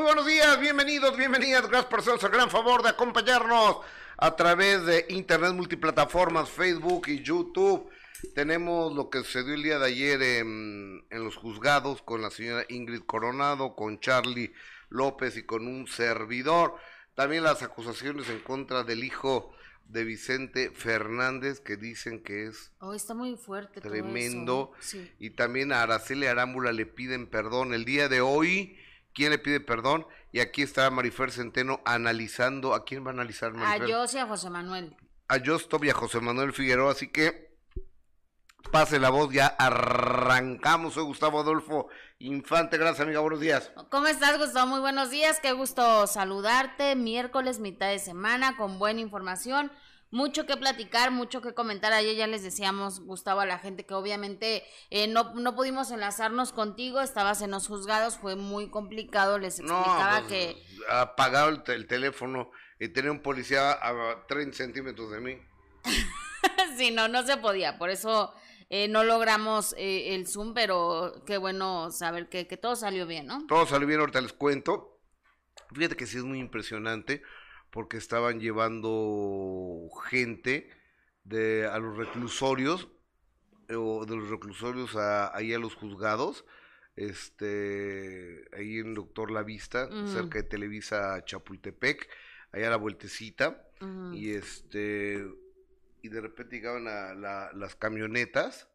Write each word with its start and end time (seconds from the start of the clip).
Muy 0.00 0.06
buenos 0.06 0.26
días, 0.26 0.58
bienvenidos, 0.58 1.14
bienvenidas. 1.14 1.68
Gracias 1.68 1.84
por 1.90 1.98
hacernos 2.00 2.24
el 2.24 2.30
gran 2.30 2.48
favor 2.50 2.82
de 2.82 2.88
acompañarnos 2.88 3.80
a 4.16 4.34
través 4.34 4.86
de 4.86 5.04
internet 5.10 5.52
multiplataformas, 5.52 6.48
Facebook 6.48 7.08
y 7.08 7.22
YouTube. 7.22 7.86
Tenemos 8.34 8.94
lo 8.94 9.10
que 9.10 9.18
sucedió 9.18 9.52
el 9.52 9.62
día 9.62 9.78
de 9.78 9.86
ayer 9.88 10.22
en, 10.22 11.04
en 11.10 11.22
los 11.22 11.36
juzgados 11.36 12.00
con 12.00 12.22
la 12.22 12.30
señora 12.30 12.64
Ingrid 12.70 13.02
Coronado, 13.02 13.76
con 13.76 14.00
Charlie 14.00 14.54
López 14.88 15.36
y 15.36 15.42
con 15.42 15.66
un 15.66 15.86
servidor. 15.86 16.76
También 17.14 17.44
las 17.44 17.62
acusaciones 17.62 18.26
en 18.30 18.40
contra 18.40 18.84
del 18.84 19.04
hijo 19.04 19.52
de 19.84 20.04
Vicente 20.04 20.70
Fernández 20.70 21.60
que 21.60 21.76
dicen 21.76 22.22
que 22.22 22.46
es 22.46 22.72
Oh, 22.78 22.94
está 22.94 23.12
muy 23.12 23.36
fuerte. 23.36 23.82
todo 23.82 23.92
tremendo. 23.92 24.72
eso. 24.80 24.88
Sí. 24.92 25.12
Y 25.18 25.30
también 25.30 25.72
a 25.72 25.82
Araceli 25.82 26.24
Arámbula 26.24 26.72
le 26.72 26.86
piden 26.86 27.26
perdón. 27.26 27.74
El 27.74 27.84
día 27.84 28.08
de 28.08 28.22
hoy, 28.22 28.78
¿quién 29.14 29.30
le 29.30 29.38
pide 29.38 29.60
perdón? 29.60 30.06
Y 30.32 30.40
aquí 30.40 30.62
está 30.62 30.90
Marifer 30.90 31.32
Centeno 31.32 31.80
analizando. 31.84 32.74
¿A 32.74 32.84
quién 32.84 33.04
va 33.04 33.10
a 33.10 33.14
analizar 33.14 33.50
A 33.50 33.54
Marifer? 33.54 33.88
Yossi, 33.88 34.18
a 34.18 34.26
José 34.26 34.50
Manuel. 34.50 34.96
A 35.28 35.38
Jostop 35.44 35.84
y 35.84 35.90
a 35.90 35.94
José 35.94 36.20
Manuel 36.20 36.52
Figueroa. 36.52 36.92
Así 36.92 37.08
que 37.08 37.50
pase 38.70 38.98
la 38.98 39.10
voz, 39.10 39.32
ya 39.32 39.46
arrancamos. 39.46 40.94
Soy 40.94 41.04
Gustavo 41.04 41.40
Adolfo 41.40 41.88
Infante. 42.18 42.78
Gracias, 42.78 43.00
amiga. 43.00 43.20
Buenos 43.20 43.40
días. 43.40 43.72
¿Cómo 43.90 44.06
estás, 44.06 44.38
Gustavo? 44.38 44.66
Muy 44.68 44.80
buenos 44.80 45.10
días. 45.10 45.40
Qué 45.40 45.52
gusto 45.52 46.06
saludarte. 46.06 46.94
Miércoles, 46.96 47.58
mitad 47.58 47.88
de 47.88 47.98
semana, 47.98 48.56
con 48.56 48.78
buena 48.78 49.00
información. 49.00 49.72
Mucho 50.12 50.44
que 50.44 50.56
platicar, 50.56 51.12
mucho 51.12 51.40
que 51.40 51.54
comentar. 51.54 51.92
Ayer 51.92 52.16
ya 52.16 52.26
les 52.26 52.42
decíamos, 52.42 53.00
Gustavo, 53.00 53.40
a 53.40 53.46
la 53.46 53.58
gente 53.58 53.86
que 53.86 53.94
obviamente 53.94 54.64
eh, 54.90 55.06
no, 55.06 55.34
no 55.34 55.54
pudimos 55.54 55.90
enlazarnos 55.92 56.52
contigo. 56.52 57.00
Estabas 57.00 57.42
en 57.42 57.52
los 57.52 57.68
juzgados, 57.68 58.18
fue 58.18 58.34
muy 58.34 58.70
complicado. 58.70 59.38
Les 59.38 59.60
explicaba 59.60 60.20
pues, 60.26 60.28
que. 60.28 60.62
apagado 60.88 61.48
el, 61.50 61.62
te- 61.62 61.74
el 61.74 61.86
teléfono 61.86 62.50
y 62.80 62.88
tenía 62.88 63.12
un 63.12 63.20
policía 63.22 63.70
a 63.72 64.26
30 64.26 64.56
centímetros 64.56 65.12
de 65.12 65.20
mí. 65.20 65.38
sí, 66.76 66.90
no, 66.90 67.08
no 67.08 67.24
se 67.24 67.36
podía. 67.36 67.78
Por 67.78 67.90
eso 67.90 68.34
eh, 68.68 68.88
no 68.88 69.04
logramos 69.04 69.74
eh, 69.78 70.14
el 70.14 70.26
Zoom, 70.26 70.54
pero 70.54 71.22
qué 71.26 71.38
bueno 71.38 71.90
saber 71.92 72.28
que, 72.28 72.46
que 72.46 72.56
todo 72.56 72.74
salió 72.76 73.06
bien, 73.06 73.26
¿no? 73.26 73.46
Todo 73.46 73.66
salió 73.66 73.86
bien, 73.86 74.00
ahorita 74.00 74.20
les 74.20 74.32
cuento. 74.32 74.98
Fíjate 75.72 75.96
que 75.96 76.06
sí 76.06 76.16
es 76.16 76.24
muy 76.24 76.40
impresionante 76.40 77.22
porque 77.70 77.96
estaban 77.96 78.40
llevando 78.40 79.88
gente 80.08 80.70
de 81.24 81.66
a 81.66 81.78
los 81.78 81.96
reclusorios 81.96 82.88
o 83.68 84.04
de 84.06 84.16
los 84.16 84.28
reclusorios 84.30 84.96
a, 84.96 85.34
ahí 85.36 85.54
a 85.54 85.58
los 85.58 85.74
juzgados, 85.74 86.44
este, 86.96 88.44
ahí 88.56 88.78
en 88.78 88.94
Doctor 88.94 89.30
La 89.30 89.42
Vista, 89.42 89.86
Ujú. 89.86 90.06
cerca 90.08 90.38
de 90.38 90.48
Televisa 90.48 91.24
Chapultepec, 91.24 92.08
allá 92.52 92.66
a 92.68 92.70
la 92.70 92.76
vueltecita, 92.76 93.64
y 94.12 94.32
este, 94.32 95.24
y 96.02 96.08
de 96.08 96.20
repente 96.20 96.56
llegaban 96.56 96.88
a 96.88 97.14
la- 97.14 97.52
las 97.54 97.76
camionetas 97.76 98.68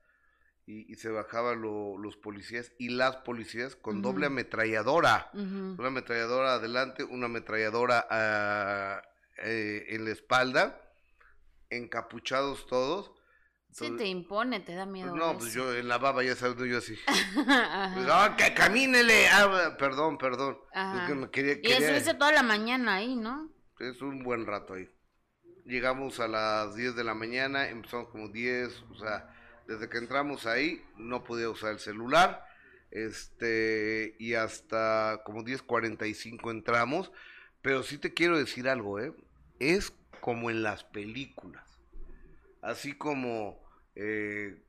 y, 0.68 0.92
y 0.92 0.96
se 0.96 1.10
bajaban 1.10 1.62
lo- 1.62 1.98
los 1.98 2.18
policías 2.18 2.72
y 2.80 2.90
las 2.90 3.18
policías 3.18 3.76
con 3.76 4.02
doble 4.02 4.26
ametralladora. 4.28 5.30
Una 5.34 5.88
ametralladora 5.88 6.54
adelante, 6.56 7.04
una 7.04 7.28
ametralladora 7.28 8.06
ah, 8.10 9.02
eh, 9.44 9.86
en 9.90 10.06
la 10.06 10.12
espalda, 10.12 10.82
encapuchados 11.70 12.66
todos. 12.68 13.12
Sí, 13.72 13.86
Entonces, 13.86 14.06
te 14.06 14.10
impone, 14.10 14.60
te 14.62 14.74
da 14.74 14.86
miedo. 14.86 15.14
no, 15.16 15.38
pues 15.38 15.54
yo 15.54 15.74
en 15.76 15.90
la 15.90 15.98
baba 15.98 16.24
ya 16.24 16.34
sabes, 16.36 16.56
¿no? 16.56 16.66
yo 16.66 16.78
así. 16.78 16.98
Pues, 17.36 18.08
¡Ah, 18.10 18.36
que 18.38 18.54
camínele! 18.54 19.28
Ah, 19.28 19.76
perdón, 19.78 20.18
perdón. 20.18 20.58
Ajá. 20.74 21.02
Es 21.04 21.10
que 21.10 21.16
me 21.16 21.30
quería, 21.30 21.54
Y 21.54 21.62
quería- 21.62 21.78
estuviste 21.80 22.14
toda 22.14 22.32
la 22.32 22.44
mañana 22.44 22.96
ahí, 22.96 23.16
¿no? 23.16 23.52
es 23.80 24.02
un 24.02 24.24
buen 24.24 24.46
rato 24.46 24.76
ahí. 24.76 24.88
Llegamos 25.66 26.22
a 26.22 26.28
las 26.30 26.76
10 26.76 26.96
de 26.96 27.04
la 27.04 27.14
mañana, 27.14 27.68
empezamos 27.68 28.08
como 28.08 28.30
10, 28.30 28.72
o 28.90 28.96
sea, 28.96 29.35
desde 29.68 29.90
que 29.90 29.98
entramos 29.98 30.46
ahí 30.46 30.84
no 30.98 31.24
podía 31.24 31.50
usar 31.50 31.72
el 31.74 31.80
celular, 31.80 32.46
este, 32.92 34.16
y 34.20 34.36
hasta 34.36 35.22
como 35.26 35.44
10.45 35.44 36.52
entramos, 36.52 37.12
pero 37.62 37.84
sí 37.84 37.98
te 37.98 38.14
quiero 38.14 38.38
decir 38.38 38.70
algo, 38.70 39.00
¿eh? 39.00 39.14
Es 39.60 39.94
como 40.22 40.50
en 40.50 40.64
las 40.64 40.84
películas, 40.84 41.80
así 42.62 42.94
como, 42.94 43.60
eh, 43.96 44.62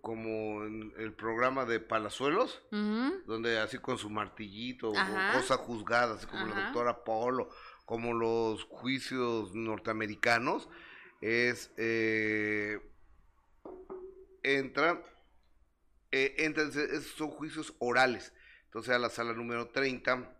como 0.00 0.64
en 0.64 0.92
el 0.98 1.12
programa 1.12 1.64
de 1.64 1.78
Palazuelos, 1.78 2.62
donde 3.26 3.58
así 3.58 3.78
con 3.78 3.98
su 3.98 4.10
martillito, 4.10 4.90
o 4.90 4.94
cosa 5.32 5.56
juzgada, 5.56 6.14
así 6.14 6.26
como 6.26 6.46
la 6.46 6.52
Ajá. 6.52 6.64
doctora 6.64 7.04
Polo, 7.04 7.48
como 7.84 8.12
los 8.12 8.64
juicios 8.64 9.54
norteamericanos, 9.54 10.68
es, 11.20 11.72
eh, 11.76 12.80
entra, 14.42 15.02
eh, 16.10 16.34
esos 16.38 17.12
son 17.16 17.30
juicios 17.30 17.74
orales, 17.78 18.32
entonces 18.64 18.94
a 18.94 18.98
la 18.98 19.10
sala 19.10 19.32
número 19.32 19.68
30, 19.68 20.36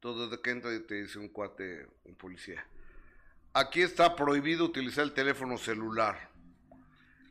todo 0.00 0.28
desde 0.28 0.42
que 0.42 0.50
entra 0.50 0.70
te 0.86 1.02
dice 1.02 1.18
un 1.18 1.28
cuate, 1.28 1.86
un 2.04 2.16
policía, 2.16 2.66
aquí 3.52 3.82
está 3.82 4.16
prohibido 4.16 4.64
utilizar 4.64 5.04
el 5.04 5.12
teléfono 5.12 5.58
celular. 5.58 6.30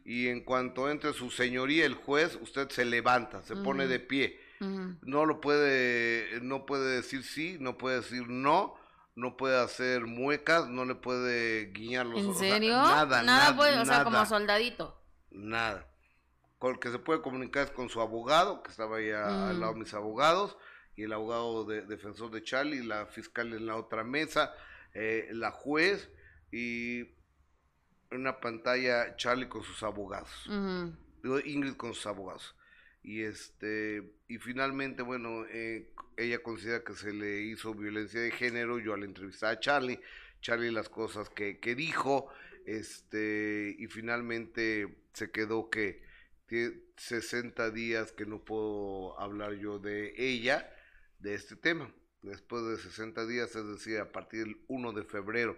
Y 0.03 0.29
en 0.29 0.41
cuanto 0.41 0.89
entre 0.89 1.13
su 1.13 1.29
señoría, 1.29 1.85
el 1.85 1.93
juez, 1.93 2.37
usted 2.41 2.69
se 2.69 2.85
levanta, 2.85 3.43
se 3.43 3.55
pone 3.55 3.85
de 3.85 3.99
pie. 3.99 4.39
No 4.59 5.25
lo 5.25 5.41
puede, 5.41 6.39
no 6.41 6.65
puede 6.65 6.95
decir 6.95 7.23
sí, 7.23 7.57
no 7.59 7.77
puede 7.77 7.97
decir 7.97 8.27
no, 8.27 8.75
no 9.15 9.35
puede 9.35 9.59
hacer 9.59 10.05
muecas, 10.05 10.67
no 10.67 10.85
le 10.85 10.95
puede 10.95 11.71
guiñar 11.71 12.05
los 12.05 12.19
¿En 12.19 12.29
o 12.29 12.33
sea, 12.33 12.59
nada, 12.59 13.05
Nada, 13.05 13.23
nada, 13.23 13.55
puede, 13.55 13.79
o 13.79 13.85
sea, 13.85 14.03
como 14.03 14.23
soldadito. 14.25 15.00
Nada. 15.31 15.87
Con 16.59 16.73
el 16.73 16.79
que 16.79 16.91
se 16.91 16.99
puede 16.99 17.21
comunicar 17.21 17.63
es 17.65 17.71
con 17.71 17.89
su 17.89 18.01
abogado, 18.01 18.61
que 18.63 18.69
estaba 18.71 18.97
ahí 18.97 19.09
a- 19.09 19.49
al 19.49 19.57
Mm. 19.57 19.59
lado 19.59 19.73
de 19.73 19.79
mis 19.79 19.93
abogados, 19.93 20.57
y 20.95 21.03
el 21.03 21.13
abogado 21.13 21.65
de, 21.65 21.81
defensor 21.83 22.29
de 22.31 22.43
Charlie, 22.43 22.83
la 22.83 23.05
fiscal 23.07 23.53
en 23.53 23.65
la 23.65 23.75
otra 23.77 24.03
mesa, 24.03 24.53
eh, 24.93 25.29
la 25.31 25.51
juez, 25.51 26.09
y 26.51 26.99
en 26.99 28.19
una 28.19 28.39
pantalla 28.41 29.15
Charlie 29.15 29.47
con 29.47 29.63
sus 29.63 29.81
abogados 29.83 30.29
digo, 31.23 31.39
Ingrid 31.39 31.75
con 31.75 31.93
sus 31.93 32.05
abogados. 32.07 32.55
Y 33.03 33.21
este, 33.21 34.03
y 34.27 34.37
finalmente, 34.37 35.01
bueno, 35.01 35.45
eh, 35.49 35.91
ella 36.17 36.43
considera 36.43 36.83
que 36.83 36.93
se 36.93 37.13
le 37.13 37.41
hizo 37.41 37.73
violencia 37.73 38.19
de 38.19 38.31
género. 38.31 38.77
Yo 38.79 38.93
al 38.93 39.03
entrevistar 39.03 39.53
a 39.55 39.59
Charlie, 39.59 39.99
Charlie 40.41 40.71
las 40.71 40.89
cosas 40.89 41.29
que, 41.29 41.59
que 41.59 41.73
dijo, 41.73 42.27
este, 42.65 43.75
y 43.77 43.87
finalmente 43.87 45.03
se 45.13 45.31
quedó 45.31 45.69
que 45.69 46.03
tiene 46.47 46.73
60 46.97 47.71
días 47.71 48.11
que 48.11 48.25
no 48.25 48.43
puedo 48.43 49.19
hablar 49.19 49.53
yo 49.53 49.79
de 49.79 50.13
ella, 50.17 50.69
de 51.19 51.33
este 51.35 51.55
tema. 51.55 51.93
Después 52.21 52.63
de 52.65 52.77
60 52.77 53.25
días, 53.25 53.55
es 53.55 53.65
decir, 53.67 53.97
a 53.99 54.11
partir 54.11 54.43
del 54.45 54.57
1 54.67 54.91
de 54.93 55.03
febrero 55.03 55.57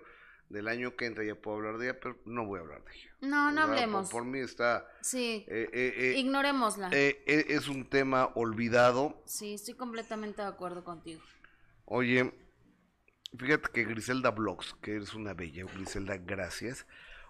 del 0.49 0.67
año 0.67 0.95
que 0.95 1.05
entra 1.05 1.23
ya 1.23 1.35
puedo 1.35 1.57
hablar 1.57 1.77
de 1.77 1.89
ella, 1.89 1.99
pero 1.99 2.19
no 2.25 2.45
voy 2.45 2.59
a 2.59 2.61
hablar 2.61 2.83
de 2.85 2.91
ella. 2.93 3.11
No, 3.21 3.51
no 3.51 3.61
por- 3.63 3.69
hablemos. 3.71 4.09
Por, 4.09 4.23
mí 4.25 4.39
está... 4.39 4.87
Sí, 5.01 5.45
eh, 5.47 5.69
eh, 5.73 5.93
eh, 5.97 6.17
ignorémosla. 6.19 6.89
eh, 6.91 7.23
eh, 7.25 7.45
es 7.49 7.67
un 7.67 7.89
tema 7.89 8.27
olvidado. 8.35 9.21
Sí, 9.25 9.55
estoy 9.55 9.73
completamente 9.73 10.41
de 10.41 10.47
acuerdo 10.47 10.83
contigo. 10.83 11.21
Oye, 11.85 12.31
fíjate 13.37 13.69
que 13.71 13.83
Griselda 13.83 14.31
Blogs, 14.31 14.75
que 14.81 14.95
eres 14.95 15.13
una 15.13 15.33
bella, 15.33 15.65
Griselda, 15.73 16.17
gracias. 16.17 16.85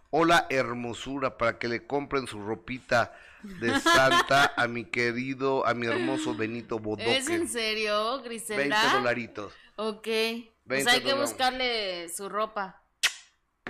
Hola 0.09 0.45
hermosura, 0.49 1.37
para 1.37 1.57
que 1.57 1.67
le 1.67 1.87
compren 1.87 2.27
su 2.27 2.39
ropita 2.39 3.15
de 3.41 3.79
Santa 3.79 4.53
a 4.55 4.67
mi 4.67 4.85
querido, 4.85 5.65
a 5.65 5.73
mi 5.73 5.87
hermoso 5.87 6.35
Benito 6.35 6.77
Bodoque. 6.77 7.17
¿Es 7.17 7.29
en 7.29 7.47
serio, 7.47 8.21
20 8.21 8.29
Griselda? 8.29 8.93
dolaritos. 8.93 9.53
Ok. 9.75 10.05
20 10.05 10.53
Pues 10.67 10.87
hay 10.87 11.01
que 11.01 11.13
buscarle 11.13 12.09
su 12.09 12.29
ropa. 12.29 12.81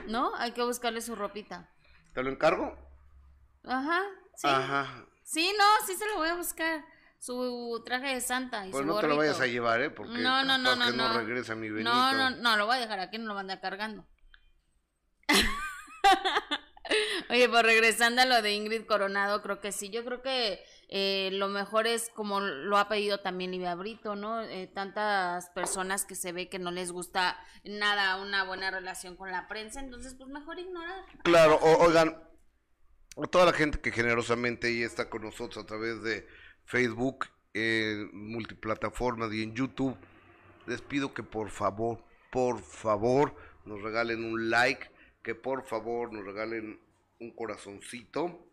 ¿No? 0.07 0.35
Hay 0.35 0.51
que 0.51 0.63
buscarle 0.63 1.01
su 1.01 1.15
ropita. 1.15 1.69
¿Te 2.13 2.21
lo 2.21 2.29
encargo? 2.29 2.75
Ajá, 3.63 4.01
sí. 4.35 4.47
Ajá. 4.47 5.05
Sí, 5.23 5.53
no, 5.57 5.87
sí 5.87 5.95
se 5.95 6.05
lo 6.07 6.17
voy 6.17 6.27
a 6.27 6.35
buscar. 6.35 6.83
Su 7.25 7.81
traje 7.85 8.15
de 8.15 8.19
Santa 8.19 8.67
y 8.67 8.71
Pues 8.71 8.81
su 8.81 8.85
no 8.87 8.99
te 8.99 9.07
lo 9.07 9.15
vayas 9.15 9.39
a 9.39 9.47
llevar, 9.47 9.81
¿eh? 9.81 9.89
Porque 9.89 10.17
No, 10.17 10.43
no, 10.43 10.57
no, 10.57 10.75
no, 10.75 10.87
que 10.87 10.91
no, 10.97 11.07
no. 11.07 11.17
regresa 11.19 11.55
mi 11.55 11.69
Benito. 11.69 11.89
No, 11.89 12.11
no, 12.11 12.31
no, 12.31 12.57
lo 12.57 12.65
voy 12.65 12.75
a 12.75 12.79
dejar 12.81 12.99
aquí, 12.99 13.17
no 13.17 13.27
lo 13.27 13.33
van 13.33 13.49
a 13.49 13.53
andar 13.53 13.61
cargando. 13.61 14.05
Oye, 17.29 17.47
pues 17.47 17.63
regresando 17.63 18.21
a 18.21 18.25
lo 18.25 18.41
de 18.41 18.51
Ingrid 18.51 18.85
Coronado, 18.85 19.41
creo 19.41 19.61
que 19.61 19.71
sí, 19.71 19.89
yo 19.89 20.03
creo 20.03 20.21
que 20.21 20.59
eh, 20.89 21.29
lo 21.31 21.47
mejor 21.47 21.87
es 21.87 22.09
como 22.09 22.41
lo 22.41 22.77
ha 22.77 22.89
pedido 22.89 23.21
también 23.21 23.51
Livia 23.51 23.73
Brito, 23.75 24.17
¿no? 24.17 24.41
Eh, 24.41 24.67
tantas 24.67 25.49
personas 25.51 26.03
que 26.03 26.15
se 26.15 26.33
ve 26.33 26.49
que 26.49 26.59
no 26.59 26.71
les 26.71 26.91
gusta 26.91 27.39
nada 27.63 28.17
una 28.17 28.43
buena 28.43 28.69
relación 28.69 29.15
con 29.15 29.31
la 29.31 29.47
prensa, 29.47 29.79
entonces 29.79 30.13
pues 30.15 30.29
mejor 30.29 30.59
ignorar. 30.59 31.05
Claro, 31.23 31.55
o- 31.55 31.85
oigan, 31.85 32.21
a 33.15 33.27
toda 33.27 33.45
la 33.45 33.53
gente 33.53 33.79
que 33.79 33.93
generosamente 33.93 34.77
ya 34.77 34.85
está 34.85 35.09
con 35.09 35.21
nosotros 35.23 35.63
a 35.63 35.67
través 35.67 36.03
de 36.03 36.27
Facebook 36.65 37.27
en 37.53 38.09
multiplataformas 38.13 39.33
y 39.33 39.43
en 39.43 39.53
YouTube. 39.53 39.95
Les 40.65 40.81
pido 40.81 41.13
que 41.13 41.23
por 41.23 41.49
favor, 41.49 41.99
por 42.31 42.61
favor, 42.61 43.35
nos 43.65 43.81
regalen 43.81 44.23
un 44.23 44.49
like, 44.49 44.89
que 45.21 45.35
por 45.35 45.63
favor 45.63 46.11
nos 46.11 46.25
regalen 46.25 46.79
un 47.19 47.31
corazoncito, 47.31 48.45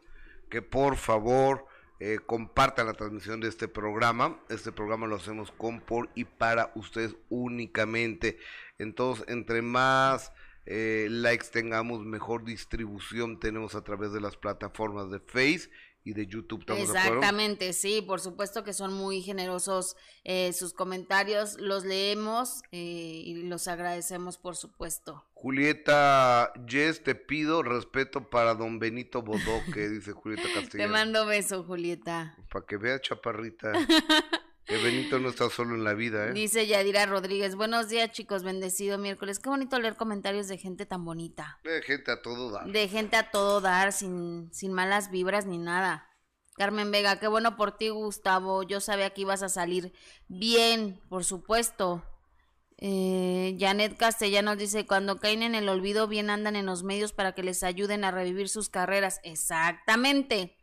que 0.48 0.62
por 0.62 0.96
favor 0.96 1.66
eh, 1.98 2.18
compartan 2.24 2.86
la 2.86 2.94
transmisión 2.94 3.40
de 3.40 3.48
este 3.48 3.68
programa. 3.68 4.40
Este 4.48 4.72
programa 4.72 5.06
lo 5.06 5.16
hacemos 5.16 5.50
con, 5.52 5.80
por 5.80 6.08
y 6.14 6.24
para 6.24 6.72
ustedes 6.74 7.14
únicamente. 7.28 8.38
Entonces, 8.78 9.24
entre 9.28 9.62
más 9.62 10.32
eh, 10.66 11.08
likes 11.10 11.48
tengamos, 11.52 12.04
mejor 12.04 12.44
distribución 12.44 13.38
tenemos 13.38 13.74
a 13.74 13.82
través 13.82 14.12
de 14.12 14.20
las 14.20 14.36
plataformas 14.36 15.10
de 15.10 15.20
Face 15.20 15.70
y 16.04 16.14
de 16.14 16.26
YouTube. 16.26 16.64
Exactamente, 16.68 17.72
sí, 17.72 18.02
por 18.02 18.20
supuesto 18.20 18.64
que 18.64 18.72
son 18.72 18.92
muy 18.92 19.22
generosos 19.22 19.96
eh, 20.24 20.52
sus 20.52 20.72
comentarios, 20.72 21.58
los 21.60 21.84
leemos 21.84 22.62
eh, 22.72 22.78
y 22.78 23.42
los 23.42 23.68
agradecemos, 23.68 24.38
por 24.38 24.56
supuesto. 24.56 25.26
Julieta 25.34 26.52
Yes, 26.68 27.02
te 27.02 27.14
pido 27.14 27.62
respeto 27.62 28.28
para 28.28 28.54
don 28.54 28.78
Benito 28.78 29.22
Bodoque, 29.22 29.88
dice 29.90 30.12
Julieta 30.12 30.48
Castillo. 30.54 30.84
Te 30.84 30.88
mando 30.88 31.26
beso, 31.26 31.64
Julieta. 31.64 32.36
Para 32.50 32.66
que 32.66 32.76
vea, 32.76 33.00
chaparrita. 33.00 33.72
Que 34.70 34.78
Benito 34.78 35.18
no 35.18 35.30
está 35.30 35.50
solo 35.50 35.74
en 35.74 35.82
la 35.82 35.94
vida, 35.94 36.28
¿eh? 36.28 36.32
Dice 36.32 36.64
Yadira 36.64 37.04
Rodríguez, 37.04 37.56
buenos 37.56 37.88
días 37.88 38.12
chicos, 38.12 38.44
bendecido 38.44 38.98
miércoles. 38.98 39.40
Qué 39.40 39.48
bonito 39.48 39.80
leer 39.80 39.96
comentarios 39.96 40.46
de 40.46 40.58
gente 40.58 40.86
tan 40.86 41.04
bonita. 41.04 41.58
De 41.64 41.82
gente 41.82 42.12
a 42.12 42.22
todo 42.22 42.52
dar. 42.52 42.70
De 42.70 42.86
gente 42.86 43.16
a 43.16 43.32
todo 43.32 43.60
dar, 43.60 43.92
sin, 43.92 44.48
sin 44.52 44.72
malas 44.72 45.10
vibras 45.10 45.44
ni 45.44 45.58
nada. 45.58 46.08
Carmen 46.56 46.92
Vega, 46.92 47.18
qué 47.18 47.26
bueno 47.26 47.56
por 47.56 47.76
ti, 47.76 47.88
Gustavo. 47.88 48.62
Yo 48.62 48.78
sabía 48.78 49.10
que 49.10 49.22
ibas 49.22 49.42
a 49.42 49.48
salir 49.48 49.92
bien, 50.28 51.00
por 51.08 51.24
supuesto. 51.24 52.04
Eh, 52.78 53.56
Janet 53.58 53.96
Castellanos 53.96 54.56
dice, 54.56 54.86
cuando 54.86 55.18
caen 55.18 55.42
en 55.42 55.56
el 55.56 55.68
olvido, 55.68 56.06
bien 56.06 56.30
andan 56.30 56.54
en 56.54 56.66
los 56.66 56.84
medios 56.84 57.12
para 57.12 57.32
que 57.32 57.42
les 57.42 57.64
ayuden 57.64 58.04
a 58.04 58.12
revivir 58.12 58.48
sus 58.48 58.68
carreras. 58.68 59.18
Exactamente. 59.24 60.56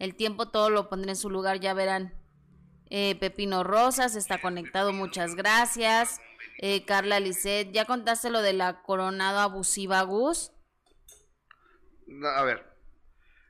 El 0.00 0.16
tiempo 0.16 0.48
todo 0.48 0.68
lo 0.68 0.88
pondré 0.88 1.10
en 1.10 1.16
su 1.16 1.30
lugar, 1.30 1.60
ya 1.60 1.74
verán. 1.74 2.25
Eh, 2.90 3.16
Pepino 3.18 3.64
Rosas 3.64 4.14
está 4.16 4.40
conectado, 4.40 4.92
muchas 4.92 5.34
gracias. 5.34 6.20
Eh, 6.58 6.84
Carla 6.84 7.20
Lisset, 7.20 7.70
¿ya 7.72 7.84
contaste 7.84 8.30
lo 8.30 8.42
de 8.42 8.52
la 8.52 8.82
coronado 8.82 9.40
abusiva 9.40 10.02
Gus? 10.02 10.52
A 12.36 12.42
ver, 12.44 12.64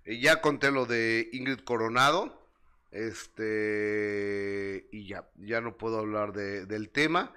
eh, 0.04 0.18
ya 0.18 0.40
conté 0.40 0.70
lo 0.70 0.86
de 0.86 1.28
Ingrid 1.32 1.60
Coronado, 1.60 2.48
este, 2.90 4.88
y 4.90 5.06
ya, 5.06 5.28
ya 5.36 5.60
no 5.60 5.76
puedo 5.76 5.98
hablar 5.98 6.32
de, 6.32 6.66
del 6.66 6.90
tema. 6.90 7.34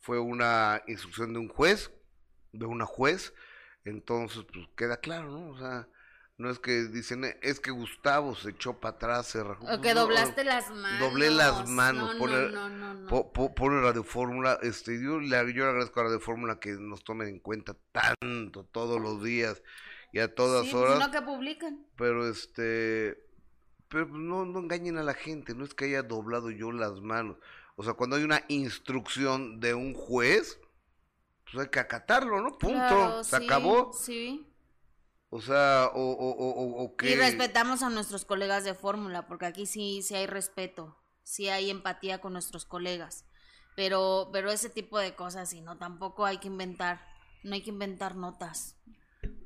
Fue 0.00 0.18
una 0.18 0.82
instrucción 0.86 1.32
de 1.32 1.40
un 1.40 1.48
juez, 1.48 1.90
de 2.52 2.66
una 2.66 2.86
juez, 2.86 3.34
entonces 3.84 4.44
pues 4.52 4.66
queda 4.76 4.98
claro, 4.98 5.30
¿no? 5.30 5.50
O 5.50 5.58
sea, 5.58 5.88
no 6.40 6.48
es 6.48 6.58
que 6.58 6.84
dicen, 6.84 7.36
es 7.42 7.60
que 7.60 7.70
Gustavo 7.70 8.34
se 8.34 8.50
echó 8.50 8.80
para 8.80 8.96
atrás, 8.96 9.26
se 9.26 9.44
rajó. 9.44 9.66
O 9.70 9.80
que 9.82 9.92
doblaste 9.92 10.42
las 10.42 10.70
manos. 10.70 10.98
Doblé 10.98 11.30
las 11.30 11.68
manos. 11.68 12.16
No, 12.16 12.26
no, 12.26 12.68
no, 12.70 12.94
no, 12.94 13.32
Pone 13.54 13.80
Radio 13.82 14.02
Fórmula. 14.02 14.58
Este, 14.62 15.02
yo, 15.02 15.20
le, 15.20 15.28
yo 15.52 15.64
le 15.64 15.68
agradezco 15.68 16.00
a 16.00 16.04
Radio 16.04 16.18
Fórmula 16.18 16.58
que 16.58 16.70
nos 16.72 17.04
tomen 17.04 17.28
en 17.28 17.40
cuenta 17.40 17.76
tanto, 17.92 18.64
todos 18.64 18.98
los 18.98 19.22
días 19.22 19.62
y 20.12 20.20
a 20.20 20.34
todas 20.34 20.64
sí, 20.64 20.72
pues, 20.72 20.82
horas. 20.82 21.08
Que 21.10 21.20
publican. 21.20 21.86
Pero 21.96 22.26
este. 22.26 23.22
Pero 23.88 24.08
pues, 24.08 24.22
no, 24.22 24.46
no 24.46 24.60
engañen 24.60 24.96
a 24.96 25.02
la 25.02 25.14
gente, 25.14 25.54
no 25.54 25.62
es 25.62 25.74
que 25.74 25.84
haya 25.84 26.02
doblado 26.02 26.50
yo 26.50 26.72
las 26.72 27.02
manos. 27.02 27.36
O 27.76 27.84
sea, 27.84 27.92
cuando 27.92 28.16
hay 28.16 28.24
una 28.24 28.44
instrucción 28.48 29.60
de 29.60 29.74
un 29.74 29.92
juez, 29.92 30.58
pues 31.44 31.66
hay 31.66 31.70
que 31.70 31.80
acatarlo, 31.80 32.40
¿no? 32.40 32.56
Punto. 32.56 33.22
Se 33.24 33.36
acabó. 33.36 33.92
Sí. 33.92 34.49
O 35.32 35.40
sea, 35.40 35.90
o, 35.94 36.10
o, 36.10 36.30
o, 36.30 36.84
o 36.84 36.94
Y 37.04 37.14
respetamos 37.14 37.84
a 37.84 37.88
nuestros 37.88 38.24
colegas 38.24 38.64
de 38.64 38.74
fórmula, 38.74 39.28
porque 39.28 39.46
aquí 39.46 39.64
sí, 39.64 40.02
sí 40.02 40.16
hay 40.16 40.26
respeto, 40.26 40.96
sí 41.22 41.48
hay 41.48 41.70
empatía 41.70 42.20
con 42.20 42.32
nuestros 42.32 42.64
colegas. 42.64 43.24
Pero, 43.76 44.30
pero 44.32 44.50
ese 44.50 44.68
tipo 44.68 44.98
de 44.98 45.14
cosas, 45.14 45.48
sí, 45.48 45.60
no, 45.60 45.78
tampoco 45.78 46.26
hay 46.26 46.38
que 46.38 46.48
inventar, 46.48 47.06
no 47.44 47.54
hay 47.54 47.62
que 47.62 47.70
inventar 47.70 48.16
notas. 48.16 48.76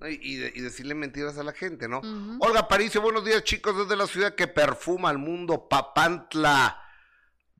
Y, 0.09 0.43
y 0.43 0.61
decirle 0.61 0.95
mentiras 0.95 1.37
a 1.37 1.45
la 1.45 1.53
gente, 1.53 1.87
¿no? 1.87 2.01
Olga 2.41 2.67
Paricio, 2.67 3.03
buenos 3.03 3.25
días 3.25 3.45
chicos, 3.45 3.77
desde 3.77 3.97
la 3.97 4.07
ciudad 4.07 4.35
que 4.35 4.49
perfuma 4.49 5.11
al 5.11 5.19
mundo, 5.19 5.69
Papantla. 5.69 6.81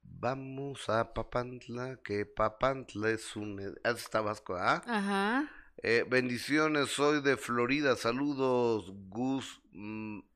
Vamos 0.03 0.89
a 0.89 1.13
Papantla, 1.13 1.99
que 2.03 2.25
Papantla 2.25 3.11
es 3.11 3.37
un... 3.37 3.77
Es 3.85 4.09
Tabasco, 4.09 4.57
¿ah? 4.57 4.83
Ajá. 4.87 5.51
Eh, 5.83 6.05
bendiciones, 6.09 6.91
soy 6.91 7.21
de 7.21 7.37
Florida. 7.37 7.97
Saludos, 7.97 8.93
Gus 9.09 9.61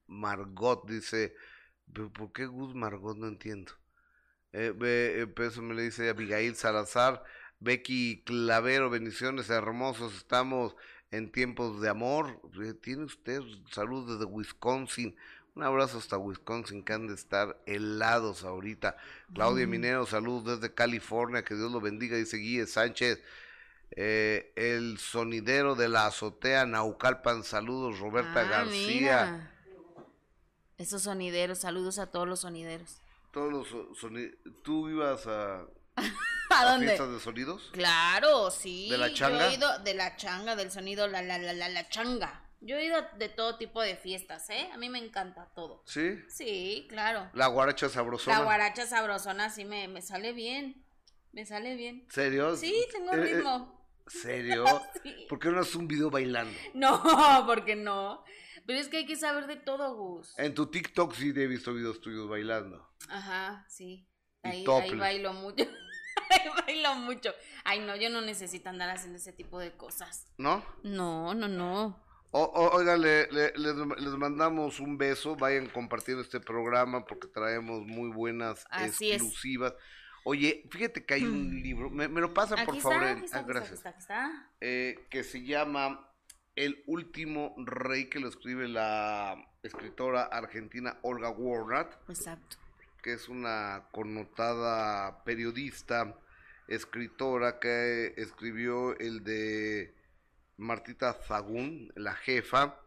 Margot. 0.07 0.87
Dice, 0.89 1.35
¿por 2.15 2.33
qué 2.33 2.47
Gus 2.47 2.75
Margot? 2.75 3.17
No 3.17 3.29
entiendo. 3.29 3.73
Eh, 4.53 4.75
eh 4.81 5.27
eso 5.37 5.63
me 5.63 5.75
le 5.75 5.83
dice 5.83 6.09
Abigail 6.09 6.55
Salazar. 6.57 7.25
Becky 7.61 8.23
Clavero, 8.25 8.91
bendiciones 8.91 9.51
hermosos. 9.51 10.15
Estamos 10.17 10.77
en 11.11 11.31
tiempos 11.33 11.81
de 11.81 11.89
amor. 11.89 12.41
Tiene 12.83 13.05
usted 13.05 13.41
saludos 13.71 14.19
desde 14.19 14.31
Wisconsin. 14.31 15.17
Un 15.55 15.65
abrazo 15.65 15.99
hasta 15.99 16.17
Wisconsin, 16.17 16.85
que 16.85 16.93
han 16.93 17.09
de 17.09 17.15
estar 17.15 17.61
helados 17.67 18.45
ahorita. 18.45 18.97
Claudia 19.35 19.67
Minero, 19.67 20.07
saludos 20.07 20.61
desde 20.61 20.73
California, 20.73 21.43
que 21.43 21.57
Dios 21.57 21.73
lo 21.73 21.81
bendiga, 21.81 22.17
dice 22.17 22.37
Guille 22.37 22.67
Sánchez. 22.67 23.21
Eh, 23.93 24.53
el 24.57 24.99
sonidero 24.99 25.75
de 25.75 25.89
la 25.89 26.07
azotea 26.07 26.67
Naucalpan, 26.67 27.43
saludos 27.43 27.99
Roberta 27.99 28.41
ah, 28.41 28.45
García. 28.45 29.55
Esos 30.77 31.03
sonideros, 31.03 31.59
saludos 31.59 31.99
a 31.99 32.11
todos 32.11 32.29
los 32.29 32.41
sonideros. 32.41 33.01
Todos 33.33 33.53
los 33.53 33.99
sonideros. 33.99 34.39
¿Tú 34.63 34.89
ibas 34.89 35.27
a, 35.27 35.67
¿A, 36.51 36.65
dónde? 36.71 36.87
fiestas 36.87 37.11
de 37.11 37.21
sonidos? 37.21 37.71
Claro, 37.73 38.51
sí. 38.51 38.89
¿De 38.91 38.99
la 38.99 39.13
changa? 39.13 39.49
he 39.49 39.55
ido 39.55 39.79
de 39.81 39.95
la 39.95 40.17
changa, 40.17 40.55
del 40.55 40.71
sonido, 40.71 41.09
la, 41.09 41.23
la, 41.23 41.39
la, 41.39 41.53
la, 41.53 41.69
la 41.69 41.89
changa. 41.89 42.45
Yo 42.61 42.77
he 42.77 42.87
ido 42.87 43.01
de 43.19 43.29
todo 43.29 43.57
tipo 43.57 43.81
de 43.81 43.97
fiestas, 43.97 44.51
¿eh? 44.51 44.69
A 44.73 44.77
mí 44.79 44.89
me 44.89 44.99
encanta 44.99 45.49
todo. 45.55 45.83
¿Sí? 45.87 46.19
Sí, 46.29 46.87
claro. 46.89 47.31
La 47.35 47.47
guaracha 47.47 47.89
sabrosona. 47.89 48.39
La 48.39 48.45
guaracha 48.45 48.87
sabrosona 48.87 49.51
sí 49.51 49.65
me, 49.65 49.87
me 49.87 50.03
sale 50.03 50.33
bien. 50.33 50.85
Me 51.33 51.47
sale 51.47 51.77
bien. 51.77 52.07
¿Serio? 52.11 52.57
Sí, 52.57 52.87
tengo 52.91 53.13
eh, 53.13 53.31
eh, 53.31 53.43
¿Serio? 54.09 54.65
¿Por 55.29 55.39
qué 55.39 55.51
no 55.51 55.61
haces 55.61 55.75
un 55.75 55.89
video 55.89 56.11
bailando? 56.11 56.57
No, 56.75 57.03
porque 57.47 57.77
no. 57.77 58.25
Pero 58.67 58.81
es 58.81 58.89
que 58.89 58.99
hay 58.99 59.07
que 59.07 59.17
saber 59.17 59.47
de 59.47 59.57
todo, 59.57 59.95
Gus. 59.95 60.39
En 60.39 60.55
tu 60.55 60.67
TikTok 60.67 61.15
sí 61.15 61.33
he 61.35 61.47
visto 61.47 61.73
videos 61.73 62.01
tuyos 62.01 62.29
bailando. 62.29 62.87
Ajá, 63.09 63.65
sí. 63.69 64.07
Ahí, 64.43 64.65
ahí 64.67 64.95
bailo 64.95 65.33
mucho. 65.33 65.65
ahí 66.31 66.49
bailo 66.67 66.95
mucho. 66.97 67.35
Ay, 67.65 67.81
no, 67.81 67.97
yo 67.97 68.11
no 68.11 68.21
necesito 68.21 68.69
andar 68.69 68.91
haciendo 68.91 69.19
ese 69.19 69.33
tipo 69.33 69.59
de 69.59 69.73
cosas. 69.73 70.27
¿No? 70.37 70.63
No, 70.83 71.35
no, 71.35 71.49
no. 71.49 72.03
oiga, 72.33 72.99
le, 72.99 73.27
les, 73.31 73.75
mandamos 74.19 74.81
un 74.81 74.99
beso. 74.99 75.35
Vayan 75.37 75.69
compartiendo 75.69 76.23
este 76.23 76.39
programa 76.41 77.07
porque 77.07 77.29
traemos 77.29 77.87
muy 77.87 78.11
buenas 78.11 78.67
exclusivas. 78.71 79.75
Oye, 80.25 80.65
fíjate 80.71 81.05
que 81.05 81.15
hay 81.15 81.25
un 81.25 81.59
mm. 81.59 81.63
libro, 81.63 81.91
me, 81.91 82.09
lo 82.09 82.35
pasa 82.35 82.57
por 82.65 82.77
favor. 82.81 83.03
ah, 83.33 83.45
gracias. 83.47 83.83
Eh, 84.61 85.07
que 85.11 85.25
se 85.25 85.43
llama 85.45 86.11
El 86.55 86.83
último 86.87 87.55
rey, 87.59 88.07
que 88.07 88.21
lo 88.21 88.29
escribe 88.29 88.69
la 88.69 89.37
escritora 89.63 90.25
argentina 90.25 90.99
Olga 91.03 91.31
Warnat. 91.31 91.95
Exacto. 92.09 92.57
Que 93.03 93.13
es 93.15 93.29
una 93.29 93.89
connotada 93.93 95.25
periodista, 95.25 96.19
escritora 96.67 97.59
que 97.59 98.15
escribió 98.17 98.99
el 98.99 99.25
de 99.25 99.95
Martita 100.57 101.15
Zagún, 101.15 101.93
la 101.95 102.15
jefa, 102.15 102.81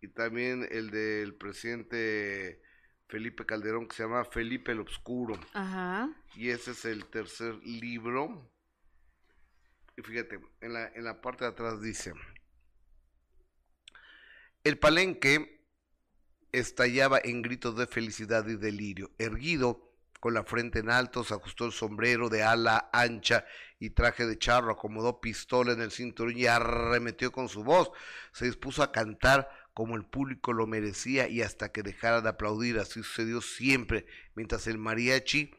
y 0.00 0.08
también 0.08 0.68
el 0.70 0.90
del 0.90 1.34
presidente 1.34 2.60
Felipe 3.08 3.46
Calderón 3.46 3.88
que 3.88 3.96
se 3.96 4.02
llama 4.02 4.24
Felipe 4.24 4.72
el 4.72 4.80
Obscuro. 4.80 5.38
Ajá. 5.54 6.10
Y 6.36 6.50
ese 6.50 6.72
es 6.72 6.84
el 6.84 7.06
tercer 7.06 7.54
libro. 7.64 8.50
Y 9.96 10.02
fíjate, 10.02 10.40
en 10.60 10.74
la, 10.74 10.88
en 10.88 11.04
la 11.04 11.20
parte 11.20 11.44
de 11.44 11.50
atrás 11.50 11.80
dice, 11.80 12.12
el 14.62 14.78
palenque 14.78 15.66
estallaba 16.52 17.20
en 17.22 17.42
gritos 17.42 17.76
de 17.76 17.86
felicidad 17.86 18.46
y 18.46 18.56
delirio. 18.56 19.10
Erguido, 19.18 19.88
con 20.20 20.34
la 20.34 20.44
frente 20.44 20.80
en 20.80 20.90
alto, 20.90 21.24
se 21.24 21.34
ajustó 21.34 21.64
el 21.64 21.72
sombrero 21.72 22.28
de 22.28 22.42
ala 22.42 22.90
ancha 22.92 23.44
y 23.78 23.90
traje 23.90 24.26
de 24.26 24.38
charro, 24.38 24.72
acomodó 24.72 25.20
pistola 25.20 25.72
en 25.72 25.80
el 25.80 25.92
cinturón 25.92 26.36
y 26.36 26.46
arremetió 26.46 27.30
con 27.30 27.48
su 27.48 27.62
voz. 27.62 27.90
Se 28.32 28.44
dispuso 28.44 28.82
a 28.82 28.92
cantar 28.92 29.48
como 29.78 29.94
el 29.94 30.04
público 30.04 30.52
lo 30.52 30.66
merecía 30.66 31.28
y 31.28 31.40
hasta 31.40 31.70
que 31.70 31.84
dejara 31.84 32.20
de 32.20 32.28
aplaudir. 32.28 32.80
Así 32.80 33.00
sucedió 33.00 33.40
siempre, 33.40 34.06
mientras 34.34 34.66
el 34.66 34.76
mariachi 34.76 35.52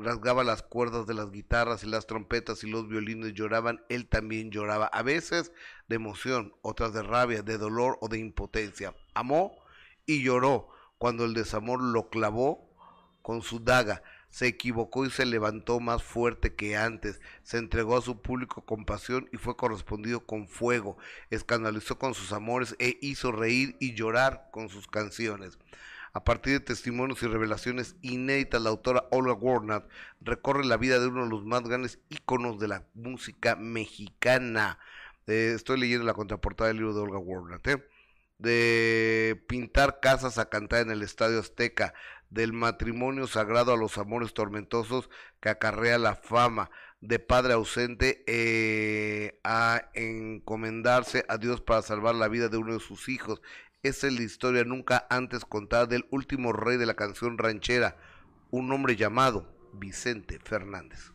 rasgaba 0.00 0.42
las 0.42 0.64
cuerdas 0.64 1.06
de 1.06 1.14
las 1.14 1.30
guitarras 1.30 1.84
y 1.84 1.86
las 1.86 2.08
trompetas 2.08 2.64
y 2.64 2.68
los 2.68 2.88
violines 2.88 3.34
lloraban, 3.34 3.84
él 3.88 4.08
también 4.08 4.50
lloraba, 4.50 4.86
a 4.86 5.04
veces 5.04 5.52
de 5.86 5.94
emoción, 5.94 6.56
otras 6.62 6.92
de 6.92 7.04
rabia, 7.04 7.42
de 7.42 7.56
dolor 7.56 7.98
o 8.00 8.08
de 8.08 8.18
impotencia. 8.18 8.96
Amó 9.14 9.56
y 10.06 10.24
lloró 10.24 10.66
cuando 10.98 11.24
el 11.24 11.32
desamor 11.32 11.80
lo 11.80 12.10
clavó 12.10 12.68
con 13.22 13.42
su 13.42 13.60
daga, 13.60 14.02
se 14.32 14.46
equivocó 14.46 15.04
y 15.04 15.10
se 15.10 15.26
levantó 15.26 15.78
más 15.78 16.02
fuerte 16.02 16.54
que 16.54 16.74
antes, 16.74 17.20
se 17.42 17.58
entregó 17.58 17.98
a 17.98 18.02
su 18.02 18.22
público 18.22 18.64
con 18.64 18.86
pasión 18.86 19.28
y 19.30 19.36
fue 19.36 19.56
correspondido 19.56 20.24
con 20.26 20.48
fuego, 20.48 20.96
escandalizó 21.30 21.98
con 21.98 22.14
sus 22.14 22.32
amores 22.32 22.74
e 22.78 22.98
hizo 23.02 23.30
reír 23.30 23.76
y 23.78 23.94
llorar 23.94 24.48
con 24.50 24.70
sus 24.70 24.88
canciones. 24.88 25.58
A 26.14 26.24
partir 26.24 26.54
de 26.54 26.60
testimonios 26.60 27.22
y 27.22 27.26
revelaciones 27.26 27.96
inéditas, 28.00 28.62
la 28.62 28.70
autora 28.70 29.06
Olga 29.10 29.34
Warnat 29.34 29.86
recorre 30.22 30.64
la 30.64 30.78
vida 30.78 30.98
de 30.98 31.08
uno 31.08 31.24
de 31.24 31.30
los 31.30 31.44
más 31.44 31.62
grandes 31.62 31.98
íconos 32.08 32.58
de 32.58 32.68
la 32.68 32.86
música 32.94 33.54
mexicana. 33.56 34.78
Eh, 35.26 35.52
estoy 35.54 35.78
leyendo 35.78 36.06
la 36.06 36.14
contraportada 36.14 36.68
del 36.68 36.78
libro 36.78 36.94
de 36.94 37.00
Olga 37.00 37.18
Warnat. 37.18 37.66
¿eh? 37.66 37.86
De 38.38 39.42
pintar 39.46 40.00
casas 40.00 40.38
a 40.38 40.48
cantar 40.48 40.80
en 40.80 40.90
el 40.90 41.02
Estadio 41.02 41.38
Azteca, 41.38 41.94
del 42.32 42.54
matrimonio 42.54 43.26
sagrado 43.26 43.72
a 43.72 43.76
los 43.76 43.98
amores 43.98 44.32
tormentosos 44.32 45.10
que 45.40 45.50
acarrea 45.50 45.98
la 45.98 46.16
fama, 46.16 46.70
de 47.02 47.18
padre 47.18 47.52
ausente 47.52 48.22
eh, 48.26 49.40
a 49.42 49.90
encomendarse 49.92 51.24
a 51.28 51.36
Dios 51.36 51.60
para 51.60 51.82
salvar 51.82 52.14
la 52.14 52.28
vida 52.28 52.48
de 52.48 52.56
uno 52.56 52.74
de 52.74 52.80
sus 52.80 53.08
hijos, 53.08 53.42
esa 53.82 54.06
es 54.06 54.12
la 54.12 54.22
historia 54.22 54.64
nunca 54.64 55.06
antes 55.10 55.44
contada 55.44 55.86
del 55.86 56.06
último 56.10 56.52
rey 56.52 56.76
de 56.76 56.86
la 56.86 56.94
canción 56.94 57.36
ranchera, 57.36 57.96
un 58.50 58.70
hombre 58.72 58.94
llamado 58.94 59.52
Vicente 59.72 60.38
Fernández. 60.38 61.12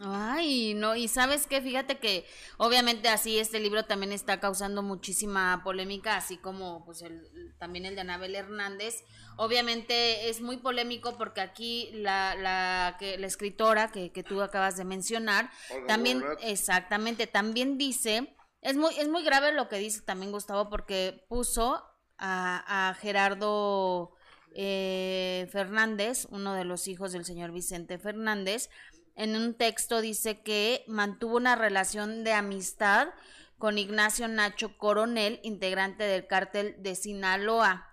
Ay, 0.00 0.74
no, 0.74 0.94
y 0.94 1.08
sabes 1.08 1.46
qué, 1.46 1.60
fíjate 1.60 1.98
que 1.98 2.24
obviamente 2.56 3.08
así 3.08 3.38
este 3.38 3.58
libro 3.58 3.84
también 3.84 4.12
está 4.12 4.38
causando 4.38 4.82
muchísima 4.82 5.60
polémica, 5.64 6.16
así 6.16 6.36
como 6.36 6.84
pues 6.84 7.02
el, 7.02 7.54
también 7.58 7.84
el 7.84 7.94
de 7.94 8.02
Anabel 8.02 8.34
Hernández. 8.34 9.04
Obviamente 9.40 10.28
es 10.28 10.40
muy 10.40 10.56
polémico 10.56 11.16
porque 11.16 11.40
aquí 11.40 11.90
la, 11.92 12.34
la, 12.34 12.96
que, 12.98 13.16
la 13.18 13.28
escritora 13.28 13.92
que, 13.92 14.10
que 14.10 14.24
tú 14.24 14.42
acabas 14.42 14.76
de 14.76 14.84
mencionar, 14.84 15.48
también, 15.86 16.24
exactamente, 16.42 17.28
también 17.28 17.78
dice, 17.78 18.36
es 18.62 18.76
muy, 18.76 18.92
es 18.98 19.08
muy 19.08 19.22
grave 19.22 19.52
lo 19.52 19.68
que 19.68 19.78
dice 19.78 20.00
también 20.02 20.32
Gustavo 20.32 20.68
porque 20.68 21.24
puso 21.28 21.84
a, 22.18 22.96
Gerardo 23.00 24.12
eh, 24.56 25.48
Fernández, 25.52 26.26
uno 26.30 26.54
de 26.54 26.64
los 26.64 26.88
hijos 26.88 27.12
del 27.12 27.24
señor 27.24 27.52
Vicente 27.52 27.96
Fernández, 27.98 28.70
en 29.14 29.36
un 29.36 29.54
texto 29.54 30.00
dice 30.00 30.42
que 30.42 30.84
mantuvo 30.88 31.36
una 31.36 31.54
relación 31.54 32.24
de 32.24 32.32
amistad 32.32 33.08
con 33.56 33.78
Ignacio 33.78 34.26
Nacho 34.26 34.76
Coronel, 34.78 35.38
integrante 35.44 36.04
del 36.04 36.26
cártel 36.26 36.76
de 36.78 36.94
Sinaloa. 36.94 37.84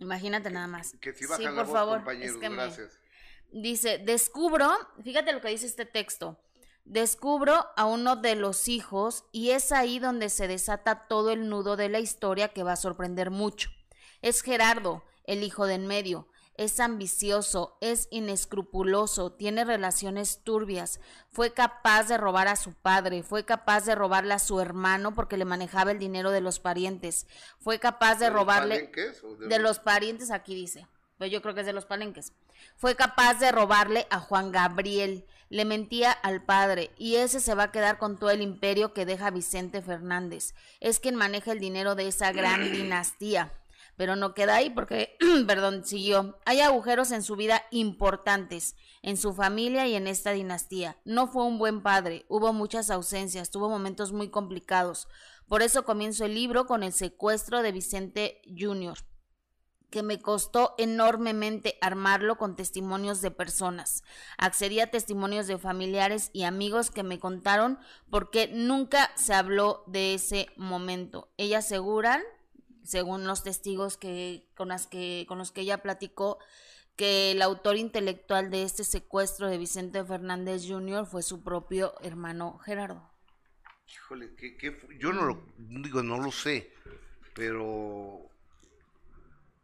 Imagínate 0.00 0.50
nada 0.50 0.66
más. 0.66 0.96
Que 1.00 1.12
si 1.12 1.26
sí, 1.26 1.46
por 1.54 1.66
favor, 1.70 2.02
es 2.14 2.36
que 2.36 2.48
gracias. 2.48 2.98
dice, 3.52 3.98
descubro, 3.98 4.68
fíjate 5.04 5.32
lo 5.32 5.42
que 5.42 5.48
dice 5.48 5.66
este 5.66 5.84
texto. 5.84 6.40
Descubro 6.86 7.66
a 7.76 7.84
uno 7.84 8.16
de 8.16 8.34
los 8.34 8.68
hijos 8.68 9.24
y 9.30 9.50
es 9.50 9.72
ahí 9.72 9.98
donde 9.98 10.30
se 10.30 10.48
desata 10.48 11.06
todo 11.06 11.30
el 11.30 11.50
nudo 11.50 11.76
de 11.76 11.90
la 11.90 12.00
historia 12.00 12.48
que 12.48 12.62
va 12.62 12.72
a 12.72 12.76
sorprender 12.76 13.30
mucho. 13.30 13.70
Es 14.22 14.40
Gerardo, 14.40 15.04
el 15.24 15.42
hijo 15.42 15.66
de 15.66 15.74
en 15.74 15.86
medio. 15.86 16.26
Es 16.60 16.78
ambicioso, 16.78 17.78
es 17.80 18.06
inescrupuloso, 18.10 19.32
tiene 19.32 19.64
relaciones 19.64 20.44
turbias, 20.44 21.00
fue 21.30 21.54
capaz 21.54 22.08
de 22.08 22.18
robar 22.18 22.48
a 22.48 22.56
su 22.56 22.74
padre, 22.74 23.22
fue 23.22 23.46
capaz 23.46 23.86
de 23.86 23.94
robarle 23.94 24.34
a 24.34 24.38
su 24.38 24.60
hermano 24.60 25.14
porque 25.14 25.38
le 25.38 25.46
manejaba 25.46 25.90
el 25.92 25.98
dinero 25.98 26.30
de 26.30 26.42
los 26.42 26.60
parientes, 26.60 27.26
fue 27.60 27.78
capaz 27.78 28.16
de, 28.16 28.28
robarle 28.28 28.92
de, 29.48 29.58
los 29.58 29.78
parientes, 29.78 30.30
aquí 30.30 30.54
dice, 30.54 30.86
pero 31.16 31.30
yo 31.30 31.40
creo 31.40 31.54
que 31.54 31.60
es 31.60 31.66
de 31.66 31.72
los 31.72 31.86
palenques, 31.86 32.34
fue 32.76 32.94
capaz 32.94 33.38
de 33.38 33.52
robarle 33.52 34.06
a 34.10 34.20
Juan 34.20 34.52
Gabriel, 34.52 35.24
le 35.48 35.64
mentía 35.64 36.12
al 36.12 36.44
padre 36.44 36.90
y 36.98 37.16
ese 37.16 37.40
se 37.40 37.54
va 37.54 37.62
a 37.62 37.72
quedar 37.72 37.96
con 37.96 38.18
todo 38.18 38.28
el 38.28 38.42
imperio 38.42 38.92
que 38.92 39.06
deja 39.06 39.30
Vicente 39.30 39.80
Fernández. 39.80 40.54
Es 40.78 41.00
quien 41.00 41.16
maneja 41.16 41.52
el 41.52 41.58
dinero 41.58 41.94
de 41.94 42.06
esa 42.08 42.32
gran 42.32 42.60
dinastía. 42.72 43.50
Pero 44.00 44.16
no 44.16 44.32
queda 44.32 44.54
ahí 44.54 44.70
porque, 44.70 45.18
perdón, 45.46 45.84
siguió. 45.84 46.38
Hay 46.46 46.62
agujeros 46.62 47.12
en 47.12 47.22
su 47.22 47.36
vida 47.36 47.66
importantes, 47.70 48.74
en 49.02 49.18
su 49.18 49.34
familia 49.34 49.86
y 49.88 49.94
en 49.94 50.06
esta 50.06 50.30
dinastía. 50.30 50.96
No 51.04 51.26
fue 51.26 51.44
un 51.44 51.58
buen 51.58 51.82
padre, 51.82 52.24
hubo 52.30 52.54
muchas 52.54 52.88
ausencias, 52.88 53.50
tuvo 53.50 53.68
momentos 53.68 54.12
muy 54.12 54.30
complicados. 54.30 55.06
Por 55.48 55.60
eso 55.60 55.84
comienzo 55.84 56.24
el 56.24 56.34
libro 56.34 56.64
con 56.64 56.82
el 56.82 56.94
secuestro 56.94 57.60
de 57.60 57.72
Vicente 57.72 58.40
Jr 58.58 58.96
que 59.90 60.02
me 60.02 60.20
costó 60.20 60.74
enormemente 60.78 61.76
armarlo 61.80 62.38
con 62.38 62.54
testimonios 62.56 63.20
de 63.20 63.32
personas. 63.32 64.04
Accedí 64.38 64.80
a 64.80 64.90
testimonios 64.90 65.48
de 65.48 65.58
familiares 65.58 66.30
y 66.32 66.44
amigos 66.44 66.90
que 66.90 67.02
me 67.02 67.18
contaron 67.18 67.78
porque 68.08 68.48
nunca 68.52 69.10
se 69.16 69.34
habló 69.34 69.82
de 69.88 70.14
ese 70.14 70.46
momento. 70.56 71.32
Ellas 71.36 71.66
aseguran, 71.66 72.22
según 72.84 73.26
los 73.26 73.42
testigos 73.42 73.96
que 73.96 74.48
con, 74.56 74.68
las 74.68 74.86
que, 74.86 75.24
con 75.28 75.38
los 75.38 75.52
que 75.52 75.62
ella 75.62 75.82
platicó, 75.82 76.38
que 76.96 77.32
el 77.32 77.42
autor 77.42 77.76
intelectual 77.76 78.50
de 78.50 78.62
este 78.62 78.84
secuestro 78.84 79.48
de 79.48 79.58
Vicente 79.58 80.04
Fernández 80.04 80.66
Jr. 80.68 81.06
fue 81.06 81.22
su 81.22 81.42
propio 81.42 81.94
hermano 82.02 82.58
Gerardo. 82.58 83.10
Híjole, 83.88 84.30
yo 84.98 85.12
no 85.12 85.24
lo 85.24 85.46
digo, 85.56 86.02
no 86.02 86.20
lo 86.20 86.30
sé, 86.30 86.72
pero 87.34 88.30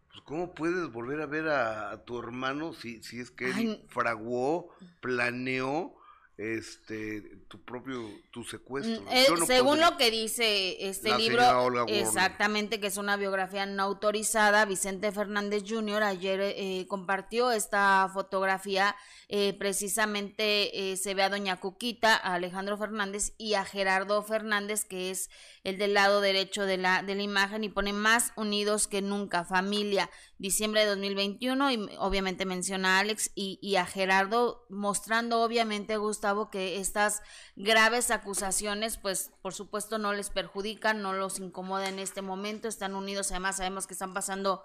pues, 0.09 0.21
¿cómo 0.25 0.55
puedes 0.55 0.91
volver 0.91 1.21
a 1.21 1.27
ver 1.27 1.49
a, 1.49 2.05
tu 2.05 2.19
hermano 2.19 2.73
si, 2.73 3.03
si 3.03 3.21
es 3.21 3.31
que 3.31 3.51
él 3.51 3.85
fraguó, 3.89 4.75
planeó 5.01 5.95
este 6.39 7.23
tu 7.49 7.65
propio 7.65 8.11
tu 8.31 8.45
secuestro. 8.45 9.01
Mm, 9.03 9.09
eh, 9.11 9.27
según 9.47 9.81
lo 9.81 9.97
que 9.97 10.11
dice 10.11 10.87
este 10.87 11.17
libro, 11.17 11.87
exactamente 11.87 12.79
que 12.79 12.89
es 12.89 12.99
una 12.99 13.17
biografía 13.17 13.65
no 13.65 13.83
autorizada, 13.85 14.67
Vicente 14.67 15.13
Fernández 15.13 15.65
Jr. 15.67 16.03
ayer 16.03 16.41
eh, 16.43 16.87
compartió 16.89 17.53
esta 17.53 18.11
fotografía, 18.13 18.97
eh, 19.29 19.55
precisamente 19.59 20.97
se 20.97 21.15
ve 21.15 21.23
a 21.23 21.31
doña 21.31 21.59
Cuquita, 21.59 22.15
a 22.15 22.35
Alejandro 22.35 22.77
Fernández 22.77 23.33
y 23.39 23.55
a 23.55 23.65
Gerardo 23.65 24.23
Fernández, 24.23 24.85
que 24.85 25.11
es 25.11 25.31
el 25.65 25.79
del 25.79 25.95
lado 25.95 26.21
derecho 26.21 26.65
de 26.65 26.77
la, 26.77 27.03
de 27.03 27.15
la 27.15 27.23
imagen 27.23 27.65
y 27.65 27.69
pone 27.69 27.93
más 27.93 28.33
unidos 28.37 28.87
que 28.87 29.01
nunca, 29.01 29.45
familia, 29.45 30.11
diciembre 30.39 30.83
de 30.83 30.89
2021 30.89 31.71
y 31.73 31.89
obviamente 31.99 32.45
menciona 32.45 32.97
a 32.97 33.01
Alex 33.01 33.31
y, 33.35 33.59
y 33.63 33.77
a 33.77 33.87
Gerardo 33.87 34.67
mostrando 34.69 35.41
obviamente 35.43 35.97
Gustavo 36.27 36.51
que 36.51 36.81
estas 36.81 37.23
graves 37.55 38.11
acusaciones 38.11 38.97
pues 38.97 39.31
por 39.43 39.55
supuesto 39.55 39.99
no 39.99 40.13
les 40.13 40.31
perjudican, 40.31 41.01
no 41.01 41.13
los 41.13 41.39
incomoda 41.39 41.89
en 41.89 42.01
este 42.01 42.21
momento, 42.21 42.67
están 42.67 42.97
unidos, 42.97 43.31
además 43.31 43.59
sabemos 43.59 43.87
que 43.87 43.95
están 43.95 44.13
pasando 44.13 44.65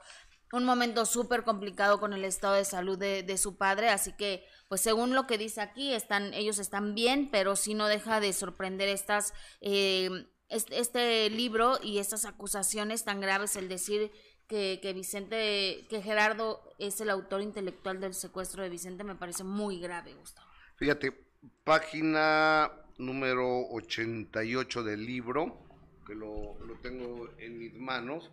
un 0.52 0.66
momento 0.66 1.06
súper 1.06 1.44
complicado 1.44 2.00
con 2.00 2.14
el 2.14 2.26
estado 2.26 2.56
de 2.56 2.66
salud 2.66 2.98
de, 2.98 3.22
de, 3.22 3.38
su 3.38 3.58
padre, 3.58 3.90
así 3.90 4.14
que 4.14 4.44
pues 4.70 4.82
según 4.82 5.14
lo 5.14 5.28
que 5.28 5.38
dice 5.38 5.62
aquí, 5.62 5.94
están, 5.94 6.34
ellos 6.34 6.58
están 6.58 6.96
bien, 6.96 7.30
pero 7.32 7.56
sí 7.56 7.76
no 7.76 7.88
deja 7.88 8.20
de 8.20 8.34
sorprender 8.34 8.90
estas, 8.90 9.34
eh, 9.62 10.10
este, 10.50 10.80
este 10.80 11.30
libro 11.30 11.80
y 11.82 12.00
estas 12.00 12.26
acusaciones 12.26 13.04
tan 13.06 13.22
graves, 13.22 13.56
el 13.56 13.70
decir 13.70 14.12
que, 14.52 14.94
Vicente, 14.94 15.88
que 15.90 16.02
Gerardo 16.02 16.62
es 16.78 17.00
el 17.00 17.10
autor 17.10 17.42
intelectual 17.42 18.02
del 18.02 18.14
secuestro 18.14 18.62
de 18.64 18.70
Vicente 18.70 19.06
me 19.06 19.16
parece 19.16 19.46
muy 19.46 19.80
grave, 19.80 20.14
Gustavo. 20.14 20.50
Fíjate, 20.76 21.31
página 21.64 22.72
número 22.98 23.68
88 23.70 24.84
del 24.84 25.06
libro, 25.06 25.58
que 26.06 26.16
lo, 26.16 26.58
tengo 26.82 27.30
en 27.38 27.58
mis 27.58 27.74
manos, 27.74 28.32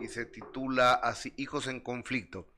y 0.00 0.08
se 0.08 0.26
titula 0.26 0.94
así, 0.94 1.32
Hijos 1.36 1.66
en 1.66 1.80
conflicto. 1.80 2.48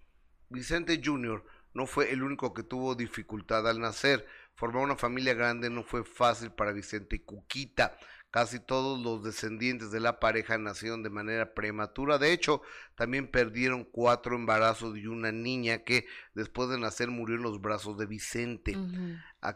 Vicente 0.49 1.01
Jr. 1.05 1.45
no 1.75 1.87
fue 1.87 2.13
el 2.13 2.23
único 2.23 2.55
que 2.55 2.63
tuvo 2.63 2.95
dificultad 2.95 3.69
al 3.69 3.81
nacer. 3.81 4.27
Formar 4.55 4.83
una 4.83 4.97
familia 4.97 5.35
grande 5.35 5.69
no 5.71 5.83
fue 5.83 6.05
fácil 6.05 6.51
para 6.51 6.73
Vicente 6.73 7.17
y 7.17 7.21
Cuquita. 7.21 7.99
Casi 8.37 8.61
todos 8.61 9.01
los 9.01 9.25
descendientes 9.25 9.91
de 9.91 9.99
la 9.99 10.21
pareja 10.21 10.59
nacieron 10.59 11.03
de 11.03 11.09
manera 11.09 11.55
prematura. 11.55 12.19
De 12.19 12.35
hecho, 12.35 12.61
también 12.95 13.29
perdieron 13.29 13.85
cuatro 13.85 14.37
embarazos 14.37 14.99
y 14.99 15.07
una 15.07 15.33
niña 15.33 15.85
que 15.85 16.05
después 16.35 16.69
de 16.69 16.79
nacer 16.79 17.09
murió 17.09 17.37
en 17.37 17.43
los 17.43 17.63
brazos 17.63 17.97
de 17.97 18.05
Vicente. 18.05 18.77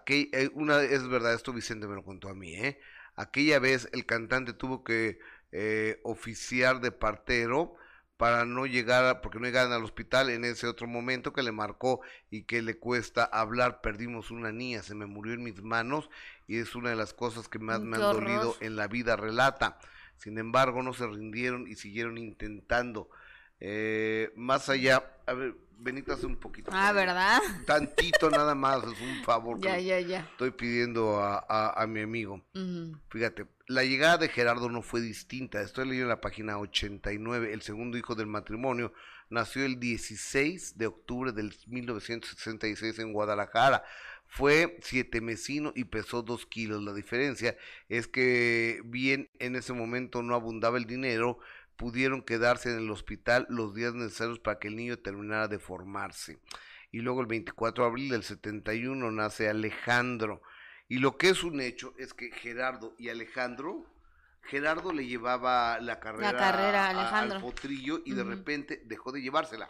Eh, 0.06 0.50
una 0.54 0.82
es 0.82 1.06
verdad, 1.06 1.34
esto 1.34 1.52
Vicente 1.52 1.86
me 1.88 1.94
lo 1.94 2.02
contó 2.02 2.30
a 2.30 2.34
mí, 2.34 2.54
¿eh? 2.54 2.80
Aquella 3.16 3.58
vez 3.58 3.86
el 3.92 4.06
cantante 4.06 4.54
tuvo 4.54 4.82
que 4.82 5.18
eh, 5.52 6.00
oficiar 6.02 6.80
de 6.80 6.90
partero 6.90 7.74
para 8.20 8.44
no 8.44 8.66
llegar, 8.66 9.22
porque 9.22 9.38
no 9.38 9.46
llegaran 9.46 9.72
al 9.72 9.82
hospital 9.82 10.28
en 10.28 10.44
ese 10.44 10.66
otro 10.66 10.86
momento 10.86 11.32
que 11.32 11.42
le 11.42 11.52
marcó 11.52 12.02
y 12.30 12.44
que 12.44 12.60
le 12.60 12.78
cuesta 12.78 13.24
hablar. 13.24 13.80
Perdimos 13.80 14.30
una 14.30 14.52
niña, 14.52 14.82
se 14.82 14.94
me 14.94 15.06
murió 15.06 15.32
en 15.32 15.42
mis 15.42 15.62
manos 15.62 16.10
y 16.50 16.58
es 16.58 16.74
una 16.74 16.90
de 16.90 16.96
las 16.96 17.14
cosas 17.14 17.46
que 17.46 17.60
más 17.60 17.80
me 17.80 17.94
han 17.94 18.02
dolido 18.02 18.56
en 18.58 18.74
la 18.74 18.88
vida, 18.88 19.14
relata. 19.14 19.78
Sin 20.16 20.36
embargo, 20.36 20.82
no 20.82 20.92
se 20.92 21.06
rindieron 21.06 21.68
y 21.68 21.76
siguieron 21.76 22.18
intentando. 22.18 23.08
Eh, 23.60 24.32
más 24.34 24.68
allá, 24.68 25.16
a 25.28 25.34
ver, 25.34 25.54
Benita 25.78 26.14
hace 26.14 26.26
un 26.26 26.34
poquito. 26.34 26.72
Ah, 26.74 26.90
¿verdad? 26.90 27.38
Tantito 27.66 28.30
nada 28.30 28.56
más, 28.56 28.82
es 28.82 29.00
un 29.00 29.22
favor. 29.22 29.60
ya, 29.62 29.78
ya, 29.78 30.00
ya. 30.00 30.22
Estoy 30.32 30.50
pidiendo 30.50 31.20
a, 31.22 31.86
mi 31.86 32.00
amigo. 32.00 32.44
Fíjate, 33.10 33.46
la 33.68 33.84
llegada 33.84 34.18
de 34.18 34.28
Gerardo 34.28 34.68
no 34.68 34.82
fue 34.82 35.00
distinta. 35.00 35.60
Estoy 35.60 35.86
leyendo 35.86 36.08
la 36.08 36.20
página 36.20 36.58
89. 36.58 37.52
El 37.52 37.62
segundo 37.62 37.96
hijo 37.96 38.16
del 38.16 38.26
matrimonio 38.26 38.92
nació 39.28 39.64
el 39.64 39.78
16 39.78 40.76
de 40.76 40.88
octubre 40.88 41.30
del 41.30 41.54
1966 41.68 42.98
en 42.98 43.12
Guadalajara. 43.12 43.84
Fue 44.30 44.78
siete 44.80 45.20
mesino 45.20 45.72
y 45.74 45.84
pesó 45.84 46.22
dos 46.22 46.46
kilos. 46.46 46.82
La 46.82 46.94
diferencia 46.94 47.56
es 47.88 48.06
que 48.06 48.80
bien 48.84 49.28
en 49.38 49.56
ese 49.56 49.72
momento 49.72 50.22
no 50.22 50.34
abundaba 50.34 50.78
el 50.78 50.86
dinero, 50.86 51.40
pudieron 51.76 52.22
quedarse 52.22 52.70
en 52.70 52.78
el 52.78 52.90
hospital 52.90 53.46
los 53.48 53.74
días 53.74 53.94
necesarios 53.94 54.38
para 54.38 54.58
que 54.58 54.68
el 54.68 54.76
niño 54.76 54.98
terminara 54.98 55.48
de 55.48 55.58
formarse. 55.58 56.38
Y 56.92 57.00
luego 57.00 57.20
el 57.20 57.26
24 57.26 57.84
de 57.84 57.90
abril 57.90 58.10
del 58.10 58.22
71 58.22 59.10
nace 59.10 59.48
Alejandro. 59.48 60.42
Y 60.88 60.98
lo 60.98 61.16
que 61.16 61.30
es 61.30 61.42
un 61.42 61.60
hecho 61.60 61.94
es 61.98 62.14
que 62.14 62.30
Gerardo 62.32 62.94
y 62.98 63.08
Alejandro, 63.08 63.86
Gerardo 64.42 64.92
le 64.92 65.06
llevaba 65.06 65.80
la 65.80 66.00
carrera, 66.00 66.30
al 67.18 67.40
potrillo 67.40 68.02
y 68.04 68.12
de 68.12 68.24
repente 68.24 68.82
dejó 68.84 69.12
de 69.12 69.22
llevársela. 69.22 69.68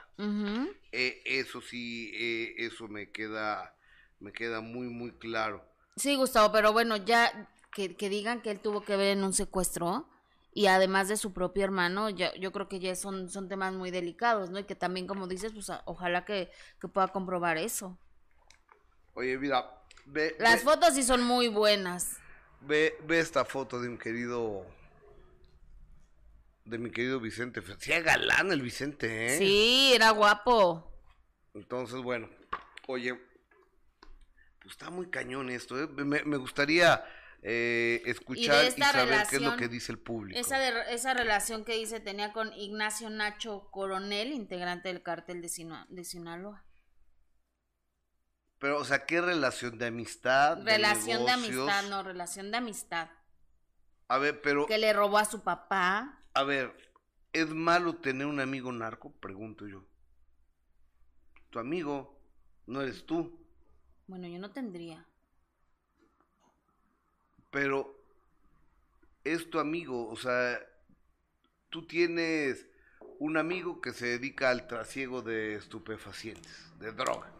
Eh, 0.93 1.23
eso 1.25 1.61
sí, 1.61 2.11
eh, 2.15 2.55
eso 2.59 2.89
me 2.89 3.11
queda, 3.11 3.75
me 4.21 4.33
queda 4.33 4.61
muy, 4.61 4.87
muy 4.87 5.13
claro. 5.13 5.65
Sí, 5.97 6.15
Gustavo, 6.15 6.53
pero 6.53 6.73
bueno, 6.73 6.97
ya 6.97 7.49
que, 7.73 7.97
que 7.97 8.09
digan 8.09 8.43
que 8.43 8.51
él 8.51 8.61
tuvo 8.61 8.83
que 8.83 8.97
ver 8.97 9.17
en 9.17 9.25
un 9.25 9.33
secuestro 9.33 10.09
y 10.53 10.67
además 10.67 11.09
de 11.09 11.17
su 11.17 11.33
propio 11.33 11.65
hermano, 11.65 12.11
ya, 12.11 12.35
yo 12.37 12.53
creo 12.53 12.69
que 12.69 12.81
ya 12.81 12.95
son, 12.97 13.31
son 13.31 13.49
temas 13.49 13.73
muy 13.73 13.91
delicados, 13.91 14.51
¿no? 14.51 14.59
Y 14.59 14.65
que 14.65 14.75
también, 14.75 15.07
como 15.07 15.27
dices, 15.27 15.53
pues 15.53 15.71
ojalá 15.85 16.25
que, 16.25 16.51
que 16.81 16.89
pueda 16.89 17.09
comprobar 17.09 17.57
eso. 17.57 17.99
Oye, 19.15 19.37
mira, 19.39 19.71
las 20.39 20.63
fotos 20.63 20.95
sí 20.95 21.03
son 21.03 21.23
muy 21.23 21.49
buenas. 21.49 22.17
Ve, 22.61 22.97
ve 23.07 23.21
esta 23.21 23.45
foto 23.45 23.81
de 23.81 23.89
un 23.89 23.99
querido. 23.99 24.67
De 26.65 26.79
mi 26.79 26.91
querido 26.91 27.21
Vicente. 27.21 27.63
Sí, 27.79 27.93
galán 27.93 28.53
el 28.53 28.63
Vicente, 28.63 29.27
¿eh? 29.27 29.39
Sí, 29.39 29.93
era 29.95 30.11
guapo. 30.11 30.93
Entonces, 31.55 32.01
bueno. 32.03 32.29
Oye, 32.87 33.19
pues 34.61 34.73
está 34.73 34.91
muy 34.91 35.09
cañón 35.11 35.51
esto. 35.51 35.81
¿eh? 35.81 35.87
Me, 35.89 36.23
me, 36.23 36.37
gustaría 36.37 37.05
eh, 37.43 38.03
escuchar 38.05 38.67
y, 38.67 38.83
saber 38.83 39.27
qué 39.29 39.37
es 39.37 39.43
lo 39.43 39.57
que 39.57 39.69
dice 39.69 39.93
el 39.93 39.99
público. 39.99 40.39
Esa, 40.39 40.83
esa 40.91 41.15
relación 41.15 41.65
que 41.65 41.75
dice 41.75 42.01
tenía 42.01 42.33
con 42.33 42.53
Ignacio 42.53 43.09
Nacho 43.11 43.69
Coronel, 43.71 44.33
integrante 44.33 44.89
del 44.89 45.03
cártel 45.03 45.41
de, 45.41 45.49
de 45.89 46.05
Sinaloa. 46.05 46.65
Pero, 48.59 48.79
o 48.79 48.85
sea, 48.85 49.07
¿qué 49.07 49.23
relación 49.23 49.79
de 49.79 49.87
amistad? 49.87 50.63
Relación 50.63 51.25
de, 51.25 51.31
amistad, 51.31 51.89
no, 51.89 52.03
relación 52.03 52.51
de 52.51 52.59
amistad. 52.59 53.09
A 54.09 54.19
ver, 54.19 54.43
pero... 54.43 54.67
Que 54.67 54.77
le 54.77 54.93
robó 54.93 55.17
a 55.17 55.25
su 55.25 55.43
papá. 55.43 56.23
A 56.35 56.43
ver, 56.43 56.77
¿es 57.33 57.49
malo 57.49 57.97
tener 57.97 58.27
un 58.27 58.39
amigo 58.39 58.71
narco? 58.71 59.13
Pregunto 59.19 59.67
yo. 59.67 59.87
Tu 61.49 61.59
amigo 61.59 62.21
no 62.67 62.83
eres 62.83 63.07
tú. 63.07 63.40
Bueno, 64.11 64.29
yo 64.29 64.39
no 64.39 64.51
tendría. 64.51 65.07
Pero 67.51 67.97
es 69.25 69.49
tu 69.49 69.59
amigo, 69.59 70.09
o 70.09 70.17
sea, 70.17 70.61
tú 71.71 71.87
tienes 71.87 72.67
un 73.19 73.37
amigo 73.37 73.81
que 73.81 73.93
se 73.93 74.07
dedica 74.07 74.51
al 74.51 74.67
trasiego 74.67 75.23
de 75.23 75.55
estupefacientes, 75.55 76.71
de 76.79 76.93
droga 76.93 77.33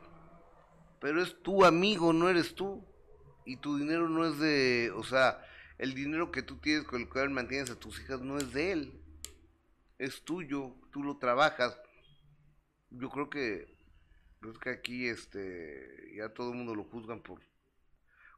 pero 1.01 1.23
es 1.23 1.43
tu 1.43 1.65
amigo, 1.65 2.13
no 2.13 2.29
eres 2.29 2.55
tú. 2.55 2.85
Y 3.47 3.57
tu 3.57 3.79
dinero 3.79 4.09
no 4.09 4.27
es 4.27 4.39
de, 4.39 4.93
o 4.95 5.03
sea, 5.03 5.45
el 5.79 5.95
dinero 5.95 6.31
que 6.31 6.43
tú 6.43 6.59
tienes 6.59 6.85
con 6.85 7.01
el 7.01 7.09
cual 7.09 7.31
mantienes 7.31 7.71
a 7.71 7.81
tus 7.81 7.99
hijas 8.01 8.21
no 8.21 8.37
es 8.37 8.53
de 8.53 8.73
él. 8.73 9.03
Es 9.99 10.23
tuyo, 10.23 10.75
tú 10.93 11.03
lo 11.03 11.17
trabajas. 11.17 11.77
Yo 12.91 13.09
creo 13.09 13.31
que, 13.31 13.80
creo 14.41 14.55
que 14.55 14.71
aquí 14.71 15.09
este, 15.09 16.13
ya 16.17 16.29
todo 16.31 16.51
el 16.51 16.57
mundo 16.57 16.75
lo 16.75 16.85
juzgan 16.85 17.23
por, 17.23 17.41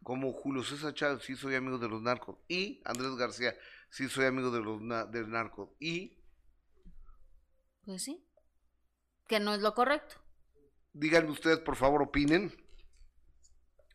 como 0.02 0.32
Julio 0.32 0.62
César 0.62 0.94
Chávez, 0.94 1.22
sí 1.24 1.36
soy 1.36 1.54
amigo 1.54 1.78
de 1.78 1.88
los 1.88 2.02
narcos. 2.02 2.36
Y 2.48 2.82
Andrés 2.84 3.14
García, 3.16 3.56
sí 3.90 4.08
soy 4.08 4.26
amigo 4.26 4.50
de 4.50 4.60
los 4.60 4.80
del 5.10 5.30
narcos. 5.30 5.70
Y... 5.78 6.18
Pues 7.84 8.02
sí, 8.02 8.24
que 9.26 9.40
no 9.40 9.54
es 9.54 9.60
lo 9.60 9.74
correcto 9.74 10.22
díganme 10.92 11.30
ustedes, 11.30 11.58
por 11.58 11.76
favor, 11.76 12.02
opinen 12.02 12.52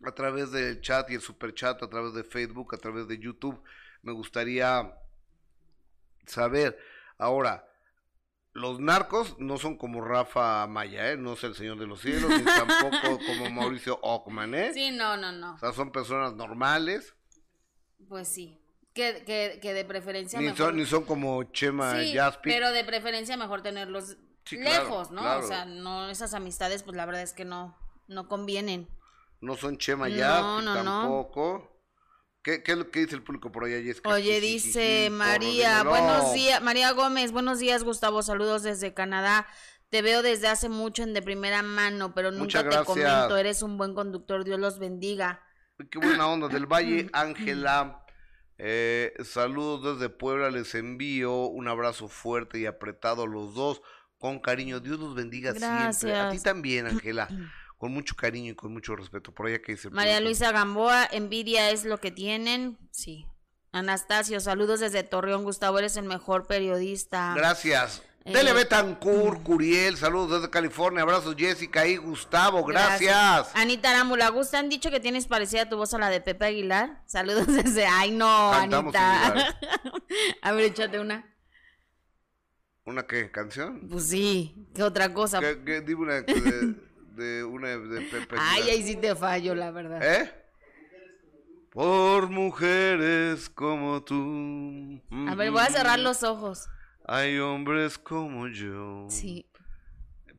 a 0.03 0.11
través 0.11 0.51
del 0.51 0.81
chat 0.81 1.09
y 1.09 1.15
el 1.15 1.21
super 1.21 1.53
chat, 1.53 1.81
a 1.81 1.89
través 1.89 2.13
de 2.13 2.23
Facebook, 2.23 2.73
a 2.73 2.77
través 2.77 3.07
de 3.07 3.17
YouTube. 3.17 3.61
Me 4.01 4.11
gustaría 4.11 4.95
saber. 6.25 6.77
Ahora, 7.17 7.67
los 8.57 8.79
narcos 8.79 9.35
no 9.37 9.57
son 9.57 9.77
como 9.77 10.01
Rafa 10.01 10.65
Maya, 10.65 11.11
¿eh? 11.11 11.17
no 11.17 11.33
es 11.33 11.43
el 11.43 11.53
Señor 11.53 11.77
de 11.77 11.85
los 11.85 12.01
Cielos, 12.01 12.29
ni 12.29 12.43
tampoco 12.43 13.19
como 13.25 13.49
Mauricio 13.51 13.99
Ockman, 14.01 14.55
¿eh? 14.55 14.73
Sí, 14.73 14.89
no, 14.91 15.15
no, 15.15 15.31
no. 15.31 15.53
O 15.53 15.57
sea, 15.59 15.73
son 15.73 15.91
personas 15.91 16.33
normales. 16.33 17.15
Pues 18.09 18.27
sí. 18.27 18.59
Que, 18.95 19.23
que, 19.25 19.59
que 19.61 19.75
de 19.75 19.85
preferencia 19.85 20.39
ni 20.39 20.55
Son, 20.55 20.75
ni 20.75 20.87
son 20.87 21.03
como 21.03 21.43
Chema 21.43 22.01
sí, 22.01 22.17
pero 22.41 22.71
de 22.71 22.83
preferencia 22.83 23.37
mejor 23.37 23.61
tenerlos 23.61 24.17
lejos, 24.49 25.11
¿no? 25.11 25.37
O 25.37 25.43
sea, 25.43 25.65
no, 25.65 26.09
esas 26.09 26.33
amistades, 26.33 26.81
pues 26.81 26.97
la 26.97 27.05
verdad 27.05 27.21
es 27.21 27.33
que 27.33 27.45
no, 27.45 27.77
no 28.07 28.27
convienen. 28.27 28.89
No 29.39 29.55
son 29.55 29.77
Chema 29.77 30.09
ya, 30.09 30.41
tampoco. 30.63 31.76
¿Qué, 32.47 32.63
¿Qué, 32.63 32.71
es 32.71 32.77
lo 32.77 32.89
que 32.89 33.01
dice 33.01 33.13
el 33.13 33.23
público 33.23 33.51
por 33.51 33.65
allá, 33.65 33.75
Oye, 34.05 34.39
dice 34.39 35.09
María, 35.11 35.83
buenos 35.83 36.33
días, 36.33 36.61
María 36.63 36.93
Gómez, 36.93 37.33
buenos 37.33 37.59
días, 37.59 37.83
Gustavo, 37.83 38.23
saludos 38.23 38.63
desde 38.63 38.93
Canadá. 38.93 39.45
Te 39.89 40.01
veo 40.01 40.21
desde 40.21 40.47
hace 40.47 40.69
mucho 40.69 41.03
en 41.03 41.13
de 41.13 41.21
primera 41.21 41.61
mano, 41.61 42.13
pero 42.15 42.31
nunca 42.31 42.63
te 42.63 42.85
comento, 42.85 43.35
eres 43.35 43.63
un 43.63 43.77
buen 43.77 43.93
conductor, 43.93 44.45
Dios 44.45 44.61
los 44.61 44.79
bendiga. 44.79 45.43
Qué 45.91 45.99
buena 45.99 46.25
onda, 46.29 46.47
del 46.47 46.65
Valle, 46.71 47.09
Ángela. 47.11 48.05
Eh, 48.57 49.13
saludos 49.25 49.99
desde 49.99 50.07
Puebla, 50.07 50.49
les 50.49 50.73
envío 50.73 51.47
un 51.47 51.67
abrazo 51.67 52.07
fuerte 52.07 52.59
y 52.59 52.65
apretado 52.65 53.23
a 53.23 53.27
los 53.27 53.55
dos 53.55 53.81
con 54.19 54.39
cariño. 54.39 54.79
Dios 54.79 54.99
los 54.99 55.15
bendiga 55.15 55.51
siempre. 55.91 56.17
A 56.17 56.29
ti 56.29 56.39
también, 56.39 56.87
Ángela. 56.87 57.27
Con 57.77 57.93
mucho 57.93 58.15
cariño 58.15 58.51
y 58.51 58.55
con 58.55 58.73
mucho 58.73 58.95
respeto. 58.95 59.31
Por 59.33 59.47
allá 59.47 59.61
que 59.61 59.73
dice. 59.73 59.89
María 59.91 60.19
Luisa 60.19 60.51
Gamboa, 60.51 61.07
envidia 61.11 61.69
es 61.69 61.85
lo 61.85 61.99
que 61.99 62.11
tienen. 62.11 62.77
Sí. 62.91 63.27
Anastasio, 63.71 64.39
saludos 64.39 64.79
desde 64.79 65.03
Torreón. 65.03 65.43
Gustavo, 65.43 65.77
eres 65.77 65.97
el 65.97 66.05
mejor 66.05 66.47
periodista. 66.47 67.33
Gracias. 67.35 68.01
Eh, 68.27 68.33
Tele 68.33 68.51
Betancourt, 68.51 69.41
Curiel, 69.41 69.95
saludos 69.95 70.41
desde 70.41 70.51
California, 70.51 71.01
abrazos 71.01 71.33
Jessica 71.37 71.87
y 71.87 71.95
Gustavo, 71.95 72.65
gracias. 72.65 73.51
Anita 73.53 73.91
Arámbula, 73.91 74.27
Gusta, 74.31 74.59
han 74.59 74.67
dicho 74.67 74.91
que 74.91 74.99
tienes 74.99 75.27
parecida 75.27 75.69
tu 75.69 75.77
voz 75.77 75.93
a 75.93 75.97
la 75.97 76.09
de 76.09 76.19
Pepe 76.19 76.43
Aguilar. 76.43 77.01
Saludos 77.05 77.47
desde, 77.63 77.85
ay 77.85 78.11
no, 78.11 78.51
Anita. 78.51 79.55
a 80.41 80.51
ver, 80.51 80.65
échate 80.65 80.99
una. 80.99 81.33
¿Una 82.83 83.07
qué? 83.07 83.31
¿Canción? 83.31 83.87
Pues 83.89 84.09
sí, 84.09 84.67
¿qué 84.75 84.83
otra 84.83 85.13
cosa? 85.13 85.39
¿Qué, 85.39 85.79
dime 85.79 86.01
una 86.01 86.25
de, 87.17 87.43
una 87.43 87.69
de 87.77 88.01
Pepe. 88.01 88.35
Ay, 88.39 88.69
ahí 88.69 88.83
sí 88.83 88.95
te 88.95 89.15
fallo, 89.15 89.55
la 89.55 89.71
verdad. 89.71 90.01
¿Eh? 90.01 90.31
Por 91.71 92.29
mujeres 92.29 93.49
como 93.49 94.03
tú. 94.03 95.01
A 95.27 95.35
ver, 95.35 95.51
voy 95.51 95.61
a 95.61 95.67
cerrar 95.67 95.99
los 95.99 96.23
ojos. 96.23 96.69
Hay 97.05 97.37
hombres 97.39 97.97
como 97.97 98.47
yo. 98.47 99.07
Sí. 99.09 99.45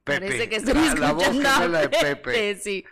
Pepe. 0.05 0.27
Parece 0.27 0.49
que 0.49 0.57
estoy 0.57 0.75
la, 0.75 0.87
escuchando 0.87 1.43
la 1.43 1.59
voz 1.61 1.71
la 1.71 1.81
de 1.81 1.89
Pepe. 1.89 2.57
Sí. 2.63 2.85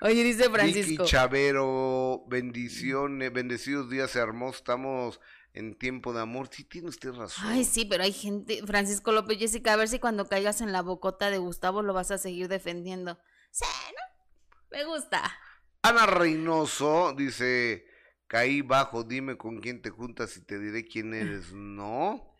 Oye, 0.00 0.24
dice 0.24 0.50
Francisco. 0.50 1.04
Vicky 1.04 1.04
Chavero, 1.04 2.24
bendiciones, 2.28 3.32
bendecidos 3.32 3.88
días 3.88 4.16
hermosos. 4.16 4.56
Estamos 4.56 5.20
en 5.54 5.74
tiempo 5.74 6.12
de 6.12 6.20
amor. 6.20 6.48
Sí, 6.50 6.64
tiene 6.64 6.88
usted 6.88 7.12
razón. 7.12 7.44
Ay, 7.46 7.64
sí, 7.64 7.84
pero 7.84 8.04
hay 8.04 8.12
gente, 8.12 8.62
Francisco 8.66 9.12
López, 9.12 9.38
Jessica, 9.38 9.72
a 9.72 9.76
ver 9.76 9.88
si 9.88 9.98
cuando 9.98 10.28
caigas 10.28 10.60
en 10.60 10.72
la 10.72 10.82
bocota 10.82 11.30
de 11.30 11.38
Gustavo 11.38 11.82
lo 11.82 11.92
vas 11.92 12.10
a 12.10 12.18
seguir 12.18 12.48
defendiendo. 12.48 13.18
Sí, 13.50 13.64
¿no? 13.64 14.76
Me 14.76 14.84
gusta. 14.84 15.22
Ana 15.82 16.06
Reynoso 16.06 17.12
dice, 17.16 17.84
Caí 18.26 18.62
bajo, 18.62 19.04
dime 19.04 19.36
con 19.36 19.60
quién 19.60 19.82
te 19.82 19.90
juntas 19.90 20.36
y 20.36 20.40
te 20.40 20.58
diré 20.58 20.86
quién 20.86 21.12
eres. 21.12 21.52
No. 21.52 22.32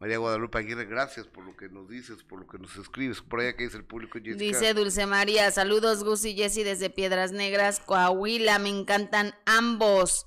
María 0.00 0.16
Guadalupe 0.16 0.58
Aguirre, 0.58 0.86
gracias 0.86 1.26
por 1.26 1.44
lo 1.44 1.54
que 1.56 1.68
nos 1.68 1.88
dices, 1.88 2.24
por 2.24 2.40
lo 2.40 2.46
que 2.46 2.58
nos 2.58 2.74
escribes. 2.76 3.20
Por 3.20 3.40
allá 3.40 3.54
que 3.54 3.64
dice 3.64 3.76
el 3.76 3.84
público, 3.84 4.18
Jessica. 4.18 4.38
Dice 4.38 4.74
Dulce 4.74 5.04
María, 5.04 5.50
saludos 5.50 6.02
Gus 6.02 6.24
y 6.24 6.34
Jessy 6.34 6.64
desde 6.64 6.88
Piedras 6.88 7.32
Negras, 7.32 7.80
Coahuila, 7.80 8.58
me 8.58 8.70
encantan 8.70 9.34
ambos. 9.44 10.24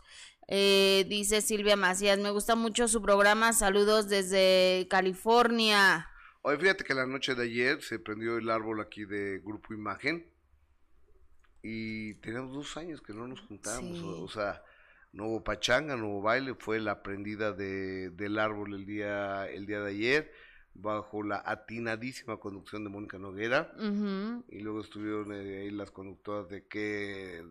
Eh, 0.47 1.05
dice 1.07 1.41
Silvia 1.41 1.75
Macías, 1.75 2.19
me 2.19 2.29
gusta 2.29 2.55
mucho 2.55 2.87
su 2.87 3.01
programa, 3.01 3.53
saludos 3.53 4.09
desde 4.09 4.87
California. 4.89 6.09
Oye, 6.41 6.57
fíjate 6.57 6.83
que 6.83 6.93
la 6.93 7.05
noche 7.05 7.35
de 7.35 7.43
ayer 7.43 7.81
se 7.81 7.99
prendió 7.99 8.37
el 8.37 8.49
árbol 8.49 8.81
aquí 8.81 9.05
de 9.05 9.39
Grupo 9.39 9.73
Imagen 9.73 10.25
y 11.61 12.15
tenemos 12.15 12.53
dos 12.53 12.75
años 12.75 13.01
que 13.01 13.13
no 13.13 13.25
nos 13.25 13.39
juntamos, 13.39 13.99
o, 14.01 14.27
sea, 14.27 14.61
no 15.13 15.27
hubo 15.27 15.43
pachanga, 15.43 15.95
no 15.95 16.09
hubo 16.09 16.21
baile, 16.21 16.55
fue 16.55 16.81
la 16.81 17.01
prendida 17.01 17.53
de, 17.53 18.09
del 18.09 18.37
árbol 18.37 18.73
el 18.73 18.85
día, 18.85 19.47
el 19.49 19.65
día 19.65 19.79
de 19.79 19.91
ayer, 19.91 20.31
bajo 20.73 21.23
la 21.23 21.41
atinadísima 21.45 22.37
conducción 22.37 22.83
de 22.83 22.89
Mónica 22.89 23.17
Noguera, 23.17 23.73
y 24.49 24.59
luego 24.59 24.81
estuvieron 24.81 25.31
eh, 25.31 25.61
ahí 25.61 25.71
las 25.71 25.91
conductoras 25.91 26.49
de 26.49 26.67
qué, 26.67 27.41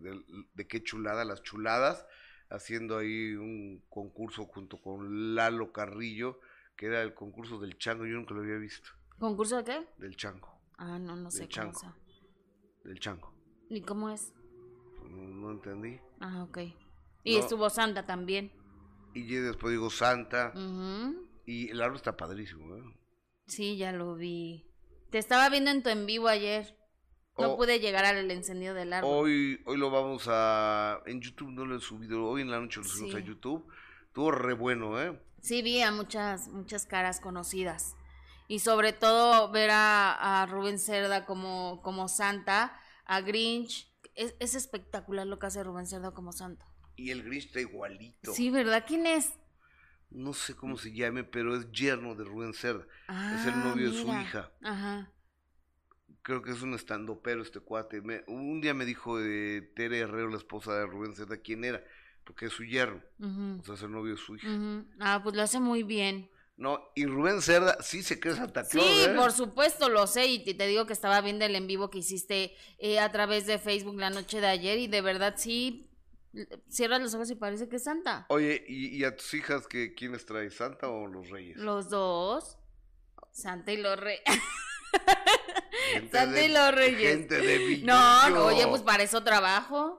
de, 0.54 0.66
qué 0.66 0.82
chulada, 0.82 1.24
las 1.24 1.42
chuladas, 1.42 2.04
haciendo 2.52 2.98
ahí 2.98 3.34
un 3.34 3.82
concurso 3.88 4.44
junto 4.44 4.80
con 4.80 5.34
Lalo 5.34 5.72
Carrillo, 5.72 6.38
que 6.76 6.86
era 6.86 7.02
el 7.02 7.14
concurso 7.14 7.58
del 7.58 7.78
chango, 7.78 8.04
yo 8.06 8.14
nunca 8.14 8.34
lo 8.34 8.42
había 8.42 8.56
visto. 8.56 8.90
¿Concurso 9.18 9.56
de 9.58 9.64
qué? 9.64 9.88
Del 9.98 10.16
chango. 10.16 10.60
Ah, 10.78 10.98
no, 10.98 11.16
no 11.16 11.30
sé 11.30 11.40
cómo 11.40 11.50
chango. 11.50 11.94
Del 12.84 12.98
chango. 12.98 13.32
¿Y 13.68 13.82
cómo 13.82 14.10
es? 14.10 14.32
No, 15.08 15.50
entendí. 15.50 15.98
Ah, 16.20 16.42
ok. 16.42 16.58
Y 17.24 17.36
estuvo 17.36 17.70
Santa 17.70 18.04
también. 18.04 18.52
Y 19.14 19.24
después 19.34 19.72
digo 19.72 19.90
Santa. 19.90 20.52
Y 21.46 21.70
el 21.70 21.80
árbol 21.80 21.96
está 21.96 22.16
padrísimo, 22.16 22.76
¿eh? 22.76 22.82
Sí, 23.46 23.76
ya 23.76 23.92
lo 23.92 24.14
vi. 24.14 24.66
Te 25.10 25.18
estaba 25.18 25.48
viendo 25.50 25.70
en 25.70 25.82
tu 25.82 25.90
en 25.90 26.06
vivo 26.06 26.28
ayer. 26.28 26.76
No 27.38 27.52
oh. 27.52 27.56
pude 27.56 27.80
llegar 27.80 28.04
al 28.04 28.30
encendido 28.30 28.74
del 28.74 28.92
árbol. 28.92 29.10
Hoy, 29.10 29.60
hoy 29.64 29.78
lo 29.78 29.90
vamos 29.90 30.24
a... 30.28 31.00
En 31.06 31.20
YouTube 31.20 31.50
no 31.50 31.64
lo 31.64 31.76
he 31.76 31.80
subido. 31.80 32.24
Hoy 32.26 32.42
en 32.42 32.50
la 32.50 32.60
noche 32.60 32.80
lo 32.80 32.84
subimos 32.84 33.14
a 33.14 33.20
YouTube. 33.20 33.66
Estuvo 34.06 34.30
re 34.30 34.52
bueno, 34.52 35.00
¿eh? 35.00 35.18
Sí, 35.40 35.62
vi 35.62 35.80
a 35.80 35.90
muchas, 35.90 36.48
muchas 36.48 36.86
caras 36.86 37.20
conocidas. 37.20 37.96
Y 38.48 38.58
sobre 38.58 38.92
todo 38.92 39.50
ver 39.50 39.70
a, 39.70 40.42
a 40.42 40.46
Rubén 40.46 40.78
Cerda 40.78 41.24
como, 41.24 41.80
como 41.82 42.08
Santa 42.08 42.78
a 43.06 43.20
Grinch. 43.22 43.90
Es, 44.14 44.34
es, 44.40 44.54
espectacular 44.54 45.26
lo 45.26 45.38
que 45.38 45.46
hace 45.46 45.64
Rubén 45.64 45.86
Cerda 45.86 46.10
como 46.10 46.32
santo. 46.32 46.66
Y 46.96 47.10
el 47.10 47.22
Grinch 47.22 47.46
está 47.46 47.60
igualito. 47.60 48.34
Sí, 48.34 48.50
¿verdad? 48.50 48.84
¿Quién 48.86 49.06
es? 49.06 49.32
No 50.10 50.34
sé 50.34 50.54
cómo 50.54 50.76
se 50.76 50.92
llame, 50.92 51.24
pero 51.24 51.56
es 51.56 51.72
yerno 51.72 52.14
de 52.14 52.24
Rubén 52.24 52.52
Cerda. 52.52 52.84
es 53.08 53.46
el 53.46 53.54
ah, 53.54 53.62
novio 53.64 53.90
de 53.90 53.98
su 53.98 54.08
hija. 54.08 54.52
Ajá. 54.62 55.10
Creo 56.22 56.42
que 56.42 56.52
es 56.52 56.62
un 56.62 56.74
estandopero 56.74 57.42
este 57.42 57.60
cuate. 57.60 58.00
un 58.28 58.60
día 58.60 58.74
me 58.74 58.84
dijo 58.84 59.18
de 59.18 59.62
Tere 59.74 60.00
Herrero, 60.00 60.28
la 60.28 60.36
esposa 60.36 60.74
de 60.74 60.86
Rubén 60.86 61.14
Cerda, 61.14 61.36
quién 61.38 61.64
era, 61.64 61.82
porque 62.24 62.46
es 62.46 62.52
su 62.52 62.64
yerno. 62.64 63.02
O 63.60 63.64
sea, 63.64 63.74
es 63.74 63.82
el 63.82 63.90
novio 63.90 64.12
de 64.12 64.20
su 64.20 64.36
hija. 64.36 64.48
Ah, 65.00 65.20
pues 65.22 65.34
lo 65.34 65.42
hace 65.42 65.58
muy 65.58 65.82
bien. 65.82 66.30
No, 66.56 66.92
y 66.94 67.06
Rubén 67.06 67.42
Cerda 67.42 67.76
sí 67.82 68.02
se 68.02 68.20
cree 68.20 68.36
Santa 68.36 68.62
Claus. 68.64 68.86
Sí, 68.86 69.04
¿eh? 69.04 69.14
por 69.16 69.32
supuesto, 69.32 69.88
lo 69.88 70.06
sé. 70.06 70.26
Y 70.26 70.44
te, 70.44 70.66
digo 70.66 70.86
que 70.86 70.92
estaba 70.92 71.20
viendo 71.20 71.44
el 71.44 71.56
en 71.56 71.66
vivo 71.66 71.90
que 71.90 71.98
hiciste 71.98 72.54
eh, 72.78 73.00
a 73.00 73.10
través 73.10 73.46
de 73.46 73.58
Facebook 73.58 73.98
la 73.98 74.10
noche 74.10 74.40
de 74.40 74.46
ayer. 74.46 74.78
Y 74.78 74.86
de 74.86 75.00
verdad 75.00 75.34
sí, 75.36 75.90
cierras 76.68 77.00
los 77.00 77.14
ojos 77.14 77.30
y 77.30 77.34
parece 77.34 77.68
que 77.68 77.76
es 77.76 77.84
Santa. 77.84 78.26
Oye, 78.28 78.64
¿y, 78.68 79.02
a 79.04 79.16
tus 79.16 79.34
hijas 79.34 79.66
que 79.66 79.94
quiénes 79.94 80.24
trae, 80.24 80.50
Santa 80.50 80.88
o 80.88 81.06
los 81.06 81.30
Reyes? 81.30 81.56
Los 81.56 81.88
dos. 81.88 82.58
Santa 83.32 83.72
y 83.72 83.78
los 83.78 83.98
Reyes. 83.98 84.22
Santa 86.12 86.42
y 86.42 86.48
los 86.48 86.74
Reyes. 86.74 87.10
Gente 87.10 87.40
de 87.40 87.80
No, 87.82 88.30
no, 88.30 88.44
oye, 88.46 88.66
pues 88.66 88.82
para 88.82 89.02
eso 89.02 89.22
trabajo. 89.22 89.98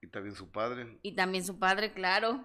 Y 0.00 0.08
también 0.08 0.34
su 0.34 0.50
padre. 0.50 0.98
Y 1.02 1.14
también 1.14 1.44
su 1.44 1.58
padre, 1.58 1.92
claro. 1.92 2.44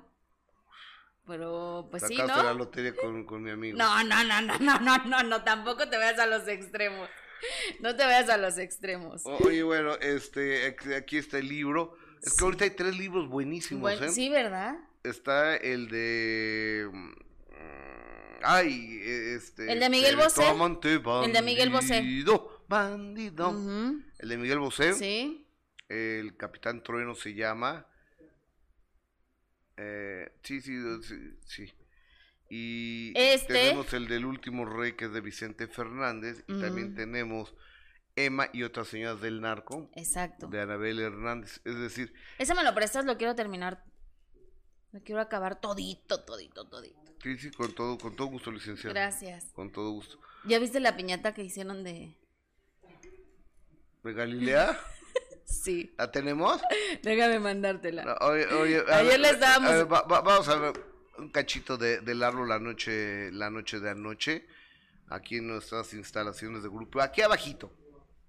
Pero, 1.27 1.87
pues 1.91 2.03
sí, 2.07 2.17
¿no? 2.17 2.25
la 2.25 2.53
lotería 2.53 2.95
con, 2.95 3.25
con, 3.25 3.43
mi 3.43 3.51
amigo. 3.51 3.77
No, 3.77 4.03
no, 4.03 4.23
no, 4.23 4.41
no, 4.41 4.57
no, 4.57 4.79
no, 4.79 4.97
no, 5.05 5.23
no, 5.23 5.43
tampoco 5.43 5.87
te 5.87 5.97
veas 5.97 6.17
a 6.17 6.25
los 6.25 6.47
extremos. 6.47 7.07
No 7.81 7.95
te 7.95 8.05
veas 8.05 8.29
a 8.29 8.37
los 8.37 8.57
extremos. 8.57 9.21
Oye, 9.25 9.63
bueno, 9.63 9.95
este, 9.97 10.75
aquí 10.95 11.17
está 11.17 11.37
el 11.37 11.47
libro. 11.47 11.95
Es 12.21 12.33
que 12.33 12.43
ahorita 12.43 12.63
hay 12.63 12.71
tres 12.71 12.97
libros 12.97 13.29
buenísimos, 13.29 14.01
¿eh? 14.01 14.09
Sí, 14.09 14.29
¿verdad? 14.29 14.75
Está 15.03 15.55
el 15.55 15.87
de... 15.87 16.89
Ay, 18.43 18.99
este... 19.03 19.71
El 19.71 19.79
de 19.79 19.89
Miguel 19.89 20.15
Bosé. 20.15 20.43
el 21.25 21.33
de 21.33 21.41
Miguel 21.41 21.69
Bosé. 21.69 22.03
Bandido. 22.67 23.49
El 24.19 24.29
de 24.29 24.37
Miguel 24.37 24.59
Bosé. 24.59 24.93
Sí. 24.93 25.47
El 25.87 26.37
Capitán 26.37 26.83
Trueno 26.83 27.15
se 27.15 27.33
llama... 27.33 27.85
Eh, 29.81 30.31
sí, 30.43 30.59
sí, 30.59 30.77
sí, 31.45 31.73
Y 32.49 33.13
este... 33.15 33.53
tenemos 33.53 33.93
el 33.93 34.09
del 34.09 34.25
último 34.25 34.65
rey 34.65 34.93
que 34.93 35.05
es 35.05 35.13
de 35.13 35.21
Vicente 35.21 35.67
Fernández 35.67 36.43
y 36.47 36.59
también 36.59 36.95
tenemos 36.95 37.55
Emma 38.17 38.49
y 38.51 38.63
otras 38.63 38.89
señoras 38.89 39.21
del 39.21 39.39
narco. 39.39 39.89
Exacto. 39.95 40.47
De 40.47 40.59
Anabel 40.59 40.99
Hernández. 40.99 41.61
Es 41.63 41.79
decir... 41.79 42.13
Ese 42.37 42.53
me 42.53 42.63
lo 42.63 42.75
prestas, 42.75 43.05
lo 43.05 43.17
quiero 43.17 43.35
terminar. 43.35 43.85
Lo 44.91 45.01
quiero 45.01 45.21
acabar 45.21 45.61
todito, 45.61 46.25
todito, 46.25 46.67
todito. 46.67 47.08
Sí, 47.21 47.37
sí, 47.37 47.51
con 47.51 47.73
todo, 47.73 47.97
con 47.97 48.15
todo 48.15 48.27
gusto, 48.27 48.51
licenciado. 48.51 48.93
Gracias. 48.93 49.51
Con 49.53 49.71
todo 49.71 49.91
gusto. 49.91 50.19
¿Ya 50.45 50.59
viste 50.59 50.79
la 50.79 50.95
piñata 50.95 51.33
que 51.33 51.43
hicieron 51.43 51.83
de... 51.83 52.15
¿De 54.03 54.13
Galilea? 54.13 54.79
Sí. 55.49 55.91
¿La 55.97 56.11
tenemos? 56.11 56.61
Déjame 57.01 57.39
mandártela. 57.39 58.17
oye, 58.21 58.45
oye, 58.53 58.83
Ayer 58.93 59.19
les 59.19 59.39
dábamos. 59.39 60.07
vamos 60.07 60.47
a 60.47 60.55
ver 60.57 60.73
un 61.17 61.29
cachito 61.29 61.75
de, 61.75 62.01
del 62.01 62.23
árbol 62.23 62.49
la 62.49 62.59
noche, 62.59 63.31
la 63.31 63.49
noche 63.49 63.79
de 63.79 63.89
anoche, 63.89 64.47
aquí 65.07 65.37
en 65.37 65.47
nuestras 65.47 65.93
instalaciones 65.93 66.63
de 66.63 66.69
grupo, 66.69 67.01
aquí 67.01 67.21
abajito, 67.21 67.71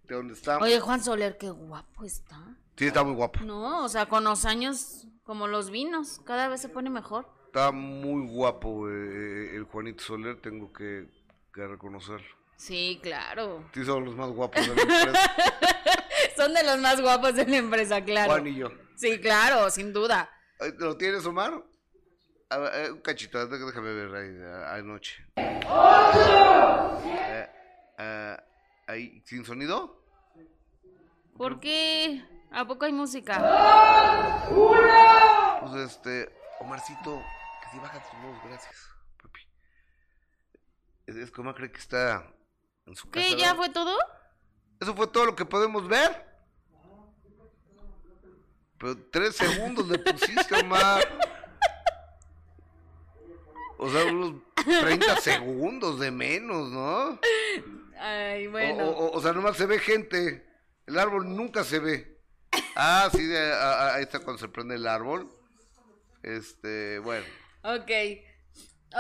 de 0.05 0.15
donde 0.15 0.35
estamos. 0.35 0.63
Oye, 0.63 0.81
Juan 0.81 1.05
Soler, 1.05 1.37
qué 1.39 1.51
guapo 1.51 2.05
está. 2.05 2.57
Sí, 2.77 2.87
está 2.87 3.05
muy 3.05 3.15
guapo. 3.15 3.41
No, 3.45 3.85
o 3.85 3.89
sea, 3.89 4.07
con 4.07 4.25
los 4.25 4.45
años, 4.45 5.07
como 5.23 5.47
los 5.47 5.71
vinos, 5.71 6.21
cada 6.25 6.49
vez 6.49 6.61
se 6.63 6.69
pone 6.69 6.91
mejor. 6.91 7.29
Está 7.51 7.73
muy 7.73 8.29
guapo 8.29 8.89
eh, 8.89 9.57
el 9.57 9.65
Juanito 9.65 10.05
Soler, 10.05 10.41
tengo 10.41 10.73
que, 10.73 11.09
que 11.53 11.67
reconocerlo. 11.67 12.29
Sí, 12.55 13.01
claro. 13.03 13.65
Sí, 13.75 13.85
son 13.85 14.05
los 14.05 14.15
más 14.15 14.31
guapos 14.31 14.69
de 14.69 14.73
la 14.73 14.83
empresa. 14.83 15.33
Son 16.37 16.55
de 16.55 16.63
los 16.63 16.79
más 16.79 17.01
guapos 17.01 17.35
de 17.35 17.45
la 17.47 17.57
empresa, 17.57 18.05
claro. 18.05 18.31
Juan 18.31 18.47
y 18.47 18.55
yo. 18.55 18.71
Sí, 18.95 19.21
claro, 19.21 19.69
sin 19.69 19.93
duda. 19.93 20.31
¿Lo 20.79 20.97
tienes, 20.97 21.27
Omar? 21.27 21.61
Eh, 22.51 22.91
un 22.93 23.01
cachito, 23.01 23.45
déjame 23.49 23.95
ver 23.95 24.15
ahí, 24.15 24.31
anoche. 24.79 25.27
Eh, 25.37 25.61
eh, 27.99 28.37
ahí, 28.87 29.21
¿Sin 29.25 29.45
sonido? 29.45 30.05
¿Por 31.37 31.59
qué? 31.59 32.23
¿A 32.53 32.65
poco 32.65 32.85
hay 32.85 32.93
música? 32.93 33.41
Pues 35.63 35.75
este, 35.91 36.33
Omarcito, 36.61 37.21
baja 37.79 38.03
tu 38.11 38.17
voz, 38.27 38.43
gracias, 38.45 38.91
papi. 39.23 39.41
Es, 41.07 41.31
que 41.31 41.41
Omar 41.41 41.55
cree 41.55 41.71
que 41.71 41.79
está 41.79 42.27
en 42.87 42.97
su 42.97 43.11
casa. 43.11 43.27
¿Qué? 43.27 43.37
¿Ya 43.37 43.55
fue 43.55 43.69
todo? 43.69 43.97
Eso 44.81 44.95
fue 44.95 45.07
todo 45.07 45.27
lo 45.27 45.37
que 45.37 45.45
podemos 45.45 45.87
ver. 45.87 46.27
Pero 48.79 48.97
tres 49.11 49.37
segundos 49.37 49.89
le 49.89 49.99
pusiste, 49.99 50.55
Omar. 50.55 51.07
O 53.83 53.91
sea, 53.91 54.05
unos 54.05 54.43
30 54.57 55.17
segundos 55.21 55.99
de 56.01 56.11
menos, 56.11 56.71
¿no? 56.71 57.19
Ay, 57.99 58.47
bueno. 58.47 58.91
O, 58.91 59.21
sea, 59.21 59.33
nomás 59.33 59.57
se 59.57 59.67
ve 59.67 59.79
gente. 59.79 60.47
El 60.87 60.99
árbol 60.99 61.35
nunca 61.35 61.65
se 61.65 61.79
ve. 61.79 62.21
Ah, 62.77 63.09
sí, 63.13 63.21
ahí 63.35 64.03
está 64.03 64.21
cuando 64.21 64.39
se 64.39 64.49
prende 64.49 64.75
el 64.75 64.87
árbol. 64.87 65.31
Este, 66.23 66.99
bueno. 66.99 67.27
Ok. 67.63 67.91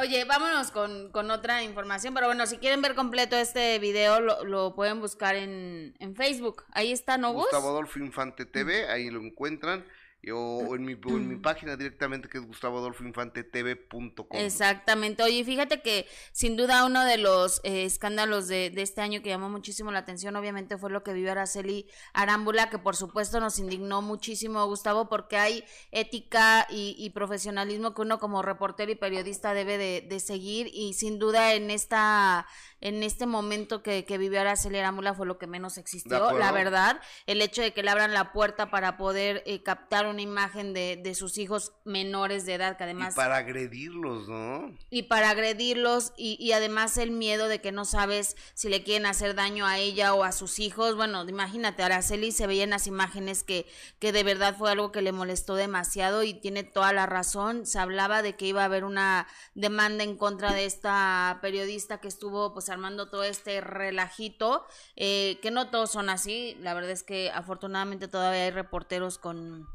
Oye, 0.00 0.24
vámonos 0.24 0.70
con, 0.70 1.10
con, 1.10 1.32
otra 1.32 1.64
información, 1.64 2.14
pero 2.14 2.26
bueno, 2.26 2.46
si 2.46 2.58
quieren 2.58 2.80
ver 2.80 2.94
completo 2.94 3.36
este 3.36 3.78
video, 3.80 4.20
lo, 4.20 4.44
lo 4.44 4.74
pueden 4.76 5.00
buscar 5.00 5.34
en, 5.34 5.96
en, 5.98 6.14
Facebook. 6.14 6.62
Ahí 6.70 6.92
está, 6.92 7.18
¿no, 7.18 7.32
Gustavo 7.32 7.70
Adolfo 7.70 7.98
Infante 7.98 8.46
TV, 8.46 8.88
ahí 8.88 9.10
lo 9.10 9.20
encuentran. 9.20 9.84
O, 10.32 10.74
en, 10.76 10.84
mi, 10.84 10.92
en 10.92 11.28
mi 11.28 11.36
página 11.42 11.76
directamente 11.76 12.28
que 12.28 12.38
es 12.38 12.46
gustavoadolfoinfantetv.com. 12.46 14.38
Exactamente. 14.38 15.22
Oye, 15.22 15.44
fíjate 15.44 15.80
que 15.80 16.06
sin 16.32 16.56
duda 16.56 16.84
uno 16.84 17.04
de 17.04 17.16
los 17.16 17.60
eh, 17.64 17.84
escándalos 17.84 18.48
de, 18.48 18.70
de, 18.70 18.82
este 18.82 19.00
año 19.00 19.22
que 19.22 19.30
llamó 19.30 19.48
muchísimo 19.48 19.90
la 19.92 20.00
atención, 20.00 20.36
obviamente, 20.36 20.76
fue 20.76 20.90
lo 20.90 21.02
que 21.02 21.12
vivió 21.12 21.32
Araceli 21.32 21.86
Arámbula, 22.12 22.68
que 22.68 22.78
por 22.78 22.96
supuesto 22.96 23.40
nos 23.40 23.58
indignó 23.58 24.02
muchísimo, 24.02 24.66
Gustavo, 24.66 25.08
porque 25.08 25.36
hay 25.38 25.64
ética 25.90 26.66
y, 26.68 26.94
y 26.98 27.10
profesionalismo 27.10 27.94
que 27.94 28.02
uno 28.02 28.18
como 28.18 28.42
reportero 28.42 28.92
y 28.92 28.96
periodista 28.96 29.54
debe 29.54 29.78
de, 29.78 30.06
de 30.06 30.20
seguir 30.20 30.68
y 30.72 30.94
sin 30.94 31.18
duda 31.18 31.54
en 31.54 31.70
esta 31.70 32.46
en 32.80 33.02
este 33.02 33.26
momento 33.26 33.82
que, 33.82 34.04
que 34.04 34.18
vivió 34.18 34.40
Araceli 34.40 34.78
Arámbula 34.78 35.14
fue 35.14 35.26
lo 35.26 35.38
que 35.38 35.46
menos 35.46 35.78
existió, 35.78 36.32
la 36.32 36.52
verdad. 36.52 37.00
El 37.26 37.42
hecho 37.42 37.62
de 37.62 37.72
que 37.72 37.82
le 37.82 37.90
abran 37.90 38.14
la 38.14 38.32
puerta 38.32 38.70
para 38.70 38.96
poder 38.96 39.42
eh, 39.46 39.62
captar 39.62 40.06
una 40.06 40.22
imagen 40.22 40.72
de, 40.72 40.98
de, 41.02 41.14
sus 41.14 41.38
hijos 41.38 41.72
menores 41.84 42.46
de 42.46 42.54
edad, 42.54 42.76
que 42.76 42.84
además... 42.84 43.14
Y 43.14 43.16
para 43.16 43.36
agredirlos, 43.36 44.28
¿no? 44.28 44.74
Y 44.88 45.04
para 45.04 45.30
agredirlos 45.30 46.12
y, 46.16 46.36
y 46.40 46.52
además 46.52 46.96
el 46.96 47.10
miedo 47.10 47.48
de 47.48 47.60
que 47.60 47.72
no 47.72 47.84
sabes 47.84 48.36
si 48.54 48.68
le 48.68 48.82
quieren 48.82 49.06
hacer 49.06 49.34
daño 49.34 49.66
a 49.66 49.78
ella 49.78 50.14
o 50.14 50.24
a 50.24 50.32
sus 50.32 50.58
hijos. 50.58 50.96
Bueno, 50.96 51.28
imagínate, 51.28 51.82
Araceli 51.82 52.32
se 52.32 52.46
veía 52.46 52.64
en 52.64 52.70
las 52.70 52.86
imágenes 52.86 53.42
que, 53.42 53.66
que 53.98 54.12
de 54.12 54.22
verdad 54.22 54.56
fue 54.56 54.70
algo 54.70 54.92
que 54.92 55.02
le 55.02 55.12
molestó 55.12 55.54
demasiado 55.54 56.22
y 56.22 56.34
tiene 56.34 56.64
toda 56.64 56.92
la 56.92 57.06
razón. 57.06 57.66
Se 57.66 57.78
hablaba 57.78 58.22
de 58.22 58.36
que 58.36 58.46
iba 58.46 58.62
a 58.62 58.66
haber 58.66 58.84
una 58.84 59.26
demanda 59.54 60.04
en 60.04 60.16
contra 60.16 60.52
de 60.52 60.64
esta 60.64 61.38
periodista 61.42 62.00
que 62.00 62.08
estuvo 62.08 62.54
pues 62.54 62.69
armando 62.70 63.08
todo 63.10 63.24
este 63.24 63.60
relajito, 63.60 64.66
eh, 64.96 65.38
que 65.42 65.50
no 65.50 65.70
todos 65.70 65.90
son 65.90 66.08
así, 66.08 66.56
la 66.60 66.74
verdad 66.74 66.90
es 66.90 67.02
que 67.02 67.30
afortunadamente 67.30 68.08
todavía 68.08 68.44
hay 68.44 68.50
reporteros 68.50 69.18
con 69.18 69.68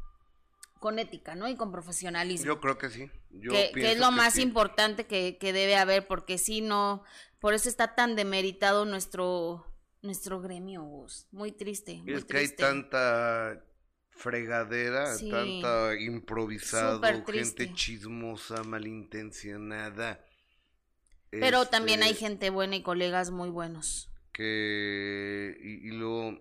con 0.78 0.98
ética, 0.98 1.34
¿no? 1.34 1.48
Y 1.48 1.56
con 1.56 1.72
profesionalismo. 1.72 2.46
Yo 2.46 2.60
creo 2.60 2.76
que 2.78 2.90
sí. 2.90 3.10
Yo 3.30 3.50
que, 3.50 3.72
que, 3.74 3.92
es 3.92 3.98
lo 3.98 4.12
más 4.12 4.34
sí. 4.34 4.42
importante 4.42 5.06
que, 5.06 5.38
que, 5.38 5.52
debe 5.52 5.74
haber, 5.74 6.06
porque 6.06 6.36
si 6.38 6.60
no, 6.60 7.02
por 7.40 7.54
eso 7.54 7.68
está 7.68 7.94
tan 7.94 8.14
demeritado 8.14 8.84
nuestro 8.84 9.66
nuestro 10.02 10.40
gremio, 10.40 10.82
Gus. 10.82 11.26
Muy 11.32 11.52
triste. 11.52 12.00
Muy 12.02 12.14
es 12.14 12.24
que 12.24 12.34
triste. 12.34 12.64
hay 12.64 12.70
tanta 12.70 13.64
fregadera, 14.10 15.14
sí. 15.14 15.30
tanta 15.30 15.94
improvisado, 15.98 17.02
gente 17.26 17.72
chismosa, 17.74 18.62
malintencionada. 18.64 20.24
Pero 21.30 21.62
este, 21.62 21.72
también 21.72 22.02
hay 22.02 22.14
gente 22.14 22.50
buena 22.50 22.76
y 22.76 22.82
colegas 22.82 23.30
muy 23.30 23.50
buenos. 23.50 24.10
Que, 24.32 25.58
y, 25.62 25.88
y 25.88 25.90
luego 25.92 26.40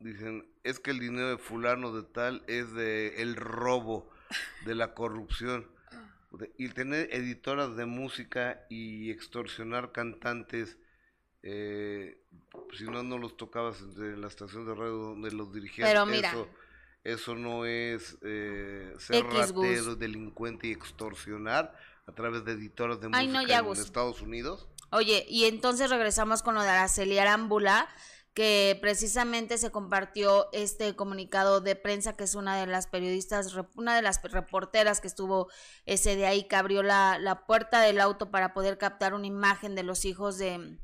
dicen, 0.00 0.46
es 0.64 0.80
que 0.80 0.90
el 0.90 0.98
dinero 0.98 1.28
de 1.28 1.38
fulano 1.38 1.92
de 1.92 2.02
tal 2.02 2.42
es 2.46 2.72
de 2.72 3.22
el 3.22 3.36
robo, 3.36 4.10
de 4.64 4.74
la 4.74 4.94
corrupción. 4.94 5.66
Y 6.56 6.68
tener 6.68 7.08
editoras 7.12 7.74
de 7.76 7.86
música 7.86 8.64
y 8.68 9.10
extorsionar 9.10 9.90
cantantes, 9.90 10.78
eh, 11.42 12.22
si 12.78 12.84
no, 12.84 13.02
no 13.02 13.18
los 13.18 13.36
tocabas 13.36 13.80
en 13.80 14.20
la 14.20 14.28
estación 14.28 14.64
de 14.64 14.74
radio 14.74 14.92
donde 14.92 15.32
los 15.32 15.52
dirigías. 15.52 15.88
Pero 15.88 16.06
mira, 16.06 16.28
eso, 16.28 16.48
eso 17.02 17.34
no 17.34 17.66
es 17.66 18.16
eh, 18.22 18.94
ser 18.98 19.24
ratero, 19.24 19.96
delincuente 19.96 20.68
y 20.68 20.72
extorsionar 20.72 21.76
a 22.10 22.14
través 22.14 22.44
de 22.44 22.52
editoras 22.52 23.00
de 23.00 23.08
Ay, 23.12 23.28
música 23.28 23.42
no, 23.42 23.48
ya, 23.48 23.58
en. 23.58 23.72
Estados 23.72 24.20
Unidos. 24.20 24.68
Oye, 24.90 25.24
y 25.28 25.44
entonces 25.44 25.88
regresamos 25.90 26.42
con 26.42 26.54
lo 26.54 26.62
de 26.62 26.68
Araceli 26.68 27.18
Arámbula, 27.18 27.88
que 28.34 28.78
precisamente 28.80 29.58
se 29.58 29.70
compartió 29.70 30.48
este 30.52 30.94
comunicado 30.94 31.60
de 31.60 31.76
prensa, 31.76 32.16
que 32.16 32.24
es 32.24 32.34
una 32.34 32.58
de 32.58 32.66
las 32.66 32.86
periodistas, 32.86 33.56
una 33.76 33.94
de 33.94 34.02
las 34.02 34.22
reporteras 34.22 35.00
que 35.00 35.08
estuvo 35.08 35.48
ese 35.86 36.16
de 36.16 36.26
ahí, 36.26 36.44
que 36.48 36.56
abrió 36.56 36.82
la, 36.82 37.18
la 37.18 37.46
puerta 37.46 37.80
del 37.80 38.00
auto 38.00 38.30
para 38.30 38.52
poder 38.52 38.78
captar 38.78 39.14
una 39.14 39.26
imagen 39.26 39.74
de 39.74 39.82
los 39.84 40.04
hijos 40.04 40.38
de, 40.38 40.78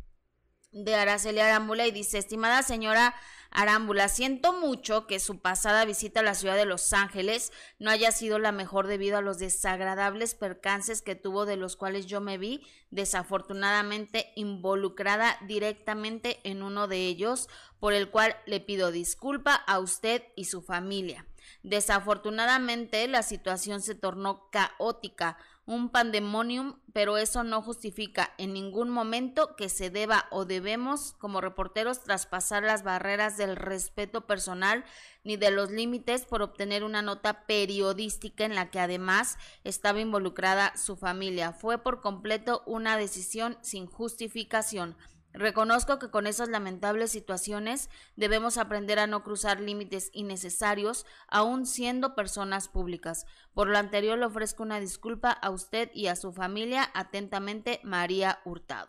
de 0.73 0.95
Araceli 0.95 1.41
Arámbula 1.41 1.87
y 1.87 1.91
dice, 1.91 2.19
estimada 2.19 2.62
señora 2.62 3.15
Arámbula, 3.50 4.09
siento 4.09 4.52
mucho 4.52 5.06
que 5.06 5.20
su 5.20 5.38
pasada 5.40 5.85
visita 5.85 6.20
a 6.20 6.22
la 6.22 6.35
ciudad 6.35 6.56
de 6.56 6.66
Los 6.66 6.92
Ángeles 6.92 7.52
no 7.78 7.90
haya 7.90 8.12
sido 8.12 8.38
la 8.38 8.52
mejor 8.52 8.87
debido 8.87 9.16
a 9.16 9.22
los 9.22 9.38
desagradables 9.38 10.35
percances 10.35 11.02
que 11.02 11.14
tuvo 11.14 11.46
de 11.46 11.56
los 11.56 11.76
cuales 11.76 12.06
yo 12.06 12.20
me 12.20 12.38
vi 12.38 12.66
desafortunadamente 12.90 14.32
involucrada 14.37 15.38
directamente 15.46 16.40
en 16.44 16.62
uno 16.62 16.88
de 16.88 17.06
ellos, 17.06 17.48
por 17.78 17.92
el 17.92 18.11
cual 18.11 18.37
le 18.46 18.61
pido 18.61 18.90
disculpa 18.90 19.54
a 19.54 19.78
usted 19.78 20.22
y 20.35 20.46
su 20.46 20.62
familia. 20.62 21.26
Desafortunadamente 21.62 23.06
la 23.09 23.22
situación 23.22 23.80
se 23.80 23.94
tornó 23.94 24.50
caótica, 24.50 25.38
un 25.66 25.88
pandemonium, 25.90 26.79
pero 26.92 27.18
eso 27.18 27.42
no 27.42 27.61
justifica 27.61 28.33
en 28.38 28.52
ningún 28.52 28.88
momento 28.88 29.57
que 29.57 29.68
se 29.68 29.90
deba 29.90 30.26
o 30.31 30.44
debemos 30.44 31.12
como 31.18 31.40
reporteros 31.40 32.05
traspasar 32.05 32.62
las 32.62 32.85
barreras 32.85 33.37
del 33.37 33.57
respeto 33.57 34.26
personal 34.26 34.85
ni 35.24 35.37
de 35.37 35.50
los 35.50 35.72
límites 35.72 36.24
por 36.24 36.40
obtener 36.40 36.85
una 36.85 37.02
nota 37.02 37.46
periodística 37.46 38.44
en 38.44 38.55
la 38.55 38.70
que 38.70 38.79
además 38.79 39.38
estaba 39.64 40.00
involucrada 40.00 40.76
su 40.76 40.96
familia. 40.96 41.52
Fue 41.52 41.79
por 41.79 42.00
completo 42.00 42.62
una 42.64 42.96
decisión 42.96 43.59
sin 43.61 43.87
justificación. 43.87 44.96
Reconozco 45.37 45.99
que 45.99 46.11
con 46.11 46.27
esas 46.27 46.49
lamentables 46.49 47.11
situaciones 47.11 47.90
debemos 48.16 48.57
aprender 48.57 48.99
a 48.99 49.07
no 49.07 49.22
cruzar 49.22 49.61
límites 49.61 50.09
innecesarios, 50.14 51.05
aun 51.29 51.66
siendo 51.66 52.14
personas 52.14 52.68
públicas. 52.68 53.27
Por 53.53 53.68
lo 53.68 53.77
anterior, 53.77 54.18
le 54.18 54.25
ofrezco 54.25 54.62
una 54.62 54.81
disculpa 54.81 55.31
a 55.31 55.51
usted 55.51 55.90
y 55.92 56.07
a 56.07 56.16
su 56.16 56.33
familia. 56.33 56.90
Atentamente, 56.94 57.81
María 57.83 58.40
Hurtado. 58.46 58.88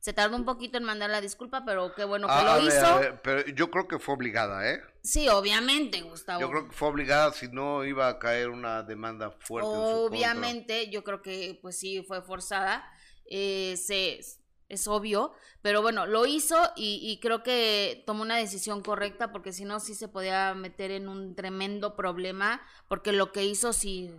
Se 0.00 0.14
tardó 0.14 0.36
un 0.36 0.46
poquito 0.46 0.78
en 0.78 0.84
mandar 0.84 1.10
la 1.10 1.20
disculpa, 1.20 1.64
pero 1.66 1.94
qué 1.94 2.04
bueno 2.04 2.28
que 2.28 2.32
lo 2.44 2.50
a 2.50 2.56
ver, 2.56 2.64
hizo. 2.64 2.86
a 2.86 2.98
ver, 2.98 3.20
pero 3.20 3.44
yo 3.48 3.70
creo 3.70 3.88
que 3.88 3.98
fue 3.98 4.14
obligada, 4.14 4.70
¿eh? 4.70 4.80
Sí, 5.02 5.28
obviamente, 5.28 6.00
Gustavo. 6.00 6.40
Yo 6.40 6.50
creo 6.50 6.68
que 6.68 6.72
fue 6.74 6.88
obligada, 6.88 7.32
si 7.32 7.48
no 7.48 7.84
iba 7.84 8.08
a 8.08 8.18
caer 8.18 8.48
una 8.48 8.82
demanda 8.84 9.32
fuerte. 9.32 9.68
Obviamente, 9.70 10.88
yo 10.88 11.04
creo 11.04 11.20
que 11.20 11.58
pues 11.60 11.78
sí 11.78 12.02
fue 12.08 12.22
forzada. 12.22 12.90
Eh, 13.26 13.76
se 13.76 14.20
es 14.68 14.86
obvio, 14.86 15.32
pero 15.62 15.82
bueno, 15.82 16.06
lo 16.06 16.26
hizo 16.26 16.56
y, 16.76 17.00
y, 17.02 17.20
creo 17.20 17.42
que 17.42 18.02
tomó 18.06 18.22
una 18.22 18.36
decisión 18.36 18.82
correcta 18.82 19.32
porque 19.32 19.52
si 19.52 19.64
no 19.64 19.80
sí 19.80 19.94
se 19.94 20.08
podía 20.08 20.54
meter 20.54 20.90
en 20.90 21.08
un 21.08 21.34
tremendo 21.34 21.96
problema 21.96 22.60
porque 22.86 23.12
lo 23.12 23.32
que 23.32 23.44
hizo 23.44 23.72
sí 23.72 24.14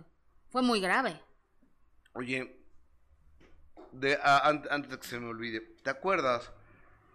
fue 0.50 0.62
muy 0.62 0.80
grave. 0.80 1.20
Oye, 2.12 2.60
de, 3.92 4.18
a, 4.22 4.46
antes 4.48 4.90
de 4.90 4.98
que 4.98 5.06
se 5.06 5.20
me 5.20 5.28
olvide, 5.28 5.60
¿te 5.82 5.90
acuerdas 5.90 6.52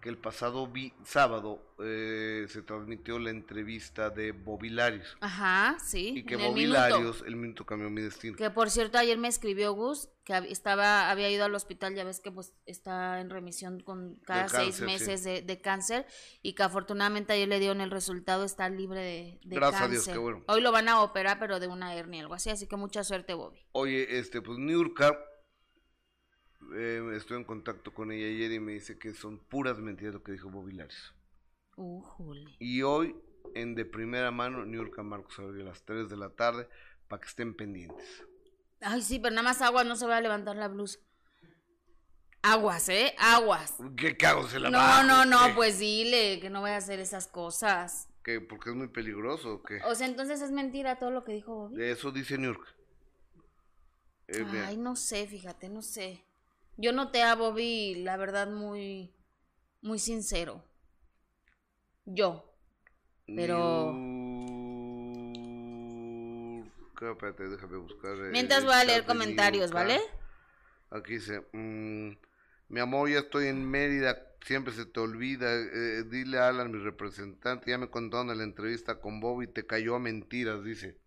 que 0.05 0.09
el 0.11 0.19
pasado 0.19 0.67
vi, 0.67 0.93
sábado 1.03 1.73
eh, 1.79 2.45
se 2.47 2.61
transmitió 2.61 3.17
la 3.17 3.31
entrevista 3.31 4.11
de 4.11 4.33
Bobilarios? 4.33 5.17
Ajá, 5.19 5.77
sí. 5.83 6.13
Y 6.17 6.23
que 6.23 6.35
Bobilarios, 6.35 7.21
el, 7.21 7.29
el 7.29 7.35
minuto 7.37 7.65
cambió 7.65 7.89
mi 7.89 8.03
destino. 8.03 8.37
Que 8.37 8.51
por 8.51 8.69
cierto 8.69 8.99
ayer 8.99 9.17
me 9.17 9.27
escribió 9.27 9.73
Gus 9.73 10.09
que 10.23 10.37
estaba 10.51 11.09
había 11.09 11.31
ido 11.31 11.45
al 11.45 11.55
hospital, 11.55 11.95
ya 11.95 12.03
ves 12.03 12.19
que 12.19 12.31
pues 12.31 12.53
está 12.67 13.19
en 13.19 13.31
remisión 13.31 13.79
con 13.79 14.19
cada 14.25 14.47
seis 14.47 14.79
meses 14.81 15.23
sí. 15.23 15.29
de, 15.29 15.41
de, 15.41 15.61
cáncer 15.61 16.05
y 16.43 16.53
que 16.53 16.61
afortunadamente 16.61 17.33
ayer 17.33 17.47
le 17.47 17.59
dieron 17.59 17.81
el 17.81 17.89
resultado, 17.89 18.43
está 18.43 18.69
libre 18.69 18.99
de, 18.99 19.39
de 19.43 19.55
Gracias 19.55 19.81
cáncer. 19.81 19.97
a 19.99 20.03
Dios, 20.03 20.07
qué 20.07 20.17
bueno. 20.19 20.43
Hoy 20.47 20.61
lo 20.61 20.71
van 20.71 20.87
a 20.87 21.01
operar, 21.01 21.39
pero 21.39 21.59
de 21.59 21.67
una 21.67 21.95
hernia, 21.95 22.21
algo 22.21 22.35
así, 22.35 22.51
así 22.51 22.67
que 22.67 22.75
mucha 22.75 23.03
suerte, 23.03 23.33
Bobby. 23.33 23.65
Oye, 23.71 24.19
este, 24.19 24.41
pues 24.41 24.59
Niurka, 24.59 25.17
eh, 26.73 27.01
estoy 27.15 27.37
en 27.37 27.43
contacto 27.43 27.93
con 27.93 28.11
ella 28.11 28.27
ayer 28.27 28.51
y 28.51 28.59
me 28.59 28.73
dice 28.73 28.97
que 28.97 29.13
son 29.13 29.39
puras 29.39 29.77
mentiras 29.79 30.13
lo 30.13 30.23
que 30.23 30.31
dijo 30.31 30.49
Bobby. 30.49 30.79
Uh, 31.77 32.01
jole. 32.01 32.55
Y 32.59 32.81
hoy, 32.81 33.15
en 33.53 33.75
de 33.75 33.85
primera 33.85 34.31
mano, 34.31 34.65
Niurka 34.65 35.03
Marcos 35.03 35.37
abrió 35.39 35.63
a 35.63 35.69
las 35.69 35.83
3 35.83 36.09
de 36.09 36.17
la 36.17 36.29
tarde 36.29 36.67
para 37.07 37.21
que 37.21 37.27
estén 37.27 37.53
pendientes. 37.53 38.23
Ay, 38.81 39.01
sí, 39.01 39.19
pero 39.19 39.33
nada 39.33 39.43
más 39.43 39.61
aguas, 39.61 39.85
no 39.85 39.95
se 39.95 40.05
va 40.05 40.17
a 40.17 40.21
levantar 40.21 40.55
la 40.55 40.67
blusa. 40.67 40.99
Aguas, 42.41 42.89
¿eh? 42.89 43.15
Aguas. 43.17 43.75
¿Qué 43.97 44.15
cago 44.15 44.47
se 44.47 44.59
la 44.59 44.69
No, 44.69 44.77
bajo, 44.77 45.03
no, 45.03 45.25
no, 45.25 45.47
¿qué? 45.47 45.53
pues 45.55 45.79
dile 45.79 46.39
que 46.39 46.51
no 46.51 46.61
vaya 46.61 46.75
a 46.75 46.77
hacer 46.77 46.99
esas 46.99 47.27
cosas. 47.27 48.07
¿Qué? 48.23 48.39
¿Porque 48.39 48.69
es 48.69 48.75
muy 48.75 48.87
peligroso 48.87 49.55
o 49.55 49.63
qué? 49.63 49.79
O 49.85 49.95
sea, 49.95 50.07
entonces 50.07 50.41
es 50.41 50.51
mentira 50.51 50.99
todo 50.99 51.09
lo 51.09 51.23
que 51.23 51.33
dijo 51.33 51.55
Bobby. 51.55 51.83
Eso 51.83 52.11
dice 52.11 52.37
Niurka. 52.37 52.69
Eh, 54.27 54.45
Ay, 54.65 54.77
no 54.77 54.95
sé, 54.95 55.27
fíjate, 55.27 55.69
no 55.69 55.81
sé. 55.81 56.24
Yo 56.77 56.91
noté 56.91 57.23
a 57.23 57.35
Bobby, 57.35 57.95
la 58.03 58.17
verdad, 58.17 58.47
muy, 58.47 59.13
muy 59.81 59.99
sincero. 59.99 60.63
Yo. 62.05 62.53
Pero. 63.25 63.93
Niurka, 66.95 67.11
espérate, 67.11 67.49
déjame 67.49 67.77
buscar. 67.77 68.15
Mientras 68.31 68.63
voy 68.63 68.73
a 68.73 68.83
leer 68.83 69.05
comentarios, 69.05 69.71
Niurka. 69.71 69.83
¿vale? 69.83 70.01
Aquí 70.91 71.13
dice: 71.13 71.41
mmm, 71.53 72.11
Mi 72.67 72.79
amor, 72.79 73.09
ya 73.09 73.19
estoy 73.19 73.47
en 73.47 73.69
Mérida. 73.69 74.17
Siempre 74.41 74.73
se 74.73 74.85
te 74.85 74.99
olvida. 74.99 75.51
Eh, 75.53 76.03
dile 76.03 76.37
a 76.39 76.49
Alan, 76.49 76.71
mi 76.71 76.77
representante. 76.77 77.71
Ya 77.71 77.77
me 77.77 77.89
contaron 77.89 78.29
en 78.29 78.37
la 78.37 78.43
entrevista 78.43 78.99
con 78.99 79.19
Bobby. 79.19 79.47
Te 79.47 79.65
cayó 79.65 79.95
a 79.95 79.99
mentiras, 79.99 80.63
dice. 80.63 80.99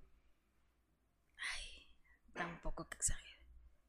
Tampoco 2.35 2.89
que 2.89 2.97
exagere. 2.97 3.28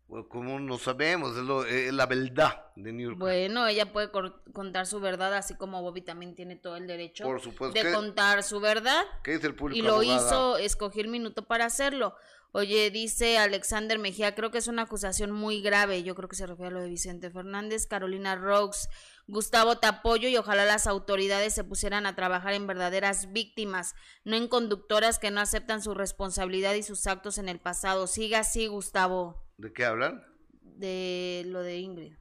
Bueno, 0.09 0.27
como 0.27 0.59
no 0.59 0.79
sabemos, 0.79 1.37
es, 1.37 1.43
lo, 1.43 1.63
es 1.65 1.93
la 1.93 2.07
verdad 2.07 2.65
de 2.75 2.91
New 2.91 3.09
York. 3.09 3.19
Bueno, 3.19 3.67
ella 3.67 3.93
puede 3.93 4.09
contar 4.53 4.87
su 4.87 4.99
verdad, 4.99 5.35
así 5.35 5.55
como 5.55 5.83
Bobby 5.83 6.01
también 6.01 6.33
tiene 6.35 6.55
todo 6.55 6.77
el 6.77 6.87
derecho 6.87 7.25
Por 7.25 7.39
supuesto. 7.39 7.77
de 7.77 7.85
¿Qué- 7.85 7.93
contar 7.93 8.41
su 8.41 8.59
verdad. 8.59 9.03
¿Qué 9.23 9.33
dice 9.35 9.45
el 9.45 9.55
público? 9.55 9.77
Y 9.77 9.83
lo 9.83 9.93
abogada? 9.97 10.15
hizo, 10.17 10.57
escogió 10.57 11.03
el 11.03 11.09
minuto 11.09 11.45
para 11.45 11.65
hacerlo. 11.65 12.15
Oye, 12.51 12.89
dice 12.89 13.37
Alexander 13.37 13.99
Mejía, 13.99 14.33
creo 14.33 14.49
que 14.49 14.57
es 14.57 14.67
una 14.67 14.81
acusación 14.81 15.29
muy 15.31 15.61
grave. 15.61 16.01
Yo 16.01 16.15
creo 16.15 16.27
que 16.27 16.35
se 16.35 16.47
refiere 16.47 16.69
a 16.69 16.71
lo 16.71 16.81
de 16.81 16.89
Vicente 16.89 17.29
Fernández. 17.29 17.85
Carolina 17.85 18.35
Rox, 18.35 18.89
Gustavo, 19.27 19.77
te 19.77 19.85
apoyo 19.85 20.27
y 20.27 20.35
ojalá 20.37 20.65
las 20.65 20.87
autoridades 20.87 21.53
se 21.53 21.63
pusieran 21.63 22.07
a 22.07 22.15
trabajar 22.15 22.53
en 22.55 22.65
verdaderas 22.65 23.31
víctimas, 23.31 23.93
no 24.23 24.35
en 24.35 24.47
conductoras 24.47 25.19
que 25.19 25.29
no 25.29 25.39
aceptan 25.41 25.83
su 25.83 25.93
responsabilidad 25.93 26.73
y 26.73 26.81
sus 26.81 27.05
actos 27.05 27.37
en 27.37 27.47
el 27.49 27.59
pasado. 27.59 28.07
Siga 28.07 28.39
así, 28.39 28.65
Gustavo, 28.65 29.45
¿De 29.59 29.71
qué 29.73 29.85
hablan? 29.85 30.23
de 30.61 31.43
lo 31.47 31.61
de 31.61 31.77
Ingrid. 31.79 32.13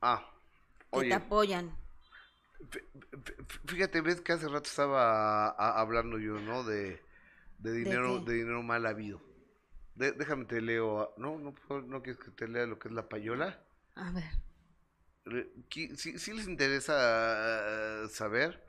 Ah, 0.00 0.24
Que 0.92 0.98
oye, 0.98 1.08
te 1.08 1.14
apoyan. 1.14 1.76
fí- 2.70 2.84
fí- 3.24 3.60
fíjate, 3.66 4.00
ves 4.00 4.20
que 4.20 4.32
hace 4.32 4.48
rato 4.48 4.68
estaba 4.68 5.48
a- 5.48 5.80
hablando 5.80 6.18
yo, 6.18 6.40
¿no? 6.40 6.64
De, 6.64 7.00
de 7.58 7.72
dinero, 7.72 8.20
de, 8.20 8.34
dinero 8.34 8.62
mal 8.62 8.86
habido. 8.86 9.20
De- 9.94 10.12
déjame 10.12 10.44
te 10.46 10.60
leo, 10.60 11.00
ah, 11.02 11.10
no, 11.18 11.38
no, 11.38 11.54
no 11.82 12.02
quieres 12.02 12.22
que 12.22 12.30
te 12.30 12.48
lea 12.48 12.66
lo 12.66 12.78
que 12.78 12.88
es 12.88 12.94
la 12.94 13.08
payola. 13.08 13.60
A 13.96 14.10
ver. 14.12 14.24
Si, 15.96 16.18
si 16.18 16.32
les 16.34 16.46
interesa 16.46 16.94
ah, 18.04 18.08
saber, 18.08 18.62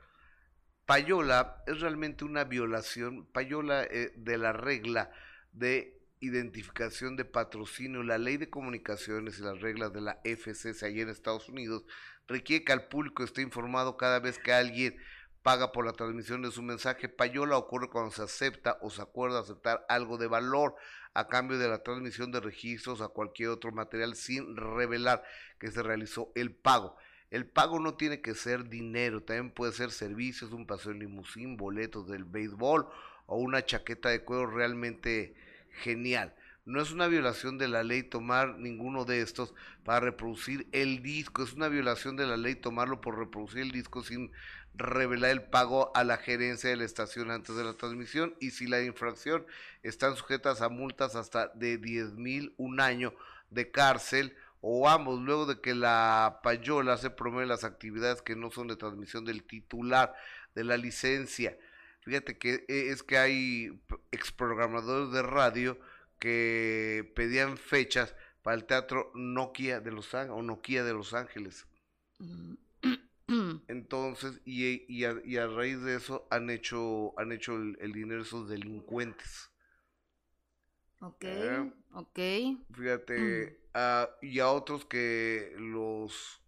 payola 0.86 1.62
es 1.66 1.80
realmente 1.80 2.24
una 2.24 2.44
violación, 2.44 3.26
payola 3.26 3.84
eh, 3.84 4.12
de 4.16 4.38
la 4.38 4.52
regla 4.52 5.10
de 5.52 5.98
identificación 6.20 7.16
de 7.16 7.24
patrocinio, 7.24 8.02
la 8.02 8.18
ley 8.18 8.36
de 8.36 8.50
comunicaciones 8.50 9.38
y 9.38 9.42
las 9.42 9.60
reglas 9.60 9.92
de 9.92 10.00
la 10.00 10.20
FCC 10.24 10.84
allá 10.84 11.02
en 11.02 11.08
Estados 11.08 11.48
Unidos 11.48 11.84
requiere 12.26 12.64
que 12.64 12.72
al 12.72 12.88
público 12.88 13.22
esté 13.22 13.42
informado 13.42 13.96
cada 13.96 14.20
vez 14.20 14.38
que 14.38 14.52
alguien 14.52 14.96
paga 15.42 15.70
por 15.70 15.86
la 15.86 15.92
transmisión 15.92 16.42
de 16.42 16.50
su 16.50 16.62
mensaje. 16.62 17.08
Payola 17.08 17.56
ocurre 17.56 17.88
cuando 17.88 18.10
se 18.10 18.22
acepta 18.22 18.78
o 18.80 18.90
se 18.90 19.02
acuerda 19.02 19.40
aceptar 19.40 19.86
algo 19.88 20.18
de 20.18 20.26
valor 20.26 20.74
a 21.14 21.28
cambio 21.28 21.56
de 21.58 21.68
la 21.68 21.82
transmisión 21.82 22.32
de 22.32 22.40
registros 22.40 23.00
a 23.00 23.08
cualquier 23.08 23.50
otro 23.50 23.70
material 23.70 24.16
sin 24.16 24.56
revelar 24.56 25.22
que 25.58 25.70
se 25.70 25.82
realizó 25.82 26.32
el 26.34 26.52
pago. 26.52 26.96
El 27.30 27.46
pago 27.46 27.78
no 27.78 27.94
tiene 27.94 28.20
que 28.20 28.34
ser 28.34 28.68
dinero, 28.68 29.22
también 29.22 29.50
puede 29.50 29.72
ser 29.72 29.90
servicios, 29.90 30.52
un 30.52 30.66
paseo 30.66 30.92
en 30.92 31.00
limusín, 31.00 31.56
boletos 31.56 32.08
del 32.08 32.24
béisbol 32.24 32.88
o 33.26 33.36
una 33.36 33.64
chaqueta 33.64 34.08
de 34.10 34.24
cuero 34.24 34.46
realmente 34.46 35.34
genial. 35.82 36.34
No 36.64 36.82
es 36.82 36.90
una 36.90 37.06
violación 37.06 37.58
de 37.58 37.68
la 37.68 37.84
ley 37.84 38.02
tomar 38.02 38.58
ninguno 38.58 39.04
de 39.04 39.20
estos 39.20 39.54
para 39.84 40.00
reproducir 40.00 40.66
el 40.72 41.00
disco, 41.00 41.44
es 41.44 41.52
una 41.52 41.68
violación 41.68 42.16
de 42.16 42.26
la 42.26 42.36
ley 42.36 42.56
tomarlo 42.56 43.00
por 43.00 43.16
reproducir 43.16 43.60
el 43.60 43.70
disco 43.70 44.02
sin 44.02 44.32
revelar 44.74 45.30
el 45.30 45.42
pago 45.42 45.92
a 45.94 46.04
la 46.04 46.16
gerencia 46.16 46.68
de 46.68 46.76
la 46.76 46.84
estación 46.84 47.30
antes 47.30 47.56
de 47.56 47.64
la 47.64 47.74
transmisión 47.74 48.34
y 48.40 48.50
si 48.50 48.66
la 48.66 48.82
infracción 48.82 49.46
están 49.82 50.16
sujetas 50.16 50.60
a 50.60 50.68
multas 50.68 51.14
hasta 51.14 51.48
de 51.54 51.78
10 51.78 52.14
mil, 52.14 52.52
un 52.56 52.80
año 52.80 53.14
de 53.50 53.70
cárcel 53.70 54.36
o 54.60 54.88
ambos, 54.88 55.20
luego 55.20 55.46
de 55.46 55.60
que 55.60 55.74
la 55.74 56.40
payola 56.42 56.96
se 56.96 57.10
promueve 57.10 57.46
las 57.46 57.62
actividades 57.62 58.22
que 58.22 58.34
no 58.34 58.50
son 58.50 58.66
de 58.66 58.76
transmisión 58.76 59.24
del 59.24 59.44
titular 59.44 60.14
de 60.54 60.64
la 60.64 60.76
licencia. 60.76 61.56
Fíjate 62.06 62.38
que 62.38 62.64
eh, 62.68 62.90
es 62.90 63.02
que 63.02 63.18
hay 63.18 63.82
exprogramadores 64.12 65.12
de 65.12 65.22
radio 65.22 65.78
que 66.20 67.12
pedían 67.16 67.58
fechas 67.58 68.14
para 68.42 68.56
el 68.56 68.64
teatro 68.64 69.12
Nokia 69.14 69.80
de 69.80 69.92
Los 69.92 70.14
Ángeles 70.14 70.38
o 70.38 70.42
Nokia 70.42 70.84
de 70.84 70.94
Los 70.94 71.14
Ángeles. 71.14 71.66
Entonces, 73.68 74.40
y, 74.44 74.84
y, 74.92 75.04
a, 75.04 75.20
y 75.24 75.36
a 75.36 75.46
raíz 75.48 75.80
de 75.82 75.96
eso 75.96 76.26
han 76.30 76.50
hecho, 76.50 77.14
han 77.18 77.32
hecho 77.32 77.56
el, 77.56 77.76
el 77.80 77.92
dinero 77.92 78.22
esos 78.22 78.48
delincuentes. 78.48 79.50
ok, 81.00 81.24
Eh. 81.24 81.70
ok. 81.92 82.18
Fíjate, 82.74 83.60
ah, 83.74 84.10
y 84.22 84.40
a 84.40 84.50
otros 84.50 84.84
que 84.86 85.54
los 85.58 86.42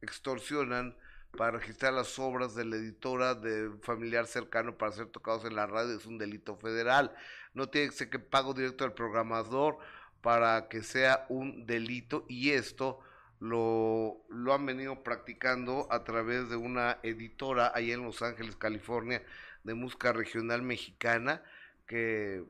extorsionan 0.00 0.96
para 1.36 1.58
registrar 1.58 1.92
las 1.92 2.18
obras 2.18 2.54
de 2.54 2.64
la 2.64 2.76
editora 2.76 3.34
de 3.34 3.70
familiar 3.82 4.26
cercano 4.26 4.76
para 4.76 4.92
ser 4.92 5.06
tocados 5.06 5.44
en 5.44 5.56
la 5.56 5.66
radio 5.66 5.96
es 5.96 6.06
un 6.06 6.18
delito 6.18 6.56
federal. 6.56 7.14
No 7.54 7.68
tiene 7.68 7.88
que 7.88 7.96
ser 7.96 8.10
que 8.10 8.18
pago 8.18 8.54
directo 8.54 8.84
al 8.84 8.94
programador 8.94 9.78
para 10.20 10.68
que 10.68 10.82
sea 10.82 11.26
un 11.28 11.66
delito 11.66 12.24
y 12.28 12.50
esto 12.50 13.00
lo, 13.40 14.22
han 14.52 14.64
venido 14.64 15.02
practicando 15.02 15.86
a 15.90 16.04
través 16.04 16.48
de 16.48 16.56
una 16.56 16.98
editora 17.02 17.72
allá 17.74 17.94
en 17.94 18.04
Los 18.04 18.22
Ángeles, 18.22 18.56
California, 18.56 19.22
de 19.64 19.74
música 19.74 20.12
regional 20.12 20.62
mexicana 20.62 21.42
que 21.86 22.44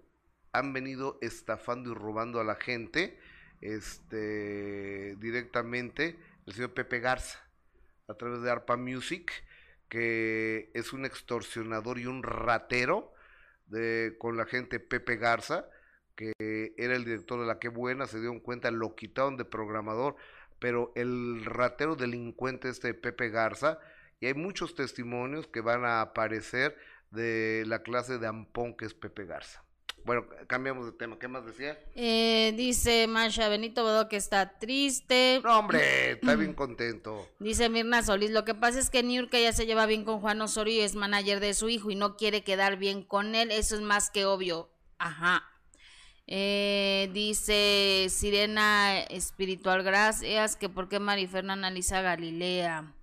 han 0.53 0.73
venido 0.73 1.19
estafando 1.21 1.91
y 1.91 1.95
robando 1.95 2.41
a 2.41 2.45
la 2.45 2.55
gente 2.55 3.19
este 3.61 5.17
directamente 5.17 6.17
el 6.47 6.53
señor 6.53 6.75
Pepe 6.75 7.01
Garza 7.01 7.45
a 8.09 8.15
través 8.15 8.43
de 8.43 8.51
Arpa 8.51 8.77
Music 8.77 9.33
que 9.89 10.71
es 10.75 10.93
un 10.93 11.05
extorsionador 11.05 11.99
y 11.99 12.07
un 12.07 12.23
ratero 12.23 13.13
de 13.67 14.17
con 14.19 14.37
la 14.37 14.47
gente 14.47 14.81
Pepe 14.81 15.17
Garza 15.17 15.69
que 16.17 16.33
era 16.77 16.95
el 16.95 17.05
director 17.05 17.41
de 17.41 17.47
la 17.47 17.59
que 17.59 17.69
buena 17.69 18.07
se 18.07 18.19
dieron 18.21 18.41
cuenta 18.41 18.71
lo 18.71 18.95
quitaron 18.95 19.37
de 19.37 19.45
programador 19.45 20.17
pero 20.59 20.93
el 20.95 21.45
ratero 21.45 21.97
delincuente 21.97 22.69
este 22.69 22.95
Pepe 22.95 23.31
Garza 23.31 23.79
y 24.21 24.27
hay 24.27 24.35
muchos 24.35 24.75
testimonios 24.75 25.47
que 25.47 25.61
van 25.61 25.85
a 25.85 26.01
aparecer 26.01 26.77
de 27.11 27.65
la 27.67 27.83
clase 27.83 28.19
de 28.19 28.27
ampón 28.27 28.77
que 28.77 28.87
es 28.87 28.95
Pepe 28.95 29.25
Garza 29.25 29.65
bueno, 30.05 30.27
cambiamos 30.47 30.87
de 30.87 30.93
tema. 30.93 31.19
¿Qué 31.19 31.29
más 31.29 31.47
decía? 31.47 31.79
Eh, 31.95 32.53
dice 32.57 33.07
Masha 33.07 33.49
Benito 33.49 33.83
Bodo 33.83 34.09
que 34.09 34.17
está 34.17 34.59
triste. 34.59 35.41
No, 35.43 35.59
hombre, 35.59 36.13
está 36.13 36.35
bien 36.35 36.53
contento. 36.53 37.27
Dice 37.39 37.69
Mirna 37.69 38.03
Solís, 38.03 38.31
lo 38.31 38.45
que 38.45 38.55
pasa 38.55 38.79
es 38.79 38.91
que 38.91 39.03
Niurka 39.03 39.39
ya 39.39 39.53
se 39.53 39.67
lleva 39.67 39.87
bien 39.87 40.05
con 40.05 40.21
Juan 40.21 40.41
Osorio 40.43 40.75
y 40.75 40.81
es 40.81 40.95
manager 40.95 41.41
de 41.41 41.55
su 41.55 41.69
hijo 41.69 41.91
y 41.91 41.95
no 41.95 42.17
quiere 42.17 42.45
quedar 42.45 42.77
bien 42.77 43.03
con 43.03 43.35
él, 43.35 43.51
eso 43.51 43.77
es 43.77 43.81
más 43.81 44.11
que 44.11 44.27
obvio. 44.27 44.71
Ajá. 44.99 45.45
Eh, 46.27 47.11
dice 47.13 48.07
Sirena 48.11 49.01
Espiritual, 49.01 49.83
gracias, 49.83 50.57
que 50.57 50.69
por 50.69 50.89
qué 50.89 51.01
Marifer 51.01 51.45
no 51.45 51.53
analiza 51.53 51.99
a 51.99 52.03
Galilea. 52.03 52.95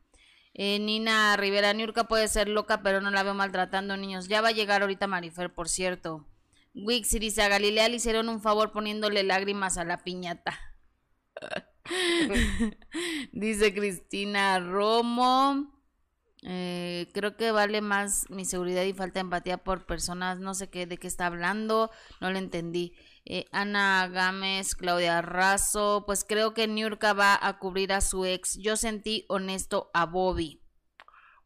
Eh, 0.54 0.80
Nina 0.80 1.38
Rivera, 1.38 1.74
Niurka 1.74 2.06
puede 2.06 2.28
ser 2.28 2.50
loca, 2.50 2.82
pero 2.84 3.02
no 3.02 3.10
la 3.10 3.24
veo 3.24 3.34
maltratando 3.34 3.96
niños. 3.98 4.28
Ya 4.28 4.42
va 4.42 4.50
a 4.50 4.54
llegar 4.54 4.82
ahorita 4.82 5.08
Marifer, 5.08 5.54
por 5.54 5.70
cierto. 5.70 6.28
Wixi 6.74 7.20
dice, 7.20 7.42
a 7.42 7.50
Galilea 7.50 7.90
le 7.90 7.98
hicieron 7.98 8.30
un 8.30 8.42
favor 8.42 8.72
poniéndole 8.72 9.24
lágrimas 9.24 9.78
a 9.78 9.84
la 9.84 10.04
piñata. 10.04 10.60
dice 13.34 13.74
Cristina 13.74 14.60
Romo. 14.60 15.80
eh, 16.44 17.10
creo 17.14 17.36
que 17.38 17.52
vale 17.52 17.82
más 17.82 18.30
mi 18.30 18.46
seguridad 18.46 18.84
y 18.84 18.94
falta 18.94 19.16
de 19.16 19.22
empatía 19.22 19.58
por 19.64 19.86
personas, 19.86 20.40
no 20.40 20.54
sé 20.54 20.70
qué, 20.70 20.86
de 20.88 20.98
qué 20.98 21.08
está 21.08 21.28
hablando, 21.28 21.92
no 22.20 22.32
le 22.32 22.40
entendí. 22.40 22.96
Eh, 23.26 23.46
Ana 23.52 24.08
Gámez, 24.08 24.76
Claudia 24.76 25.22
Razo, 25.22 26.04
pues 26.08 26.26
creo 26.28 26.54
que 26.54 26.68
Niurka 26.68 27.14
va 27.14 27.38
a 27.42 27.60
cubrir 27.60 27.94
a 27.94 28.02
su 28.02 28.26
ex. 28.26 28.58
Yo 28.58 28.76
sentí 28.78 29.26
honesto 29.30 29.92
a 29.94 30.06
Bobby. 30.06 30.62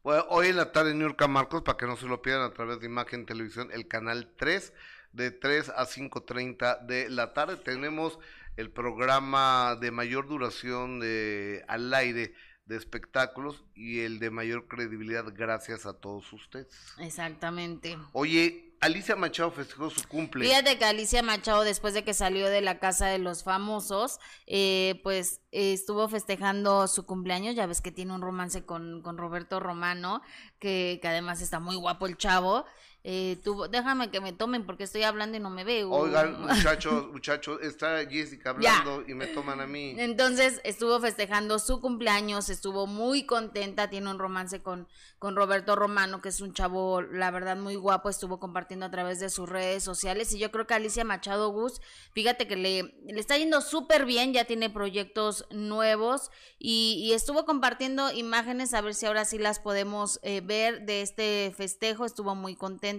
Hoy 0.02 0.48
en 0.48 0.56
la 0.56 0.70
tarde 0.70 0.92
en 0.92 1.00
Nurka 1.00 1.26
Marcos, 1.26 1.62
para 1.62 1.76
que 1.76 1.86
no 1.86 1.96
se 1.96 2.06
lo 2.06 2.22
pierdan 2.22 2.48
a 2.48 2.54
través 2.54 2.78
de 2.78 2.86
Imagen 2.86 3.26
Televisión, 3.26 3.70
el 3.72 3.88
canal 3.88 4.32
3, 4.38 4.72
de 5.16 5.30
3 5.30 5.70
a 5.70 5.86
5.30 5.86 6.86
de 6.86 7.08
la 7.08 7.32
tarde, 7.32 7.56
tenemos 7.56 8.18
el 8.56 8.70
programa 8.70 9.76
de 9.80 9.90
mayor 9.90 10.28
duración 10.28 11.00
de, 11.00 11.64
al 11.68 11.92
aire 11.94 12.34
de 12.66 12.76
espectáculos 12.76 13.64
y 13.74 14.00
el 14.00 14.18
de 14.18 14.30
mayor 14.30 14.66
credibilidad 14.68 15.24
gracias 15.34 15.86
a 15.86 15.94
todos 15.94 16.30
ustedes. 16.32 16.68
Exactamente. 16.98 17.96
Oye, 18.12 18.74
Alicia 18.80 19.16
Machado 19.16 19.50
festejó 19.52 19.88
su 19.88 20.06
cumple. 20.06 20.44
Fíjate 20.44 20.76
que 20.76 20.84
Alicia 20.84 21.22
Machado, 21.22 21.62
después 21.62 21.94
de 21.94 22.04
que 22.04 22.12
salió 22.12 22.48
de 22.48 22.60
la 22.60 22.78
casa 22.78 23.06
de 23.06 23.18
los 23.18 23.42
famosos, 23.42 24.18
eh, 24.46 25.00
pues 25.02 25.40
eh, 25.52 25.72
estuvo 25.72 26.08
festejando 26.08 26.86
su 26.88 27.06
cumpleaños. 27.06 27.54
Ya 27.54 27.66
ves 27.66 27.80
que 27.80 27.92
tiene 27.92 28.12
un 28.12 28.20
romance 28.20 28.66
con, 28.66 29.00
con 29.02 29.16
Roberto 29.16 29.60
Romano, 29.60 30.20
que, 30.58 30.98
que 31.00 31.08
además 31.08 31.40
está 31.40 31.60
muy 31.60 31.76
guapo 31.76 32.06
el 32.06 32.16
chavo. 32.18 32.66
Eh, 33.08 33.38
déjame 33.70 34.10
que 34.10 34.20
me 34.20 34.32
tomen 34.32 34.66
porque 34.66 34.82
estoy 34.82 35.04
hablando 35.04 35.36
y 35.36 35.40
no 35.40 35.48
me 35.48 35.62
veo. 35.62 35.92
Oigan, 35.92 36.40
muchachos, 36.48 37.06
muchachos, 37.12 37.60
está 37.62 38.04
Jessica 38.04 38.50
hablando 38.50 39.04
y 39.06 39.14
me 39.14 39.28
toman 39.28 39.60
a 39.60 39.66
mí. 39.68 39.94
Entonces 39.96 40.60
estuvo 40.64 40.98
festejando 40.98 41.60
su 41.60 41.80
cumpleaños, 41.80 42.48
estuvo 42.48 42.88
muy 42.88 43.24
contenta, 43.24 43.88
tiene 43.90 44.10
un 44.10 44.18
romance 44.18 44.60
con, 44.60 44.88
con 45.20 45.36
Roberto 45.36 45.76
Romano, 45.76 46.20
que 46.20 46.30
es 46.30 46.40
un 46.40 46.52
chavo, 46.52 47.00
la 47.00 47.30
verdad, 47.30 47.56
muy 47.56 47.76
guapo, 47.76 48.08
estuvo 48.08 48.40
compartiendo 48.40 48.86
a 48.86 48.90
través 48.90 49.20
de 49.20 49.30
sus 49.30 49.48
redes 49.48 49.84
sociales 49.84 50.32
y 50.32 50.40
yo 50.40 50.50
creo 50.50 50.66
que 50.66 50.74
Alicia 50.74 51.04
Machado 51.04 51.50
Gus, 51.50 51.80
fíjate 52.12 52.48
que 52.48 52.56
le, 52.56 52.96
le 53.04 53.20
está 53.20 53.38
yendo 53.38 53.60
súper 53.60 54.04
bien, 54.04 54.32
ya 54.32 54.46
tiene 54.46 54.68
proyectos 54.68 55.46
nuevos 55.52 56.32
y, 56.58 57.00
y, 57.04 57.12
estuvo 57.12 57.44
compartiendo 57.44 58.10
imágenes, 58.10 58.74
a 58.74 58.80
ver 58.80 58.96
si 58.96 59.06
ahora 59.06 59.24
sí 59.24 59.38
las 59.38 59.60
podemos 59.60 60.18
eh, 60.24 60.40
ver 60.40 60.86
de 60.86 61.02
este 61.02 61.54
festejo, 61.56 62.04
estuvo 62.04 62.34
muy 62.34 62.56
contenta 62.56 62.95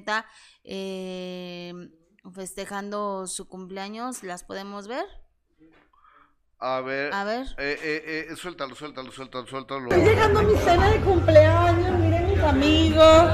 eh, 0.64 1.74
festejando 2.34 3.28
su 3.28 3.48
cumpleaños, 3.48 4.24
¿las 4.24 4.44
podemos 4.44 4.88
ver? 4.88 5.06
A 6.60 6.82
ver. 6.82 7.14
A 7.14 7.24
ver. 7.24 7.46
Eh, 7.60 7.78
eh, 7.84 8.28
eh, 8.32 8.36
suéltalo, 8.36 8.74
suéltalo, 8.74 9.12
suéltalo, 9.12 9.46
suéltalo. 9.46 9.90
Estoy 9.90 10.04
llegando 10.04 10.40
a 10.40 10.44
mi 10.44 10.56
cena 10.58 10.90
de 10.90 11.00
cumpleaños, 11.02 12.00
miren 12.00 12.30
mis 12.30 12.40
amigos, 12.40 13.32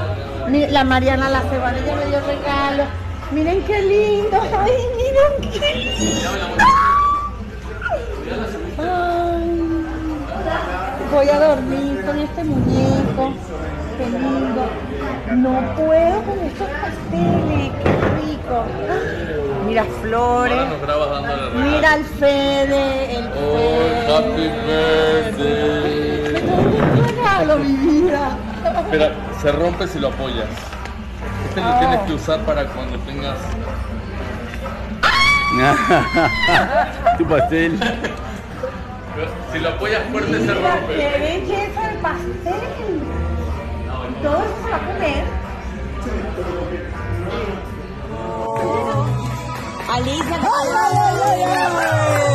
la 0.70 0.84
Mariana 0.84 1.30
la 1.30 1.40
Cebana, 1.48 1.78
ella 1.78 1.96
me 1.96 2.06
dio 2.06 2.20
regalo. 2.20 2.84
Miren 3.32 3.64
qué 3.64 3.80
lindo, 3.80 4.40
ay, 4.58 4.72
miren 4.96 5.50
qué 5.52 5.74
lindo. 5.74 6.30
voy 11.10 11.28
a 11.28 11.38
dormir 11.40 12.04
con 12.04 12.18
este 12.18 12.44
muñeco, 12.44 13.32
qué 13.96 14.10
lindo. 14.10 14.83
No 15.32 15.74
puedo 15.74 16.22
con 16.22 16.38
estos 16.40 16.68
pasteles, 16.68 17.72
qué 17.82 17.90
rico. 18.20 18.64
Mira 19.66 19.84
flores. 20.02 20.58
Mira 21.56 21.94
el 21.94 22.04
Fede, 22.04 23.16
el 23.18 23.30
oh, 23.34 24.16
Happy 24.16 24.48
birthday. 24.66 26.34
Regalo, 27.06 27.56
mi 27.58 27.72
vida. 27.72 28.36
Espera, 28.84 29.12
se 29.40 29.52
rompe 29.52 29.88
si 29.88 29.98
lo 29.98 30.08
apoyas. 30.08 30.48
Este 31.48 31.60
lo 31.60 31.78
tienes 31.78 32.00
que 32.00 32.12
usar 32.12 32.40
para 32.40 32.66
cuando 32.66 32.98
tengas. 32.98 33.38
tu 37.18 37.26
pastel. 37.26 37.80
Si 39.52 39.58
lo 39.58 39.68
apoyas 39.70 40.02
fuerte 40.10 40.38
se 40.44 40.54
rompe. 40.54 40.96
¡Qué 40.96 41.18
belleza 41.18 41.90
el 41.90 41.98
pastel! 41.98 43.13
Todo 44.24 44.42
eso 44.42 44.54
se 44.64 44.70
va 44.70 44.76
a 44.76 44.86
comer. 44.86 45.24
Alicia, 49.90 50.40
¡ay, 50.40 50.68
ay, 50.82 50.96
ay, 50.96 51.42
ay! 52.28 52.33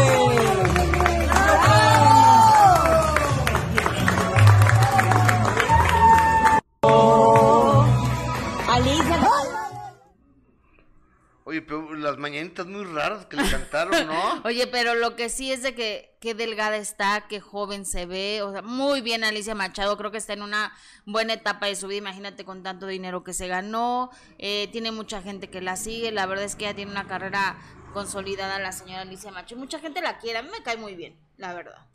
Muy 12.65 12.83
raras 12.85 13.25
que 13.25 13.37
le 13.37 13.49
cantaron, 13.49 14.07
¿no? 14.07 14.41
Oye, 14.45 14.67
pero 14.67 14.95
lo 14.95 15.15
que 15.15 15.29
sí 15.29 15.51
es 15.51 15.63
de 15.63 15.75
que 15.75 16.17
qué 16.19 16.33
delgada 16.33 16.77
está, 16.77 17.25
qué 17.27 17.39
joven 17.39 17.85
se 17.85 18.05
ve, 18.05 18.41
o 18.41 18.51
sea, 18.51 18.61
muy 18.61 19.01
bien 19.01 19.23
Alicia 19.23 19.55
Machado, 19.55 19.97
creo 19.97 20.11
que 20.11 20.17
está 20.17 20.33
en 20.33 20.41
una 20.41 20.73
buena 21.05 21.33
etapa 21.33 21.67
de 21.67 21.75
su 21.75 21.87
vida, 21.87 21.99
imagínate 21.99 22.45
con 22.45 22.63
tanto 22.63 22.87
dinero 22.87 23.23
que 23.23 23.33
se 23.33 23.47
ganó, 23.47 24.11
eh, 24.37 24.69
tiene 24.71 24.91
mucha 24.91 25.21
gente 25.21 25.49
que 25.49 25.61
la 25.61 25.75
sigue, 25.75 26.11
la 26.11 26.25
verdad 26.25 26.45
es 26.45 26.55
que 26.55 26.65
ella 26.65 26.75
tiene 26.75 26.91
una 26.91 27.07
carrera 27.07 27.57
consolidada 27.93 28.59
la 28.59 28.71
señora 28.71 29.01
Alicia 29.01 29.31
Machado, 29.31 29.59
mucha 29.59 29.79
gente 29.79 30.01
la 30.01 30.17
quiere, 30.17 30.39
a 30.39 30.43
mí 30.43 30.49
me 30.51 30.63
cae 30.63 30.77
muy 30.77 30.95
bien, 30.95 31.17
la 31.37 31.53
verdad. 31.53 31.87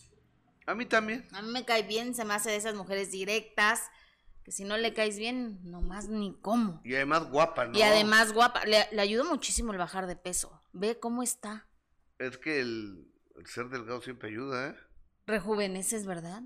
A 0.66 0.74
mí 0.74 0.86
también. 0.86 1.26
A 1.32 1.42
mí 1.42 1.50
me 1.50 1.64
cae 1.64 1.82
bien, 1.82 2.14
se 2.14 2.24
me 2.24 2.34
hace 2.34 2.50
de 2.50 2.56
esas 2.56 2.74
mujeres 2.74 3.10
directas, 3.10 3.90
que 4.44 4.52
si 4.52 4.64
no 4.64 4.76
le 4.76 4.92
caes 4.92 5.18
bien, 5.18 5.58
nomás 5.64 6.08
ni 6.08 6.38
cómo. 6.40 6.80
Y 6.84 6.94
además 6.94 7.30
guapa, 7.30 7.66
¿no? 7.66 7.78
Y 7.78 7.82
además 7.82 8.32
guapa, 8.32 8.64
le, 8.66 8.86
le 8.92 9.00
ayuda 9.00 9.24
muchísimo 9.24 9.72
el 9.72 9.78
bajar 9.78 10.06
de 10.06 10.16
peso. 10.16 10.60
Ve 10.72 10.98
cómo 11.00 11.22
está. 11.22 11.66
Es 12.18 12.36
que 12.36 12.60
el, 12.60 13.10
el 13.36 13.46
ser 13.46 13.68
delgado 13.70 14.02
siempre 14.02 14.28
ayuda, 14.28 14.68
¿eh? 14.68 14.76
Rejuveneces, 15.26 16.06
¿verdad? 16.06 16.42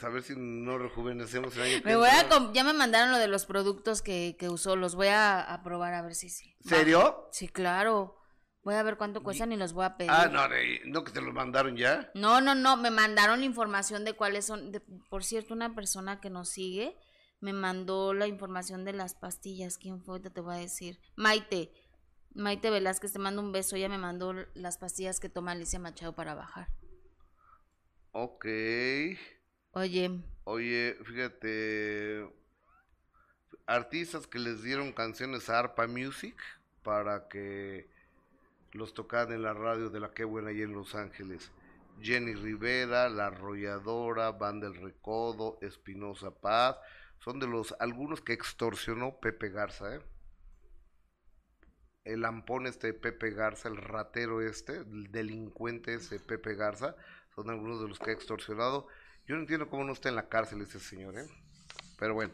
A 0.00 0.08
ver 0.08 0.22
si 0.22 0.34
no 0.36 0.78
rejuvenecemos 0.78 1.54
el 1.56 1.62
año 1.62 1.82
me 1.84 1.96
voy 1.96 2.08
a 2.08 2.52
Ya 2.52 2.64
me 2.64 2.72
mandaron 2.72 3.12
lo 3.12 3.18
de 3.18 3.28
los 3.28 3.46
productos 3.46 4.02
que, 4.02 4.36
que 4.38 4.48
usó, 4.48 4.74
los 4.74 4.94
voy 4.94 5.08
a, 5.08 5.40
a, 5.40 5.62
probar 5.62 5.94
a 5.94 6.02
ver 6.02 6.14
si 6.14 6.28
sí. 6.28 6.56
¿Serio? 6.60 7.28
Sí, 7.30 7.46
claro. 7.46 8.18
Voy 8.64 8.74
a 8.74 8.82
ver 8.82 8.96
cuánto 8.96 9.22
cuestan 9.22 9.52
y 9.52 9.56
los 9.56 9.72
voy 9.72 9.84
a 9.84 9.96
pedir. 9.96 10.10
Ah, 10.10 10.28
no, 10.28 10.48
no 10.86 11.04
que 11.04 11.12
te 11.12 11.20
los 11.20 11.34
mandaron 11.34 11.76
ya. 11.76 12.10
No, 12.14 12.40
no, 12.40 12.54
no, 12.54 12.76
me 12.76 12.90
mandaron 12.90 13.40
la 13.40 13.46
información 13.46 14.04
de 14.04 14.14
cuáles 14.14 14.46
son. 14.46 14.72
De, 14.72 14.80
por 14.80 15.24
cierto, 15.24 15.52
una 15.52 15.74
persona 15.74 16.20
que 16.20 16.30
nos 16.30 16.48
sigue 16.48 16.96
me 17.42 17.52
mandó 17.52 18.14
la 18.14 18.28
información 18.28 18.84
de 18.84 18.92
las 18.92 19.14
pastillas. 19.14 19.76
¿Quién 19.76 20.00
fue? 20.00 20.20
Te 20.20 20.40
voy 20.40 20.54
a 20.54 20.58
decir. 20.58 20.98
Maite. 21.16 21.72
Maite 22.34 22.70
Velázquez 22.70 23.12
te 23.12 23.18
mando 23.18 23.42
un 23.42 23.50
beso. 23.50 23.74
Ella 23.74 23.88
me 23.88 23.98
mandó 23.98 24.32
las 24.54 24.78
pastillas 24.78 25.18
que 25.18 25.28
toma 25.28 25.50
Alicia 25.50 25.80
Machado 25.80 26.14
para 26.14 26.34
bajar. 26.34 26.68
Ok. 28.12 28.46
Oye. 29.72 30.22
Oye, 30.44 30.96
fíjate. 31.04 32.32
Artistas 33.66 34.28
que 34.28 34.38
les 34.38 34.62
dieron 34.62 34.92
canciones 34.92 35.50
a 35.50 35.58
Arpa 35.58 35.88
Music 35.88 36.36
para 36.84 37.26
que 37.26 37.88
los 38.70 38.94
tocaran 38.94 39.32
en 39.32 39.42
la 39.42 39.52
radio 39.52 39.90
de 39.90 39.98
la 39.98 40.14
que 40.14 40.24
buena 40.24 40.50
ahí 40.50 40.62
en 40.62 40.72
Los 40.72 40.94
Ángeles. 40.94 41.50
Jenny 42.00 42.34
Rivera, 42.34 43.08
La 43.08 43.26
Arrolladora, 43.26 44.30
Banda 44.30 44.68
del 44.68 44.80
Recodo, 44.80 45.58
Espinosa 45.60 46.30
Paz, 46.30 46.76
son 47.22 47.38
de 47.38 47.46
los 47.46 47.74
algunos 47.78 48.20
que 48.20 48.32
extorsionó 48.32 49.20
Pepe 49.20 49.50
Garza, 49.50 49.94
¿eh? 49.94 50.00
El 52.04 52.22
lampón 52.22 52.66
este 52.66 52.92
Pepe 52.94 53.30
Garza, 53.30 53.68
el 53.68 53.76
ratero 53.76 54.42
este, 54.42 54.78
el 54.78 55.12
delincuente 55.12 55.94
ese 55.94 56.18
Pepe 56.18 56.56
Garza, 56.56 56.96
son 57.36 57.48
algunos 57.48 57.80
de 57.80 57.88
los 57.88 58.00
que 58.00 58.10
ha 58.10 58.12
extorsionado. 58.12 58.88
Yo 59.24 59.36
no 59.36 59.42
entiendo 59.42 59.70
cómo 59.70 59.84
no 59.84 59.92
está 59.92 60.08
en 60.08 60.16
la 60.16 60.28
cárcel 60.28 60.62
ese 60.62 60.80
señor, 60.80 61.16
¿eh? 61.16 61.28
Pero 61.96 62.14
bueno, 62.14 62.32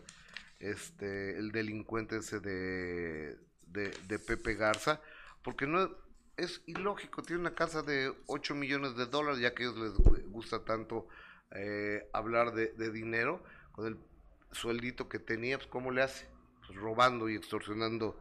este, 0.58 1.36
el 1.38 1.52
delincuente 1.52 2.16
ese 2.16 2.40
de, 2.40 3.38
de, 3.66 3.90
de 3.90 4.18
Pepe 4.18 4.54
Garza, 4.54 5.02
porque 5.42 5.66
no 5.66 5.94
es 6.38 6.62
ilógico, 6.64 7.20
tiene 7.20 7.42
una 7.42 7.54
casa 7.54 7.82
de 7.82 8.14
8 8.26 8.54
millones 8.54 8.96
de 8.96 9.04
dólares, 9.04 9.38
ya 9.38 9.54
que 9.54 9.64
a 9.64 9.66
ellos 9.66 9.78
les 9.78 10.26
gusta 10.30 10.64
tanto 10.64 11.08
eh, 11.50 12.08
hablar 12.14 12.54
de, 12.54 12.68
de 12.72 12.90
dinero, 12.90 13.44
con 13.72 13.86
el 13.86 14.07
sueldito 14.52 15.08
que 15.08 15.18
tenía, 15.18 15.58
pues 15.58 15.68
¿cómo 15.68 15.90
le 15.90 16.02
hace? 16.02 16.26
Pues 16.66 16.78
robando 16.78 17.28
y 17.28 17.36
extorsionando, 17.36 18.20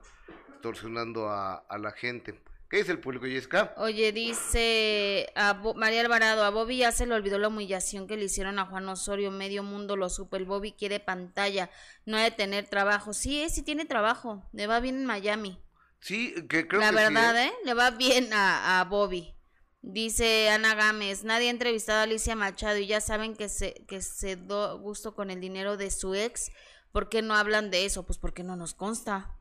extorsionando 0.49 1.29
a, 1.29 1.55
a, 1.55 1.77
la 1.77 1.91
gente. 1.91 2.39
¿Qué 2.69 2.77
dice 2.77 2.91
el 2.91 2.99
público, 2.99 3.25
Jessica? 3.25 3.73
Oye, 3.77 4.11
dice 4.11 5.31
a 5.35 5.53
Bo 5.53 5.73
María 5.73 6.01
Alvarado, 6.01 6.43
a 6.43 6.49
Bobby 6.49 6.77
ya 6.77 6.91
se 6.91 7.05
le 7.05 7.15
olvidó 7.15 7.39
la 7.39 7.47
humillación 7.47 8.07
que 8.07 8.17
le 8.17 8.25
hicieron 8.25 8.59
a 8.59 8.65
Juan 8.65 8.89
Osorio, 8.89 9.31
medio 9.31 9.63
mundo 9.63 9.95
lo 9.95 10.09
supo, 10.09 10.35
el 10.35 10.45
Bobby 10.45 10.73
quiere 10.73 10.99
pantalla, 10.99 11.69
no 12.05 12.17
ha 12.17 12.23
de 12.23 12.31
tener 12.31 12.67
trabajo. 12.67 13.13
Sí, 13.13 13.41
eh, 13.41 13.49
sí 13.49 13.63
tiene 13.63 13.85
trabajo, 13.85 14.43
le 14.51 14.67
va 14.67 14.81
bien 14.81 14.97
en 14.97 15.05
Miami. 15.05 15.63
Sí, 16.01 16.35
que 16.49 16.67
creo 16.67 16.81
la 16.81 16.89
que 16.89 16.95
verdad, 16.95 17.35
sí, 17.35 17.47
¿eh? 17.47 17.53
Le 17.63 17.73
va 17.73 17.91
bien 17.91 18.33
a, 18.33 18.81
a 18.81 18.83
Bobby. 18.83 19.36
Dice 19.81 20.49
Ana 20.49 20.75
Gámez, 20.75 21.23
nadie 21.23 21.47
ha 21.47 21.51
entrevistado 21.51 21.99
a 21.99 22.03
Alicia 22.03 22.35
Machado 22.35 22.77
y 22.77 22.87
ya 22.87 22.99
saben 22.99 23.35
que 23.35 23.47
se, 23.47 23.85
que 23.87 24.01
se 24.01 24.35
dio 24.35 24.77
gusto 24.79 25.15
con 25.15 25.29
el 25.29 25.39
dinero 25.39 25.77
de 25.77 25.91
su 25.91 26.13
ex. 26.15 26.51
¿Por 26.91 27.09
qué 27.09 27.21
no 27.21 27.35
hablan 27.35 27.69
de 27.71 27.85
eso? 27.85 28.05
Pues 28.05 28.17
porque 28.17 28.43
no 28.43 28.55
nos 28.55 28.73
consta. 28.73 29.35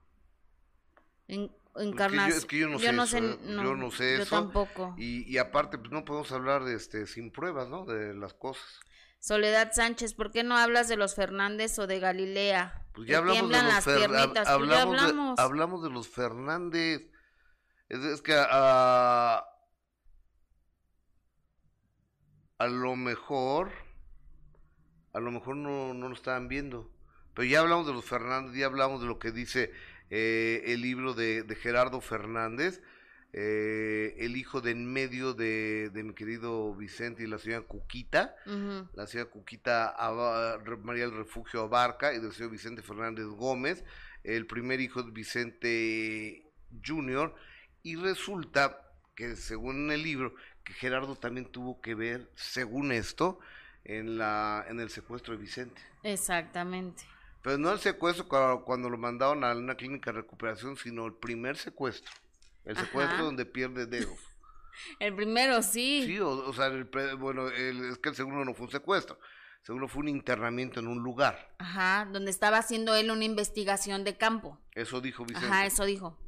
En, 1.26 1.51
encarnas... 1.74 2.34
es, 2.34 2.45
que 2.45 2.59
yo, 2.61 2.68
es 2.68 2.76
que 2.80 2.87
yo 2.87 2.93
no 2.93 3.07
sé, 3.07 3.20
yo 3.20 3.26
eso, 3.26 3.37
no 3.37 3.37
sé, 3.37 3.49
¿eh? 3.49 3.55
no, 3.55 3.62
yo 3.64 3.74
no 3.76 3.91
sé 3.91 4.16
yo 4.18 4.22
eso. 4.22 4.37
tampoco. 4.37 4.95
Y, 4.99 5.22
y 5.30 5.39
aparte, 5.39 5.78
pues 5.78 5.91
no 5.91 6.05
podemos 6.05 6.30
hablar 6.32 6.62
este, 6.68 7.07
sin 7.07 7.32
pruebas, 7.32 7.68
¿no? 7.68 7.84
De 7.84 8.14
las 8.14 8.34
cosas. 8.34 8.64
Soledad 9.18 9.72
Sánchez, 9.72 10.14
¿por 10.14 10.30
qué 10.30 10.45
no 10.45 10.57
hablas 10.57 10.87
de 10.89 10.97
los 10.97 11.14
Fernández 11.16 11.78
o 11.78 11.87
de 11.87 11.99
Galilea? 11.99 12.87
Pues 12.95 13.09
ya 13.09 13.18
hablamos 13.18 13.51
de 13.51 13.57
los 13.57 13.64
las 13.64 13.87
Fer- 13.87 14.32
pues 14.32 14.49
hablamos, 14.49 15.01
hablamos. 15.01 15.37
De, 15.37 15.43
hablamos 15.43 15.82
de 15.82 15.91
los 15.91 16.09
Fernández. 16.09 17.11
Es, 17.89 18.01
es 18.01 18.22
que 18.22 18.34
a, 18.37 19.43
a 22.59 22.67
lo 22.67 22.97
mejor, 22.97 23.71
a 25.13 25.21
lo 25.21 25.31
mejor 25.31 25.57
no, 25.57 25.95
no 25.95 26.09
lo 26.09 26.15
estaban 26.15 26.49
viendo. 26.49 26.91
Pero 27.35 27.47
ya 27.49 27.61
hablamos 27.61 27.87
de 27.87 27.93
los 27.93 28.05
Fernández, 28.05 28.55
ya 28.57 28.67
hablamos 28.67 29.01
de 29.01 29.07
lo 29.07 29.19
que 29.19 29.31
dice 29.31 29.71
eh, 30.11 30.63
el 30.67 30.81
libro 30.81 31.13
de, 31.15 31.43
de 31.43 31.55
Gerardo 31.55 32.01
Fernández, 32.01 32.81
eh, 33.33 34.15
el 34.19 34.37
hijo 34.37 34.63
de 34.63 34.71
en 34.71 34.91
medio 34.91 35.35
de, 35.35 35.91
de 35.93 36.03
mi 36.03 36.15
querido 36.15 36.75
Vicente 36.75 37.23
y 37.25 37.27
la 37.27 37.39
señora 37.39 37.67
Cuquita 37.67 38.35
la 38.95 39.07
señora 39.07 39.29
Cuquita 39.29 39.89
Aba- 39.91 40.59
María 40.83 41.05
del 41.07 41.17
Refugio 41.17 41.61
Abarca 41.61 42.15
y 42.15 42.21
del 42.21 42.33
señor 42.33 42.53
Vicente 42.53 42.81
Fernández 42.83 43.27
Gómez. 43.27 43.85
el 44.25 44.47
primer 44.47 44.81
hijo 44.81 45.03
de 45.03 45.11
Vicente 45.11 46.47
Jr. 46.87 47.35
Y 47.83 47.97
resulta 47.97 48.81
que 49.15 49.37
según 49.37 49.91
el 49.93 50.03
libro, 50.03 50.35
que 50.67 50.75
Gerardo 50.75 51.14
también 51.14 51.47
tuvo 51.47 51.81
que 51.81 51.95
ver, 51.95 52.29
según 52.35 52.91
esto, 52.91 53.39
en, 53.85 54.19
la, 54.19 54.67
en 54.69 54.81
el 54.81 54.91
secuestro 54.91 55.33
de 55.33 55.41
Vicente. 55.41 55.81
Exactamente. 56.03 57.05
Pero 57.41 57.57
no 57.57 57.71
el 57.71 57.79
secuestro 57.79 58.27
cuando, 58.64 58.91
lo 58.91 58.99
mandaron 58.99 59.45
a 59.45 59.53
una 59.53 59.77
clínica 59.77 60.11
de 60.11 60.23
recuperación, 60.23 60.77
sino 60.77 61.07
el 61.07 61.14
primer 61.14 61.57
secuestro. 61.57 62.12
El 62.64 62.77
secuestro 62.77 63.27
donde 63.27 63.47
pierde 63.47 63.87
dedos. 63.87 64.19
el 64.99 65.14
primero, 65.14 65.62
sí. 65.62 66.03
Sí, 66.05 66.19
o, 66.19 66.53
sea, 66.53 66.67
el, 66.67 66.85
bueno, 67.17 67.47
es 67.49 67.99
que 67.99 68.09
el 68.09 68.17
segundo 68.17 68.45
no 68.45 68.53
fue 68.53 68.67
un 68.67 68.73
secuestro. 68.73 69.21
El 69.61 69.67
segundo 69.67 69.87
fue 69.87 70.01
un 70.01 70.09
internamiento 70.09 70.81
en 70.81 70.89
un 70.89 70.99
lugar. 70.99 71.55
Ajá, 71.59 72.09
donde 72.11 72.33
estaba 72.33 72.59
haciendo 72.59 72.97
él 72.97 73.12
una 73.12 73.25
investigación 73.25 74.03
de 74.03 74.17
campo. 74.17 74.59
Eso 74.73 75.01
dijo 75.01 75.25
Vicente. 75.25 75.47
Ajá, 75.47 75.67
eso 75.67 75.85
dijo 75.85 76.19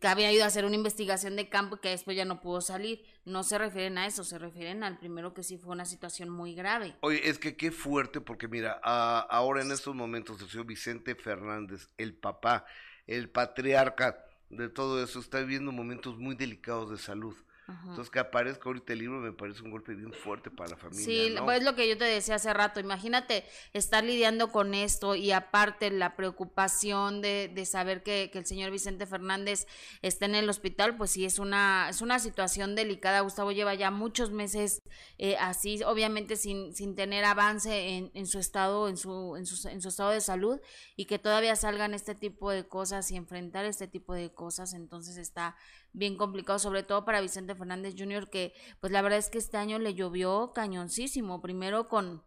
que 0.00 0.08
había 0.08 0.32
ido 0.32 0.44
a 0.44 0.48
hacer 0.48 0.64
una 0.64 0.76
investigación 0.76 1.36
de 1.36 1.48
campo 1.48 1.76
y 1.76 1.78
que 1.80 1.88
después 1.88 2.16
ya 2.16 2.24
no 2.24 2.40
pudo 2.40 2.60
salir. 2.60 3.04
No 3.24 3.42
se 3.42 3.58
refieren 3.58 3.98
a 3.98 4.06
eso, 4.06 4.24
se 4.24 4.38
refieren 4.38 4.84
al 4.84 4.98
primero 4.98 5.34
que 5.34 5.42
sí 5.42 5.56
fue 5.56 5.72
una 5.72 5.84
situación 5.84 6.28
muy 6.28 6.54
grave. 6.54 6.94
Oye, 7.00 7.28
es 7.28 7.38
que 7.38 7.56
qué 7.56 7.70
fuerte, 7.70 8.20
porque 8.20 8.48
mira, 8.48 8.72
ahora 8.72 9.62
en 9.62 9.72
estos 9.72 9.94
momentos 9.94 10.40
el 10.40 10.48
señor 10.48 10.66
Vicente 10.66 11.14
Fernández, 11.14 11.88
el 11.96 12.14
papá, 12.14 12.66
el 13.06 13.30
patriarca 13.30 14.24
de 14.50 14.68
todo 14.68 15.02
eso, 15.02 15.20
está 15.20 15.40
viviendo 15.40 15.72
momentos 15.72 16.18
muy 16.18 16.34
delicados 16.36 16.90
de 16.90 16.98
salud. 16.98 17.36
Entonces, 17.68 18.10
que 18.10 18.20
aparezca 18.20 18.68
ahorita 18.68 18.92
el 18.92 19.00
libro 19.00 19.18
me 19.18 19.32
parece 19.32 19.62
un 19.62 19.70
golpe 19.70 19.92
bien 19.94 20.12
fuerte 20.12 20.50
para 20.50 20.70
la 20.70 20.76
familia. 20.76 21.04
Sí, 21.04 21.34
pues 21.44 21.58
es 21.58 21.64
lo 21.64 21.74
que 21.74 21.88
yo 21.88 21.98
te 21.98 22.04
decía 22.04 22.36
hace 22.36 22.52
rato. 22.52 22.78
Imagínate 22.78 23.44
estar 23.72 24.04
lidiando 24.04 24.52
con 24.52 24.72
esto 24.74 25.16
y 25.16 25.32
aparte 25.32 25.90
la 25.90 26.14
preocupación 26.14 27.20
de, 27.22 27.50
de 27.52 27.66
saber 27.66 28.04
que, 28.04 28.30
que, 28.32 28.38
el 28.38 28.46
señor 28.46 28.70
Vicente 28.70 29.04
Fernández 29.06 29.66
está 30.02 30.26
en 30.26 30.36
el 30.36 30.48
hospital, 30.48 30.96
pues 30.96 31.10
sí, 31.10 31.24
es 31.24 31.40
una, 31.40 31.88
es 31.90 32.02
una 32.02 32.20
situación 32.20 32.76
delicada. 32.76 33.20
Gustavo 33.20 33.50
lleva 33.50 33.74
ya 33.74 33.90
muchos 33.90 34.30
meses 34.30 34.82
eh, 35.18 35.36
así, 35.38 35.82
obviamente 35.82 36.36
sin, 36.36 36.72
sin 36.74 36.94
tener 36.94 37.24
avance 37.24 37.96
en, 37.96 38.12
en 38.14 38.26
su 38.26 38.38
estado, 38.38 38.88
en 38.88 38.96
su, 38.96 39.34
en, 39.36 39.46
su, 39.46 39.68
en 39.68 39.82
su 39.82 39.88
estado 39.88 40.10
de 40.10 40.20
salud 40.20 40.60
y 40.94 41.06
que 41.06 41.18
todavía 41.18 41.56
salgan 41.56 41.94
este 41.94 42.14
tipo 42.14 42.50
de 42.50 42.68
cosas 42.68 43.10
y 43.10 43.16
enfrentar 43.16 43.64
este 43.64 43.88
tipo 43.88 44.14
de 44.14 44.32
cosas. 44.32 44.72
Entonces 44.72 45.16
está 45.16 45.56
bien 45.92 46.16
complicado, 46.16 46.58
sobre 46.58 46.82
todo 46.82 47.04
para 47.04 47.20
Vicente 47.20 47.54
Fernández 47.54 47.94
Jr., 47.96 48.28
que 48.28 48.54
pues 48.80 48.92
la 48.92 49.02
verdad 49.02 49.18
es 49.18 49.30
que 49.30 49.38
este 49.38 49.56
año 49.56 49.78
le 49.78 49.94
llovió 49.94 50.52
cañoncísimo, 50.54 51.40
primero 51.40 51.88
con 51.88 52.22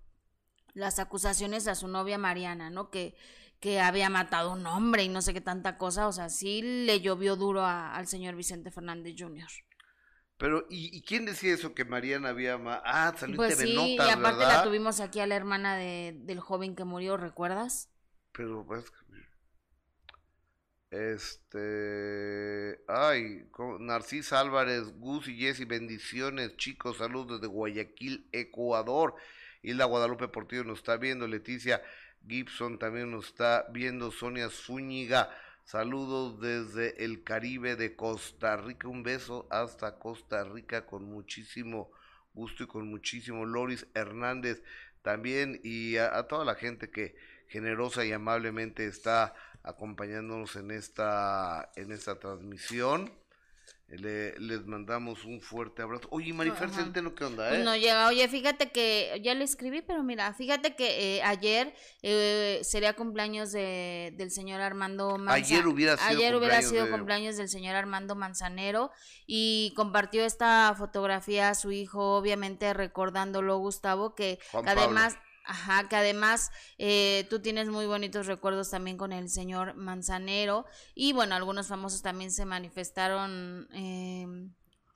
las 0.74 1.00
acusaciones 1.00 1.68
a 1.68 1.76
su 1.76 1.88
novia 1.88 2.18
Mariana, 2.18 2.70
¿no? 2.70 2.90
Que, 2.90 3.16
que 3.60 3.80
había 3.80 4.10
matado 4.10 4.52
a 4.52 4.54
un 4.54 4.66
hombre 4.66 5.04
y 5.04 5.10
no 5.10 5.22
sé 5.22 5.34
qué 5.34 5.42
tanta 5.42 5.78
cosa, 5.78 6.08
o 6.08 6.12
sea, 6.12 6.30
sí 6.30 6.62
le 6.62 7.02
llovió 7.02 7.36
duro 7.36 7.66
al 7.66 8.08
señor 8.08 8.36
Vicente 8.36 8.72
Fernández 8.72 9.16
Jr. 9.18 9.50
Pero, 10.38 10.66
¿y, 10.70 11.02
quién 11.02 11.26
decía 11.26 11.54
eso? 11.54 11.74
Que 11.74 11.84
Mariana 11.84 12.30
había... 12.30 12.58
ah, 12.86 13.14
salió 13.18 13.36
pues 13.36 13.58
sí, 13.58 13.98
y 13.98 14.00
aparte 14.00 14.46
la 14.46 14.64
tuvimos 14.64 15.02
aquí 15.02 15.20
a 15.20 15.28
la 15.28 15.36
hermana 15.36 15.76
de, 15.76 16.16
del 16.22 16.40
joven 16.40 16.78
que 16.78 16.86
murió, 16.86 17.18
¿recuerdas? 17.18 17.90
Pero, 18.32 18.66
pues, 18.66 18.86
este. 20.92 22.80
Ay, 22.88 23.48
Narcisa 23.80 24.40
Álvarez, 24.40 24.84
Gus 25.00 25.28
y 25.28 25.38
Jessy, 25.38 25.66
bendiciones, 25.66 26.58
chicos. 26.58 26.98
Saludos 26.98 27.40
desde 27.40 27.54
Guayaquil, 27.54 28.28
Ecuador. 28.32 29.16
Hilda 29.62 29.86
Guadalupe 29.86 30.28
Portillo 30.28 30.64
nos 30.64 30.80
está 30.80 30.98
viendo. 30.98 31.28
Leticia 31.28 31.82
Gibson 32.28 32.80
también 32.80 33.12
nos 33.12 33.28
está 33.28 33.68
viendo. 33.72 34.12
Sonia 34.12 34.50
Zúñiga, 34.50 35.30
saludos 35.64 36.40
desde 36.40 37.04
el 37.04 37.24
Caribe 37.24 37.76
de 37.76 37.96
Costa 37.96 38.58
Rica. 38.58 38.88
Un 38.88 39.04
beso 39.04 39.48
hasta 39.50 40.00
Costa 40.00 40.44
Rica 40.44 40.86
con 40.86 41.04
muchísimo 41.06 41.92
gusto 42.34 42.64
y 42.64 42.68
con 42.68 42.88
muchísimo. 42.88 43.46
Loris 43.46 43.86
Hernández 43.94 44.64
también 45.02 45.60
y 45.64 45.98
a 45.98 46.24
toda 46.28 46.46
la 46.46 46.56
gente 46.56 46.90
que 46.90 47.16
generosa 47.48 48.06
y 48.06 48.12
amablemente 48.12 48.86
está 48.86 49.34
acompañándonos 49.64 50.56
en 50.56 50.72
esta, 50.72 51.72
en 51.76 51.92
esta 51.92 52.20
transmisión. 52.20 53.12
Le, 53.90 54.38
les 54.40 54.66
mandamos 54.68 55.26
un 55.26 55.42
fuerte 55.42 55.82
abrazo. 55.82 56.08
Oye, 56.12 56.32
Marifer 56.32 56.70
Centeno, 56.70 57.16
¿qué 57.16 57.24
onda? 57.24 57.56
Eh? 57.56 57.64
No 57.64 57.76
llega. 57.76 58.08
Oye, 58.08 58.28
fíjate 58.28 58.72
que 58.72 59.20
ya 59.24 59.34
le 59.34 59.44
escribí, 59.44 59.82
pero 59.82 60.04
mira, 60.04 60.32
fíjate 60.34 60.76
que 60.76 61.18
eh, 61.18 61.24
ayer 61.24 61.74
eh, 62.04 62.60
sería 62.62 62.96
cumpleaños 62.96 63.52
de, 63.52 64.14
del 64.16 64.30
señor 64.30 64.62
Armando 64.62 65.18
Manzanero. 65.18 65.34
Ayer 65.34 65.68
hubiera 65.68 65.98
sido, 65.98 66.10
ayer 66.10 66.36
hubiera 66.36 66.62
sido 66.62 66.90
cumpleaños 66.92 67.36
del 67.38 67.50
señor 67.50 67.76
Armando 67.76 68.16
Manzanero 68.16 68.92
y 69.26 69.74
compartió 69.76 70.24
esta 70.24 70.76
fotografía 70.78 71.50
a 71.50 71.56
su 71.56 71.72
hijo, 71.72 72.16
obviamente 72.16 72.74
recordándolo, 72.76 73.58
Gustavo, 73.58 74.14
que 74.14 74.38
además... 74.54 75.18
Ajá, 75.50 75.90
que 75.90 75.96
además 75.96 76.52
eh, 76.78 77.26
tú 77.28 77.40
tienes 77.40 77.70
muy 77.70 77.88
bonitos 77.88 78.28
recuerdos 78.28 78.70
también 78.70 78.98
con 78.98 79.12
el 79.12 79.30
señor 79.30 79.74
Manzanero 79.74 80.68
y 80.94 81.12
bueno, 81.12 81.34
algunos 81.34 81.68
famosos 81.68 82.04
también 82.04 82.30
se 82.32 82.46
manifestaron 82.46 83.68
eh, 83.74 84.28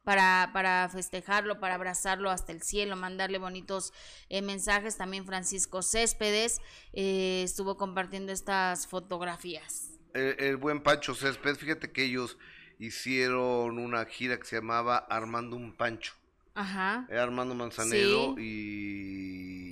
para, 0.04 0.52
para 0.54 0.88
festejarlo, 0.90 1.60
para 1.60 1.74
abrazarlo 1.74 2.30
hasta 2.30 2.52
el 2.52 2.62
cielo, 2.62 2.96
mandarle 2.96 3.40
bonitos 3.40 3.94
eh, 4.30 4.44
mensajes. 4.44 4.96
También 4.96 5.26
Francisco 5.26 5.82
Céspedes 5.82 6.62
estuvo 6.92 7.76
compartiendo 7.76 8.32
estas 8.32 8.86
fotografías. 8.86 9.90
El, 10.14 10.58
buen 10.58 10.84
Pancho 10.84 11.16
Céspedes, 11.16 11.58
fíjate 11.58 11.92
que 11.92 12.04
ellos 12.04 12.38
hicieron 12.78 13.80
una 13.80 14.06
gira 14.06 14.38
que 14.38 14.46
se 14.46 14.58
llamaba 14.58 14.98
Armando 14.98 15.56
un 15.56 15.76
Pancho. 15.76 16.14
Ajá. 16.54 17.08
Armando 17.10 17.56
Manzanero 17.56 18.36
y 18.38 19.63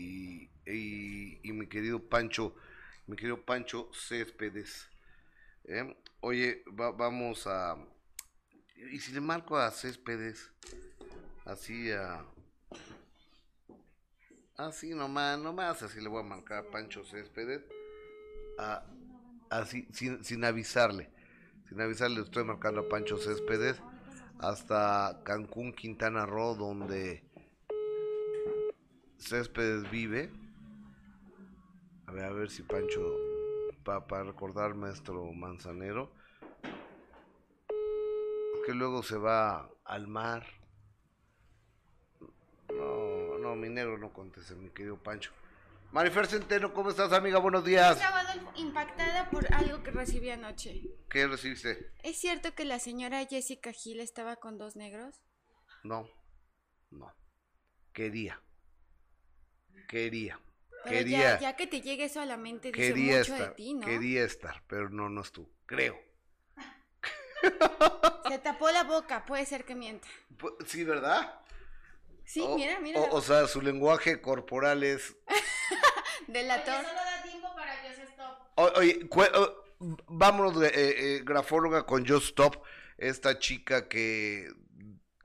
y, 0.74 1.51
mi 1.51 1.67
querido 1.67 1.99
Pancho, 1.99 2.55
mi 3.07 3.15
querido 3.15 3.43
Pancho 3.45 3.89
Céspedes. 3.93 4.89
¿eh? 5.65 5.95
Oye, 6.22 6.63
vamos 6.67 7.47
a... 7.47 7.78
¿Y 8.76 8.99
si 8.99 9.11
le 9.11 9.22
marco 9.22 9.57
a 9.57 9.72
Céspedes? 9.72 10.51
Así 11.45 11.91
a... 11.91 12.26
Así 14.57 14.93
nomás, 14.93 15.39
nomás, 15.39 15.82
así 15.82 15.99
le 15.99 16.09
voy 16.09 16.22
a 16.22 16.28
marcar 16.28 16.59
a 16.59 16.72
Pancho 16.72 17.03
Céspedes. 17.03 17.61
así, 19.49 19.88
sin, 19.91 20.24
sin 20.24 20.43
avisarle. 20.43 21.09
Sin 21.67 21.82
avisarle, 21.82 22.22
estoy 22.22 22.43
marcando 22.43 22.82
a 22.82 22.89
Pancho 22.89 23.17
Céspedes 23.17 23.82
hasta 24.41 25.22
Cancún, 25.24 25.72
Quintana 25.72 26.26
Roo, 26.26 26.55
donde 26.55 27.24
Céspedes 29.17 29.89
vive. 29.91 30.30
A 32.12 32.14
ver, 32.14 32.26
a 32.26 32.34
ver 32.34 32.51
si 32.51 32.62
Pancho, 32.64 33.18
para 33.86 34.24
recordar 34.26 34.76
maestro 34.76 35.32
Manzanero, 35.32 36.12
que 38.66 38.74
luego 38.74 39.01
se 39.01 39.16
va 39.16 39.72
al 39.86 40.09
mar. 40.09 40.45
No, 42.68 43.38
no, 43.38 43.55
mi 43.55 43.70
negro 43.70 43.97
no 43.97 44.12
conteste, 44.12 44.55
mi 44.55 44.72
querido 44.72 44.97
Pancho. 44.97 45.32
Marifer 45.93 46.28
Centeno, 46.28 46.74
¿cómo 46.74 46.89
estás, 46.89 47.14
amiga? 47.14 47.39
Buenos 47.39 47.64
días. 47.64 47.95
Estaba 47.95 48.26
impactada 48.55 49.30
por 49.30 49.47
algo 49.53 49.82
que 49.82 49.91
recibí 49.91 50.32
anoche. 50.32 50.82
¿Qué 51.09 51.28
recibiste? 51.28 51.93
¿Es 52.03 52.20
cierto 52.20 52.53
que 52.53 52.66
la 52.66 52.80
señora 52.80 53.26
Jessica 53.26 53.72
Gil 53.72 54.01
estaba 54.01 54.36
con 54.36 54.57
dos 54.57 54.76
negros? 54.76 55.22
No, 55.86 56.09
no. 56.89 57.16
Quería. 57.93 58.41
Quería 59.88 60.38
quería, 60.84 61.39
ya, 61.39 61.55
que 61.55 61.67
te 61.67 61.82
llegue 61.82 62.05
eso 62.05 62.21
a 62.21 62.25
la 62.25 62.38
mente, 62.38 62.71
dice 62.71 62.95
mucho 62.95 63.36
de 63.36 63.47
ti, 63.49 63.73
¿no? 63.73 63.86
Quería 63.86 64.23
estar, 64.23 64.63
pero 64.67 64.89
no, 64.89 65.09
no 65.09 65.21
es 65.21 65.32
tú, 65.32 65.49
creo. 65.65 65.99
Se 68.27 68.39
tapó 68.39 68.69
la 68.71 68.84
boca, 68.84 69.25
puede 69.25 69.45
ser 69.45 69.65
que 69.65 69.75
mienta. 69.75 70.07
Sí, 70.65 70.84
¿verdad? 70.84 71.39
Sí, 72.23 72.45
mira, 72.55 72.79
mira. 72.79 73.01
O, 73.01 73.21
sea, 73.21 73.47
su 73.47 73.61
lenguaje 73.61 74.21
corporal 74.21 74.84
es... 74.84 75.15
Delator. 76.27 76.75
solo 76.75 76.95
da 76.95 77.23
tiempo 77.23 77.53
para 77.55 77.82
que 77.82 77.93
se 77.93 78.03
stop. 78.03 78.77
oye, 78.77 79.09
vámonos, 80.07 80.59
de, 80.59 80.67
eh, 80.67 80.71
eh, 80.75 81.21
grafóloga 81.25 81.86
con 81.86 82.07
Just 82.07 82.27
Stop, 82.27 82.63
esta 82.97 83.39
chica 83.39 83.88
que 83.88 84.49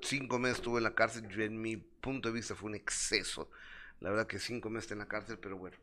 cinco 0.01 0.39
meses 0.39 0.59
estuvo 0.59 0.79
en 0.79 0.85
la 0.85 0.95
cárcel, 0.95 1.29
en 1.41 1.61
mi 1.61 1.77
punto 1.77 2.29
de 2.31 2.35
vista 2.35 2.55
fue 2.55 2.71
un 2.71 2.75
exceso 2.75 3.51
la 4.01 4.11
verdad 4.11 4.27
que 4.27 4.39
cinco 4.39 4.71
meses 4.71 4.93
en 4.93 4.99
la 4.99 5.09
cárcel, 5.09 5.39
pero 5.39 5.57
bueno. 5.57 5.77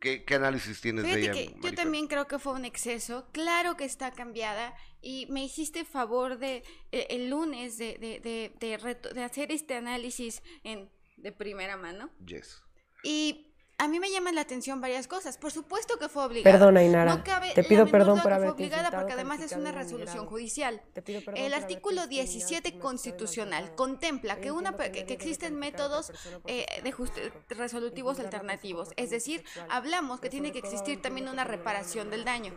¿Qué, 0.00 0.24
análisis 0.30 0.80
tienes 0.80 1.04
de 1.04 1.20
ella? 1.20 1.32
Que 1.32 1.54
yo 1.60 1.74
también 1.74 2.06
creo 2.06 2.28
que 2.28 2.38
fue 2.38 2.52
un 2.52 2.64
exceso. 2.64 3.26
Claro 3.32 3.76
que 3.76 3.84
está 3.84 4.12
cambiada. 4.12 4.76
Y 5.02 5.26
me 5.26 5.44
hiciste 5.44 5.84
favor 5.84 6.38
de 6.38 6.62
eh, 6.92 7.06
el 7.10 7.30
lunes 7.30 7.78
de, 7.78 7.98
de, 7.98 8.20
de, 8.20 9.12
de, 9.14 9.24
hacer 9.24 9.50
este 9.50 9.74
análisis 9.74 10.42
en, 10.62 10.88
de 11.16 11.32
primera 11.32 11.76
mano. 11.76 12.10
Yes. 12.24 12.62
Y 13.02 13.47
a 13.80 13.86
mí 13.86 14.00
me 14.00 14.10
llaman 14.10 14.34
la 14.34 14.40
atención 14.40 14.80
varias 14.80 15.06
cosas. 15.06 15.38
Por 15.38 15.52
supuesto 15.52 15.98
que 15.98 16.08
fue 16.08 16.24
obligada. 16.24 16.52
Perdón, 16.52 16.76
Ainara. 16.76 17.14
No 17.16 17.22
cabe 17.22 17.52
Te 17.54 17.62
pido 17.62 17.86
perdón 17.86 18.20
por 18.20 18.32
haberte 18.32 18.52
obligada 18.52 18.90
porque 18.90 19.12
además 19.12 19.40
es 19.40 19.52
una 19.52 19.70
resolución 19.72 20.26
judicial. 20.26 20.82
Te 20.92 21.00
pido 21.02 21.20
perdón 21.24 21.42
El 21.42 21.54
artículo 21.54 22.06
discriminado, 22.06 22.08
17 22.08 22.56
estigmatizado, 22.68 22.82
constitucional 22.82 23.74
contempla 23.76 24.40
que 24.40 24.50
una 24.50 24.76
que, 24.76 25.06
que 25.06 25.12
existen 25.12 25.54
métodos 25.54 26.12
eh, 26.46 26.66
de 26.82 26.92
just- 26.92 27.16
resolutivos 27.50 28.18
alternativos. 28.18 28.90
Es 28.96 29.10
decir, 29.10 29.44
hablamos 29.70 30.20
que 30.20 30.28
tiene 30.28 30.50
que 30.52 30.58
existir 30.58 31.00
también 31.00 31.28
una 31.28 31.44
reparación 31.44 32.10
del 32.10 32.24
daño. 32.24 32.52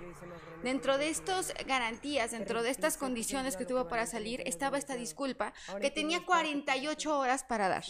Dentro 0.63 0.97
de 0.97 1.09
estas 1.09 1.53
garantías, 1.67 2.31
dentro 2.31 2.61
de 2.63 2.69
estas 2.71 2.97
condiciones 2.97 3.57
que 3.57 3.65
tuvo 3.65 3.87
para 3.87 4.05
salir, 4.05 4.41
estaba 4.45 4.77
esta 4.77 4.95
disculpa 4.95 5.53
que 5.81 5.91
tenía 5.91 6.17
entiendo 6.17 6.21
que 6.21 6.25
48 6.25 7.17
horas 7.19 7.43
para 7.43 7.67
dar. 7.69 7.83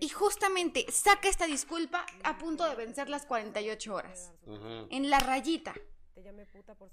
Y 0.00 0.08
justamente 0.08 0.86
saca 0.90 1.28
esta 1.28 1.46
disculpa 1.46 2.04
a 2.22 2.36
punto 2.38 2.68
de 2.68 2.74
vencer 2.74 3.08
las 3.08 3.26
48 3.26 3.94
horas. 3.94 4.32
En 4.90 5.10
la 5.10 5.18
rayita. 5.20 5.74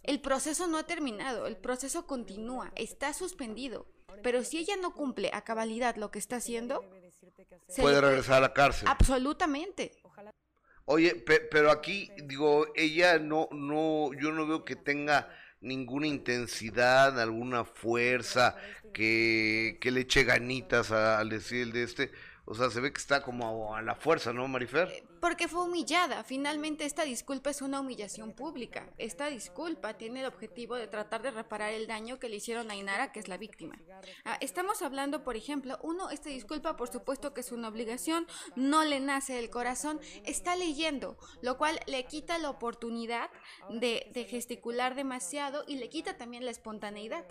El 0.04 0.20
proceso 0.22 0.68
no 0.68 0.78
ha 0.78 0.88
terminado, 0.88 1.46
el 1.48 1.58
proceso 1.58 2.08
continúa, 2.08 2.72
está 2.76 3.14
suspendido. 3.14 3.86
Pero 4.24 4.44
si 4.44 4.58
ella 4.58 4.76
no 4.78 4.94
cumple 4.94 5.30
a 5.34 5.44
cabalidad 5.44 5.96
lo 5.96 6.10
que 6.12 6.20
está 6.20 6.38
haciendo, 6.38 6.84
se 7.68 7.82
Puede 7.82 8.02
regresar 8.02 8.36
a 8.38 8.42
la 8.42 8.54
cárcel. 8.54 8.88
absolutamente. 8.88 9.92
Oye, 10.86 11.16
pe- 11.16 11.40
pero 11.42 11.70
aquí, 11.72 12.10
digo, 12.24 12.66
ella 12.76 13.20
no, 13.20 13.48
no, 13.52 14.10
yo 14.20 14.32
no 14.32 14.48
veo 14.48 14.66
que 14.66 14.76
tenga 14.76 15.30
ninguna 15.62 16.08
intensidad, 16.08 17.20
alguna 17.20 17.64
fuerza, 17.64 18.58
que, 18.94 19.78
que 19.80 19.92
le 19.92 20.02
eche 20.02 20.24
ganitas 20.24 20.92
a- 20.92 21.20
al 21.20 21.30
decir 21.30 21.62
el 21.62 21.72
de 21.72 21.84
este. 21.84 22.12
O 22.52 22.54
sea, 22.54 22.70
se 22.70 22.82
ve 22.82 22.92
que 22.92 23.00
está 23.00 23.24
como 23.24 23.74
a 23.74 23.82
la 23.82 23.96
fuerza, 23.96 24.34
¿no, 24.34 24.46
Marifer? 24.46 25.06
Porque 25.22 25.48
fue 25.48 25.64
humillada. 25.64 26.26
Finalmente 26.26 26.84
esta 26.84 27.06
disculpa 27.06 27.50
es 27.50 27.62
una 27.62 27.80
humillación 27.80 28.34
pública. 28.34 28.92
Esta 28.98 29.30
disculpa 29.30 29.94
tiene 29.94 30.20
el 30.20 30.26
objetivo 30.26 30.76
de 30.76 30.88
tratar 30.88 31.22
de 31.22 31.32
reparar 31.32 31.72
el 31.72 31.88
daño 31.88 32.20
que 32.20 32.28
le 32.28 32.36
hicieron 32.36 32.70
a 32.70 32.76
Inara, 32.76 33.14
que 33.14 33.22
es 33.22 33.30
la 33.30 33.38
víctima. 33.38 33.80
Ah, 34.26 34.38
estamos 34.42 34.82
hablando, 34.82 35.24
por 35.24 35.38
ejemplo, 35.38 35.80
uno, 35.82 36.10
esta 36.10 36.28
disculpa 36.28 36.76
por 36.76 36.90
supuesto 36.90 37.34
que 37.34 37.40
es 37.40 37.54
una 37.54 37.70
obligación, 37.70 38.28
no 38.58 38.84
le 38.84 39.00
nace 39.00 39.32
del 39.32 39.50
corazón, 39.50 40.02
está 40.26 40.58
leyendo, 40.58 41.18
lo 41.42 41.58
cual 41.58 41.80
le 41.88 42.04
quita 42.04 42.38
la 42.38 42.50
oportunidad 42.50 43.30
de, 43.70 44.12
de 44.14 44.26
gesticular 44.26 44.96
demasiado 44.96 45.64
y 45.70 45.78
le 45.78 45.88
quita 45.88 46.18
también 46.18 46.44
la 46.44 46.52
espontaneidad. 46.52 47.26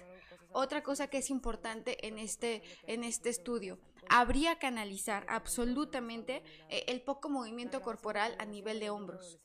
Otra 0.53 0.83
cosa 0.83 1.09
que 1.09 1.19
es 1.19 1.31
importante 1.31 2.07
en 2.09 2.19
este, 2.19 2.63
en 2.87 3.05
este 3.05 3.29
estudio, 3.29 3.79
habría 4.11 4.59
que 4.59 4.67
analizar 4.67 5.25
absolutamente 5.29 6.43
eh, 6.69 6.85
el 6.89 7.01
poco 7.01 7.31
movimiento 7.31 7.81
corporal 7.81 8.35
a 8.39 8.45
nivel 8.45 8.81
de 8.81 8.91
hombros. 8.91 9.39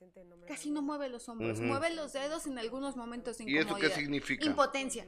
Casi 0.47 0.71
no 0.71 0.81
mueve 0.81 1.07
los 1.07 1.29
hombros, 1.29 1.61
mueve 1.61 1.93
los 1.93 2.13
dedos 2.13 2.47
en 2.47 2.57
algunos 2.57 2.97
momentos 2.97 3.37
de 3.37 3.45
¿Y 3.49 3.57
esto 3.57 3.75
qué 3.75 3.89
significa? 3.89 4.43
Impotencia. 4.45 5.07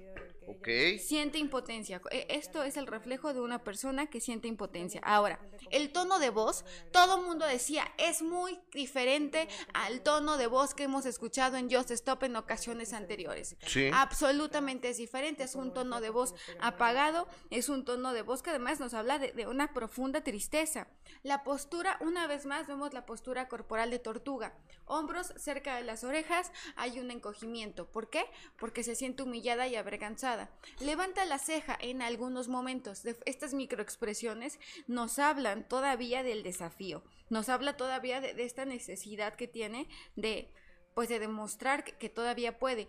Siente 0.99 1.37
impotencia. 1.37 2.01
Eh, 2.11 2.25
Esto 2.29 2.63
es 2.63 2.77
el 2.77 2.87
reflejo 2.87 3.33
de 3.33 3.41
una 3.41 3.63
persona 3.63 4.07
que 4.07 4.21
siente 4.21 4.47
impotencia. 4.47 5.01
Ahora, 5.03 5.39
el 5.71 5.91
tono 5.91 6.19
de 6.19 6.29
voz, 6.29 6.63
todo 6.91 7.21
mundo 7.21 7.45
decía, 7.45 7.83
es 7.97 8.21
muy 8.21 8.59
diferente 8.71 9.47
al 9.73 10.01
tono 10.01 10.37
de 10.37 10.47
voz 10.47 10.73
que 10.73 10.83
hemos 10.83 11.05
escuchado 11.05 11.57
en 11.57 11.69
Just 11.69 11.91
Stop 11.91 12.23
en 12.23 12.35
ocasiones 12.37 12.93
anteriores. 12.93 13.57
Sí. 13.65 13.89
Absolutamente 13.93 14.89
es 14.89 14.97
diferente, 14.97 15.43
es 15.43 15.55
un 15.55 15.73
tono 15.73 15.99
de 15.99 16.09
voz 16.09 16.33
apagado, 16.61 17.27
es 17.49 17.67
un 17.69 17.83
tono 17.83 18.13
de 18.13 18.21
voz 18.21 18.41
que 18.41 18.51
además 18.51 18.79
nos 18.79 18.93
habla 18.93 19.19
de, 19.19 19.33
de 19.33 19.47
una 19.47 19.73
profunda 19.73 20.21
tristeza. 20.21 20.87
La 21.23 21.43
postura, 21.43 21.97
una 22.01 22.27
vez 22.27 22.45
más, 22.45 22.67
vemos 22.67 22.93
la 22.93 23.05
postura 23.05 23.47
corporal 23.47 23.91
de 23.91 23.99
tortuga. 23.99 24.55
Hombros 24.85 25.33
cerca 25.35 25.75
de 25.75 25.83
las 25.83 26.03
orejas, 26.03 26.51
hay 26.77 26.99
un 26.99 27.11
encogimiento. 27.11 27.87
¿Por 27.87 28.09
qué? 28.09 28.25
Porque 28.57 28.83
se 28.83 28.95
siente 28.95 29.23
humillada 29.23 29.67
y 29.67 29.75
avergonzada. 29.75 30.36
Levanta 30.79 31.25
la 31.25 31.39
ceja 31.39 31.77
en 31.79 32.01
algunos 32.01 32.47
momentos. 32.47 33.03
De 33.03 33.17
estas 33.25 33.53
microexpresiones 33.53 34.59
nos 34.87 35.19
hablan 35.19 35.67
todavía 35.67 36.23
del 36.23 36.43
desafío, 36.43 37.03
nos 37.29 37.49
habla 37.49 37.77
todavía 37.77 38.21
de, 38.21 38.33
de 38.33 38.43
esta 38.43 38.65
necesidad 38.65 39.35
que 39.35 39.47
tiene 39.47 39.87
de, 40.15 40.51
pues, 40.95 41.09
de 41.09 41.19
demostrar 41.19 41.83
que- 41.83 41.93
que 41.93 42.09
todavía 42.09 42.59
puede. 42.59 42.87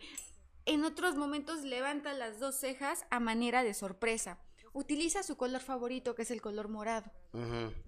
En 0.67 0.85
otros 0.85 1.17
momentos 1.17 1.63
levanta 1.63 2.13
las 2.13 2.39
dos 2.41 2.57
cejas 2.57 3.07
a 3.11 3.21
manera 3.21 3.63
de 3.63 3.73
sorpresa. 3.75 4.39
Utiliza 4.75 5.23
su 5.23 5.37
color 5.37 5.63
favorito, 5.63 6.15
que 6.15 6.23
es 6.23 6.31
el 6.31 6.43
color 6.43 6.69
morado, 6.69 7.11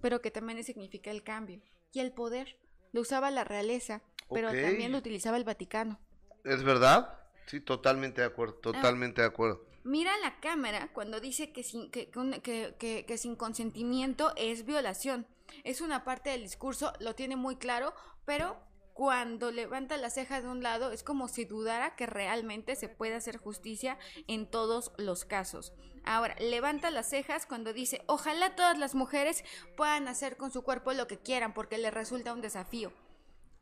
pero 0.01 0.19
que 0.19 0.31
también 0.31 0.63
significa 0.63 1.11
el 1.11 1.23
cambio. 1.23 1.61
Y 1.93 1.99
el 1.99 2.11
poder. 2.11 2.57
Lo 2.93 3.01
usaba 3.01 3.31
la 3.31 3.43
realeza, 3.43 4.01
pero 4.33 4.49
también 4.63 4.91
lo 4.91 4.97
utilizaba 4.97 5.37
el 5.37 5.43
Vaticano. 5.45 5.99
¿Es 6.43 6.63
verdad? 6.63 7.20
Sí, 7.51 7.59
totalmente 7.59 8.21
de 8.21 8.27
acuerdo, 8.27 8.55
Ah. 8.59 8.61
totalmente 8.61 9.19
de 9.21 9.27
acuerdo. 9.27 9.65
Mira 9.83 10.17
la 10.19 10.39
cámara 10.39 10.89
cuando 10.93 11.19
dice 11.19 11.51
que 11.51 11.63
sin, 11.63 11.91
que, 11.91 12.09
que 12.41 13.05
que- 13.05 13.17
sin 13.17 13.35
consentimiento 13.35 14.31
es 14.37 14.65
violación. 14.65 15.27
Es 15.65 15.81
una 15.81 16.05
parte 16.05 16.29
del 16.29 16.43
discurso, 16.43 16.93
lo 17.01 17.13
tiene 17.13 17.35
muy 17.35 17.57
claro, 17.57 17.93
pero 18.23 18.57
cuando 18.93 19.51
levanta 19.51 19.97
la 19.97 20.09
ceja 20.09 20.41
de 20.41 20.47
un 20.47 20.63
lado 20.63 20.91
es 20.91 21.03
como 21.03 21.27
si 21.27 21.43
dudara 21.43 21.97
que 21.97 22.05
realmente 22.05 22.77
se 22.77 22.87
puede 22.87 23.15
hacer 23.15 23.35
justicia 23.35 23.97
en 24.27 24.49
todos 24.49 24.93
los 24.97 25.25
casos. 25.25 25.73
Ahora, 26.05 26.35
levanta 26.39 26.89
las 26.89 27.09
cejas 27.09 27.45
cuando 27.45 27.73
dice, 27.73 28.01
ojalá 28.07 28.55
todas 28.55 28.77
las 28.77 28.95
mujeres 28.95 29.43
puedan 29.75 30.07
hacer 30.07 30.37
con 30.37 30.51
su 30.51 30.61
cuerpo 30.61 30.93
lo 30.93 31.05
que 31.07 31.17
quieran 31.19 31.53
porque 31.53 31.77
les 31.77 31.93
resulta 31.93 32.31
un 32.33 32.39
desafío. 32.41 32.93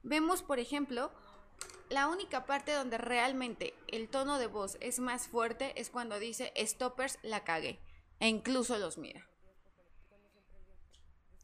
Vemos, 0.04 0.44
por 0.44 0.60
ejemplo, 0.60 1.12
la 1.90 2.08
única 2.08 2.46
parte 2.46 2.72
donde 2.74 2.98
realmente 2.98 3.74
el 3.88 4.10
tono 4.10 4.38
de 4.38 4.48
voz 4.48 4.78
es 4.80 5.00
más 5.00 5.28
fuerte 5.28 5.74
es 5.80 5.90
cuando 5.90 6.20
dice 6.20 6.54
stoppers 6.58 7.18
la 7.24 7.44
cagué. 7.44 7.80
E 8.20 8.28
incluso 8.28 8.78
los 8.78 8.98
mira. 8.98 9.28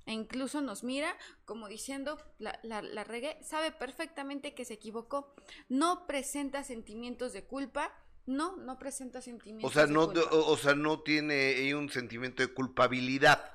E 0.05 0.13
incluso 0.13 0.61
nos 0.61 0.83
mira 0.83 1.17
como 1.45 1.67
diciendo 1.67 2.19
la, 2.37 2.59
la, 2.61 2.81
la 2.81 3.03
regué. 3.03 3.37
Sabe 3.43 3.71
perfectamente 3.71 4.53
que 4.53 4.65
se 4.65 4.75
equivocó. 4.75 5.33
No 5.67 6.05
presenta 6.05 6.63
sentimientos 6.63 7.33
de 7.33 7.43
culpa. 7.45 7.91
No, 8.27 8.55
no 8.57 8.77
presenta 8.77 9.21
sentimientos 9.21 9.71
O 9.71 9.73
sea, 9.73 9.87
de 9.87 9.93
no, 9.93 10.05
culpa. 10.11 10.29
o, 10.31 10.51
o 10.51 10.57
sea, 10.57 10.75
no 10.75 11.01
tiene 11.01 11.73
un 11.75 11.89
sentimiento 11.89 12.43
de 12.43 12.53
culpabilidad. 12.53 13.51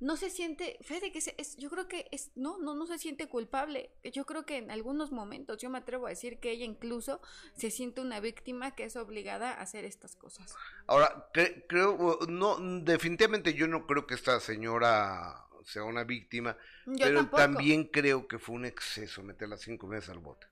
No 0.00 0.16
se 0.16 0.30
siente, 0.30 0.78
fíjate 0.82 1.10
que 1.12 1.18
es, 1.18 1.34
es- 1.38 1.56
yo 1.56 1.70
creo 1.70 1.88
que 1.88 2.06
es, 2.10 2.30
no, 2.34 2.58
no, 2.58 2.74
no 2.74 2.86
se 2.86 2.98
siente 2.98 3.28
culpable. 3.28 3.90
Yo 4.12 4.26
creo 4.26 4.44
que 4.44 4.56
en 4.58 4.70
algunos 4.70 5.12
momentos, 5.12 5.58
yo 5.58 5.70
me 5.70 5.78
atrevo 5.78 6.06
a 6.06 6.10
decir 6.10 6.38
que 6.38 6.50
ella 6.50 6.64
incluso 6.64 7.20
se 7.56 7.70
siente 7.70 8.00
una 8.00 8.20
víctima 8.20 8.74
que 8.74 8.84
es 8.84 8.96
obligada 8.96 9.52
a 9.52 9.62
hacer 9.62 9.84
estas 9.84 10.14
cosas. 10.16 10.54
Ahora, 10.86 11.28
cre- 11.32 11.64
creo, 11.68 12.18
no, 12.28 12.56
definitivamente 12.82 13.54
yo 13.54 13.66
no 13.68 13.86
creo 13.86 14.06
que 14.06 14.14
esta 14.14 14.38
señora 14.40 15.42
sea 15.64 15.84
una 15.84 16.04
víctima, 16.04 16.56
Yo 16.86 16.98
pero 16.98 17.16
tampoco. 17.16 17.36
también 17.38 17.84
creo 17.84 18.28
que 18.28 18.38
fue 18.38 18.54
un 18.54 18.66
exceso 18.66 19.22
meterla 19.22 19.56
cinco 19.56 19.86
meses 19.86 20.10
al 20.10 20.18
bote. 20.20 20.46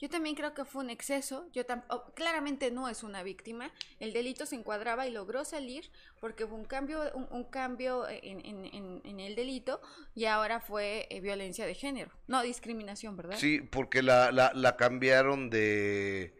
Yo 0.00 0.08
también 0.08 0.34
creo 0.34 0.54
que 0.54 0.64
fue 0.64 0.82
un 0.82 0.88
exceso. 0.90 1.46
Yo 1.52 1.62
oh, 1.90 2.12
claramente 2.14 2.70
no 2.70 2.88
es 2.88 3.02
una 3.02 3.22
víctima. 3.22 3.70
El 3.98 4.14
delito 4.14 4.46
se 4.46 4.56
encuadraba 4.56 5.06
y 5.06 5.10
logró 5.10 5.44
salir 5.44 5.90
porque 6.20 6.44
hubo 6.44 6.56
un 6.56 6.64
cambio, 6.64 7.02
un, 7.14 7.28
un 7.30 7.44
cambio 7.44 8.08
en, 8.08 8.44
en- 8.46 8.64
en- 8.64 9.02
en 9.04 9.20
el 9.20 9.34
delito 9.36 9.82
y 10.14 10.24
ahora 10.24 10.60
fue 10.60 11.06
eh, 11.10 11.20
violencia 11.20 11.66
de 11.66 11.74
género. 11.74 12.10
No, 12.28 12.42
discriminación, 12.42 13.14
¿verdad? 13.16 13.36
Sí, 13.36 13.60
porque 13.60 14.02
la, 14.02 14.32
la, 14.32 14.52
la 14.54 14.76
cambiaron 14.76 15.50
de, 15.50 16.34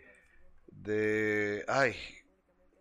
de, 0.69 1.65
ay, 1.69 1.95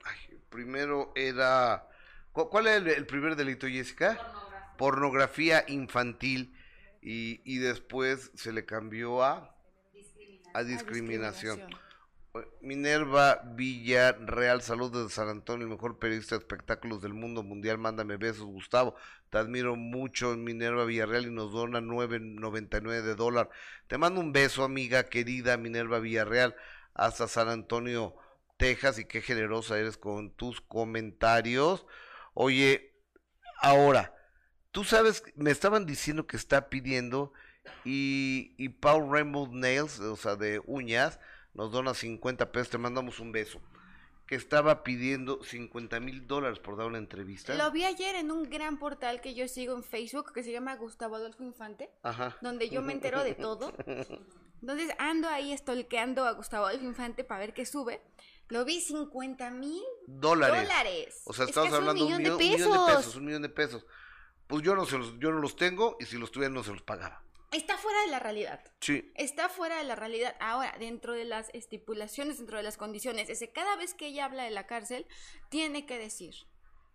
ay, 0.05 0.38
primero 0.49 1.11
era, 1.15 1.89
¿cu- 2.32 2.49
¿cuál 2.49 2.67
era 2.67 2.77
el, 2.77 2.88
el 2.88 3.05
primer 3.05 3.36
delito, 3.36 3.67
Jessica? 3.67 4.17
Pornografía 4.77 5.65
infantil 5.67 6.55
y, 7.01 7.41
y 7.43 7.57
después 7.57 8.32
se 8.36 8.53
le 8.53 8.65
cambió 8.65 9.23
a, 9.23 9.59
a 10.54 10.60
A 10.60 10.64
discriminación. 10.64 11.62
Minerva 12.62 13.41
Villarreal, 13.56 14.62
saludos 14.62 15.04
desde 15.04 15.16
San 15.16 15.30
Antonio, 15.30 15.66
el 15.66 15.72
mejor 15.72 15.97
periodista 15.97 16.36
de 16.36 16.39
espectáculos 16.39 17.02
del 17.02 17.14
mundo 17.14 17.41
mundial. 17.41 17.78
Mándame 17.78 18.18
besos, 18.18 18.45
Gustavo. 18.45 18.95
Te 19.30 19.39
admiro 19.39 19.76
mucho, 19.76 20.36
Minerva 20.38 20.86
Villarreal, 20.86 21.26
y 21.26 21.32
nos 21.32 21.52
dona 21.52 21.82
9.99 21.82 23.02
de 23.02 23.16
dólar. 23.16 23.50
Te 23.88 23.97
mando 23.97 24.22
un 24.22 24.32
beso, 24.32 24.64
amiga 24.64 25.04
querida 25.06 25.58
Minerva 25.58 26.00
Villarreal, 26.00 26.56
hasta 26.93 27.28
San 27.28 27.50
Antonio, 27.50 28.16
Texas, 28.58 29.00
y 29.00 29.06
qué 29.06 29.22
generosa 29.22 29.80
eres 29.80 29.97
con 29.97 30.32
tus 30.32 30.62
comentarios. 30.62 31.88
Oye, 32.34 32.93
ahora, 33.62 34.16
tú 34.72 34.84
sabes, 34.84 35.24
me 35.36 35.52
estaban 35.52 35.86
diciendo 35.86 36.28
que 36.28 36.38
está 36.38 36.70
pidiendo, 36.70 37.34
y, 37.86 38.53
y 38.57 38.70
Paul 38.70 39.11
Rainbow 39.11 39.47
Nails, 39.51 39.99
o 39.99 40.15
sea, 40.15 40.36
de 40.36 40.61
uñas, 40.65 41.20
nos 41.53 41.72
dona 41.72 41.93
50 41.93 42.51
pesos, 42.51 42.70
te 42.70 42.78
mandamos 42.78 43.20
un 43.20 43.32
beso. 43.32 43.59
que 44.28 44.36
estaba 44.36 44.84
pidiendo 44.84 45.43
50 45.43 45.99
mil 45.99 46.28
dólares 46.28 46.59
por 46.59 46.78
dar 46.78 46.86
una 46.86 46.99
entrevista. 46.99 47.55
Lo 47.55 47.72
vi 47.72 47.84
ayer 47.84 48.15
en 48.15 48.30
un 48.30 48.47
gran 48.47 48.78
portal 48.78 49.22
que 49.22 49.34
yo 49.34 49.47
sigo 49.47 49.76
en 49.76 49.84
Facebook 49.84 50.32
que 50.34 50.43
se 50.43 50.51
llama 50.51 50.76
Gustavo 50.76 51.15
Adolfo 51.15 51.43
Infante, 51.43 51.89
Ajá. 52.03 52.38
donde 52.41 52.70
yo 52.70 52.84
me 52.84 52.93
entero 52.93 53.24
de 53.24 53.34
todo. 53.34 53.74
Entonces 54.61 54.91
ando 54.99 55.28
ahí 55.30 55.51
estolqueando 55.51 56.26
a 56.26 56.32
Gustavo 56.34 56.65
Adolfo 56.67 56.86
Infante 56.86 57.24
para 57.24 57.39
ver 57.39 57.53
qué 57.55 57.65
sube. 57.65 58.01
Lo 58.49 58.65
vi 58.65 58.82
50 58.82 59.49
mil 59.51 59.82
Dólares. 60.07 60.61
dólares. 60.61 61.22
O 61.26 61.34
sea, 61.34 61.45
Es 61.45 61.47
que 61.47 61.51
estamos 61.51 61.70
es 61.70 61.76
hablando 61.76 62.05
de 62.05 62.11
un 62.13 62.17
millón, 62.17 62.34
un 62.34 62.38
millón 62.39 62.57
de 62.59 62.65
pesos. 62.67 62.95
pesos, 62.97 63.15
un 63.15 63.26
millón 63.26 63.41
de 63.41 63.49
pesos. 63.49 63.86
Pues 64.47 64.63
yo 64.63 64.76
no, 64.76 64.86
se 64.86 64.97
los, 64.97 65.17
yo 65.20 65.32
no 65.32 65.39
los 65.39 65.55
tengo 65.55 65.97
y 65.99 66.05
si 66.05 66.17
los 66.17 66.32
tuviera 66.32 66.53
no 66.53 66.63
se 66.63 66.72
los 66.72 66.82
pagaba. 66.84 67.24
Está 67.52 67.78
fuera 67.78 68.00
de 68.02 68.08
la 68.12 68.20
realidad. 68.20 68.64
Sí. 68.80 69.12
Está 69.16 69.50
fuera 69.50 69.78
de 69.78 69.84
la 69.84 69.95
realidad. 69.95 70.36
Ahora, 70.39 70.76
dentro 70.80 71.14
de 71.14 71.26
las 71.26 71.50
estipulaciones, 71.54 72.38
dentro 72.38 72.58
de 72.58 72.64
las 72.64 72.78
condiciones, 72.78 73.30
es 73.30 73.39
que 73.39 73.52
cada 73.52 73.76
vez 73.76 73.93
que 73.93 74.08
ella 74.08 74.26
habla 74.26 74.43
de 74.43 74.52
la 74.52 74.68
cárcel, 74.68 75.08
tiene 75.50 75.86
que 75.86 75.97
decir 75.97 76.36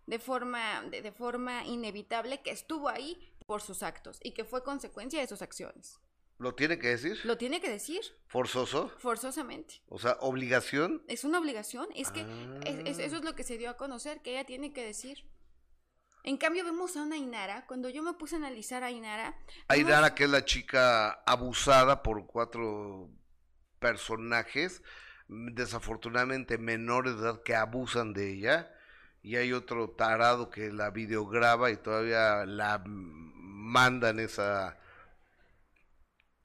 de 0.07 0.19
forma, 0.19 0.83
de, 0.83 1.01
de 1.01 1.11
forma 1.11 1.65
inevitable 1.65 2.41
que 2.41 2.51
estuvo 2.51 2.87
ahí 2.89 3.33
por 3.45 3.61
sus 3.61 3.83
actos 3.83 4.19
y 4.23 4.31
que 4.31 4.45
fue 4.45 4.63
consecuencia 4.63 5.19
de 5.19 5.27
sus 5.27 5.41
acciones. 5.41 5.99
¿Lo 6.37 6.53
tiene 6.53 6.77
que 6.79 6.89
decir? 6.89 7.19
Lo 7.25 7.37
tiene 7.37 7.61
que 7.61 7.69
decir 7.69 8.01
¿Forzoso? 8.27 8.89
forzosamente. 8.97 9.81
O 9.87 9.97
sea, 9.99 10.17
obligación. 10.19 11.03
Es 11.07 11.23
una 11.23 11.39
obligación. 11.39 11.87
Es 11.95 12.11
que 12.11 12.21
Ah. 12.21 12.59
es- 12.65 12.79
es- 12.85 12.99
eso 12.99 13.15
es 13.17 13.23
lo 13.23 13.35
que 13.35 13.43
se 13.43 13.57
dio 13.57 13.69
a 13.69 13.77
conocer, 13.77 14.21
que 14.21 14.31
ella 14.31 14.45
tiene 14.45 14.73
que 14.73 14.83
decir. 14.83 15.25
En 16.27 16.37
cambio, 16.37 16.65
vemos 16.65 16.97
a 16.97 17.03
una 17.03 17.15
Ainara. 17.15 17.65
Cuando 17.67 17.87
yo 17.87 18.01
me 18.01 18.13
puse 18.15 18.35
a 18.35 18.39
analizar 18.39 18.83
a 18.83 18.87
Ainara. 18.87 19.35
vemos- 19.45 19.63
Aidara, 19.67 20.15
que 20.15 20.23
es 20.23 20.29
la 20.31 20.43
chica 20.43 21.11
abusada 21.27 22.01
por 22.01 22.25
cuatro 22.25 23.09
personajes, 23.79 24.81
desafortunadamente 25.27 26.57
menores 26.57 27.15
de 27.17 27.21
edad, 27.21 27.43
que 27.43 27.55
abusan 27.55 28.13
de 28.13 28.31
ella. 28.33 28.71
Y 29.21 29.35
hay 29.35 29.53
otro 29.53 29.91
tarado 29.91 30.49
que 30.49 30.71
la 30.71 30.89
videograba 30.89 31.69
y 31.69 31.77
todavía 31.77 32.45
la 32.47 32.81
mandan 32.85 34.19
esa, 34.19 34.79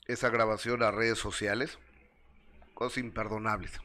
esa 0.06 0.28
grabación 0.28 0.82
a 0.82 0.90
redes 0.90 1.18
sociales. 1.18 1.78
Cosas 2.74 2.98
imperdonables. 2.98 3.80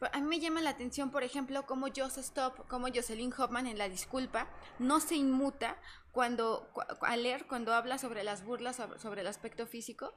A 0.00 0.20
mí 0.20 0.26
me 0.28 0.38
llama 0.40 0.60
la 0.60 0.70
atención, 0.70 1.10
por 1.10 1.24
ejemplo, 1.24 1.66
cómo 1.66 1.88
Joseph 1.94 2.24
Stop, 2.24 2.68
como 2.68 2.86
Jocelyn 2.88 3.32
Hoffman 3.36 3.66
en 3.66 3.78
la 3.78 3.88
disculpa, 3.88 4.48
no 4.78 5.00
se 5.00 5.16
inmuta 5.16 5.76
cuando, 6.12 6.70
cu- 6.72 6.82
al 7.02 7.22
leer, 7.24 7.46
cuando 7.48 7.74
habla 7.74 7.98
sobre 7.98 8.22
las 8.22 8.44
burlas, 8.44 8.76
sobre, 8.98 9.22
el 9.22 9.26
aspecto 9.26 9.66
físico. 9.66 10.14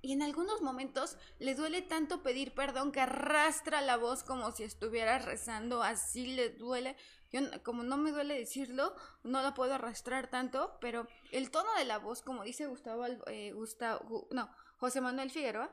Y 0.00 0.12
en 0.12 0.22
algunos 0.22 0.62
momentos 0.62 1.16
le 1.38 1.54
duele 1.54 1.80
tanto 1.80 2.24
pedir 2.24 2.54
perdón 2.54 2.90
que 2.90 3.00
arrastra 3.00 3.80
la 3.82 3.96
voz 3.96 4.24
como 4.24 4.50
si 4.50 4.64
estuviera 4.64 5.20
rezando, 5.20 5.84
así 5.84 6.26
le 6.34 6.50
duele. 6.50 6.96
Yo, 7.30 7.40
como 7.62 7.84
no 7.84 7.96
me 7.96 8.10
duele 8.10 8.36
decirlo, 8.36 8.96
no 9.22 9.42
la 9.42 9.54
puedo 9.54 9.74
arrastrar 9.74 10.26
tanto, 10.28 10.76
pero 10.80 11.06
el 11.30 11.52
tono 11.52 11.72
de 11.74 11.84
la 11.84 11.98
voz, 11.98 12.20
como 12.22 12.42
dice 12.42 12.66
Gustavo, 12.66 13.06
eh, 13.28 13.52
Gustavo 13.52 14.00
Gu- 14.08 14.26
no, 14.32 14.50
José 14.78 15.00
Manuel 15.00 15.30
Figueroa, 15.30 15.70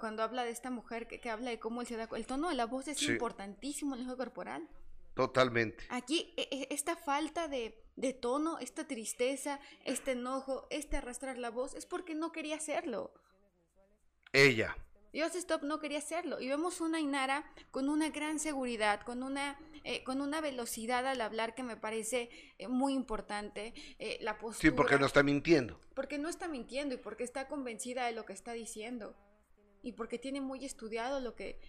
cuando 0.00 0.22
habla 0.22 0.44
de 0.44 0.50
esta 0.50 0.70
mujer 0.70 1.06
que, 1.06 1.20
que 1.20 1.30
habla 1.30 1.50
de 1.50 1.58
cómo 1.58 1.80
él 1.80 1.86
se 1.86 1.96
da 1.96 2.08
el 2.16 2.26
tono 2.26 2.48
de 2.48 2.54
la 2.54 2.66
voz 2.66 2.88
es 2.88 2.98
Sí. 2.98 3.12
importantísimo 3.12 3.94
en 3.94 4.00
el 4.00 4.06
juego 4.06 4.18
corporal 4.18 4.68
Totalmente. 5.14 5.84
aquí 5.90 6.34
e- 6.36 6.48
e- 6.50 6.68
esta 6.74 6.96
falta 6.96 7.46
de, 7.48 7.80
de 7.96 8.12
tono 8.12 8.58
esta 8.58 8.86
tristeza 8.86 9.60
este 9.84 10.12
enojo 10.12 10.66
este 10.70 10.96
arrastrar 10.96 11.38
la 11.38 11.50
voz 11.50 11.74
es 11.74 11.86
porque 11.86 12.14
no 12.14 12.32
quería 12.32 12.56
hacerlo 12.56 13.12
Ella. 14.32 14.76
Dios 15.12 15.36
Stop 15.36 15.62
no 15.62 15.78
quería 15.78 15.98
hacerlo 15.98 16.40
y 16.40 16.48
vemos 16.48 16.80
una 16.80 16.98
Inara 16.98 17.44
con 17.70 17.88
una 17.88 18.08
gran 18.10 18.40
seguridad, 18.40 19.02
con 19.02 19.22
una, 19.22 19.56
eh, 19.84 20.02
con 20.02 20.20
una 20.20 20.40
velocidad 20.40 21.06
al 21.06 21.20
hablar 21.20 21.54
que 21.54 21.62
me 21.62 21.76
parece 21.76 22.30
eh, 22.58 22.66
muy 22.66 22.94
importante, 22.94 23.74
eh, 24.00 24.18
la 24.22 24.38
postura. 24.38 24.70
Sí, 24.72 24.76
porque 24.76 24.98
no 24.98 25.06
está 25.06 25.22
mintiendo. 25.22 25.78
Porque 25.94 26.18
no 26.18 26.28
está 26.28 26.48
mintiendo 26.48 26.96
y 26.96 26.98
porque 26.98 27.22
está 27.22 27.46
convencida 27.46 28.06
de 28.06 28.12
lo 28.12 28.24
que 28.24 28.32
está 28.32 28.54
diciendo. 28.54 29.14
Y 29.84 29.92
porque 29.92 30.18
tiene 30.18 30.40
muy 30.40 30.64
estudiado 30.64 31.20
lo 31.20 31.36
que 31.36 31.60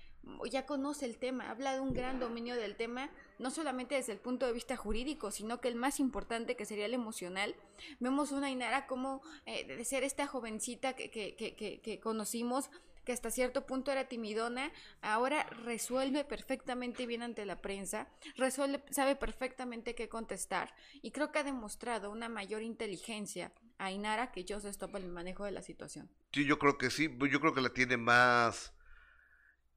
ya 0.49 0.65
conoce 0.65 1.05
el 1.05 1.17
tema, 1.17 1.49
habla 1.49 1.73
de 1.73 1.79
un 1.79 1.93
gran 1.93 2.19
dominio 2.19 2.55
del 2.55 2.75
tema, 2.75 3.09
no 3.39 3.51
solamente 3.51 3.95
desde 3.95 4.13
el 4.13 4.19
punto 4.19 4.45
de 4.45 4.53
vista 4.53 4.75
jurídico, 4.75 5.31
sino 5.31 5.61
que 5.61 5.67
el 5.67 5.75
más 5.75 5.99
importante, 5.99 6.55
que 6.55 6.65
sería 6.65 6.85
el 6.85 6.93
emocional. 6.93 7.55
Vemos 7.99 8.31
una 8.31 8.49
Inara 8.49 8.87
como 8.87 9.21
eh, 9.45 9.65
de 9.65 9.85
ser 9.85 10.03
esta 10.03 10.27
jovencita 10.27 10.93
que, 10.95 11.99
conocimos, 12.01 12.69
que 13.03 13.11
hasta 13.11 13.29
cierto 13.29 13.65
punto 13.65 13.91
era 13.91 14.07
timidona, 14.07 14.71
ahora 15.01 15.43
resuelve 15.43 16.25
perfectamente 16.25 17.05
bien 17.05 17.21
ante 17.21 17.45
la 17.45 17.61
prensa, 17.61 18.07
resuelve, 18.35 18.83
sabe 18.89 19.15
perfectamente 19.15 19.93
qué 19.93 20.09
contestar 20.09 20.73
y 21.03 21.11
creo 21.11 21.31
que 21.31 21.39
ha 21.39 21.43
demostrado 21.43 22.09
una 22.09 22.29
mayor 22.29 22.63
inteligencia 22.63 23.51
a 23.77 23.91
Inara 23.91 24.31
que 24.31 24.45
Joseph 24.47 24.71
Stop 24.71 24.95
el 24.95 25.07
manejo 25.07 25.45
de 25.45 25.51
la 25.51 25.61
situación. 25.61 26.09
Sí, 26.31 26.45
yo 26.45 26.57
creo 26.59 26.77
que 26.77 26.89
sí. 26.89 27.09
Yo 27.31 27.39
creo 27.39 27.53
que 27.53 27.61
la 27.61 27.69
tiene 27.73 27.97
más. 27.97 28.73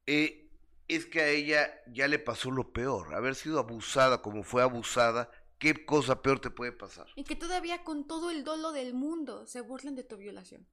Eh, 0.05 0.49
es 0.87 1.05
que 1.05 1.21
a 1.21 1.27
ella 1.29 1.69
ya 1.87 2.07
le 2.07 2.19
pasó 2.19 2.51
lo 2.51 2.73
peor. 2.73 3.13
Haber 3.13 3.35
sido 3.35 3.59
abusada 3.59 4.21
como 4.21 4.43
fue 4.43 4.61
abusada. 4.61 5.29
¿Qué 5.59 5.85
cosa 5.85 6.21
peor 6.21 6.39
te 6.39 6.49
puede 6.49 6.71
pasar? 6.71 7.07
Y 7.15 7.25
que 7.25 7.35
todavía 7.35 7.83
con 7.83 8.07
todo 8.07 8.31
el 8.31 8.43
dolo 8.43 8.71
del 8.71 8.93
mundo 8.93 9.45
se 9.45 9.61
burlan 9.61 9.95
de 9.95 10.03
tu 10.03 10.15
violación. 10.17 10.65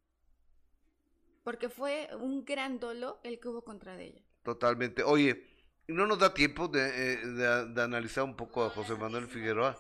Porque 1.42 1.68
fue 1.68 2.08
un 2.20 2.44
gran 2.44 2.78
dolo 2.78 3.20
el 3.24 3.38
que 3.40 3.48
hubo 3.48 3.62
contra 3.64 3.96
de 3.96 4.06
ella. 4.06 4.22
Totalmente. 4.42 5.02
Oye, 5.02 5.44
¿no 5.88 6.06
nos 6.06 6.18
da 6.18 6.34
tiempo 6.34 6.68
de, 6.68 6.88
eh, 7.14 7.16
de- 7.26 7.66
de 7.66 7.82
analizar 7.82 8.24
un 8.24 8.36
poco 8.36 8.64
a 8.64 8.70
José 8.70 8.94
Manuel 8.94 9.26
Figueroa? 9.26 9.76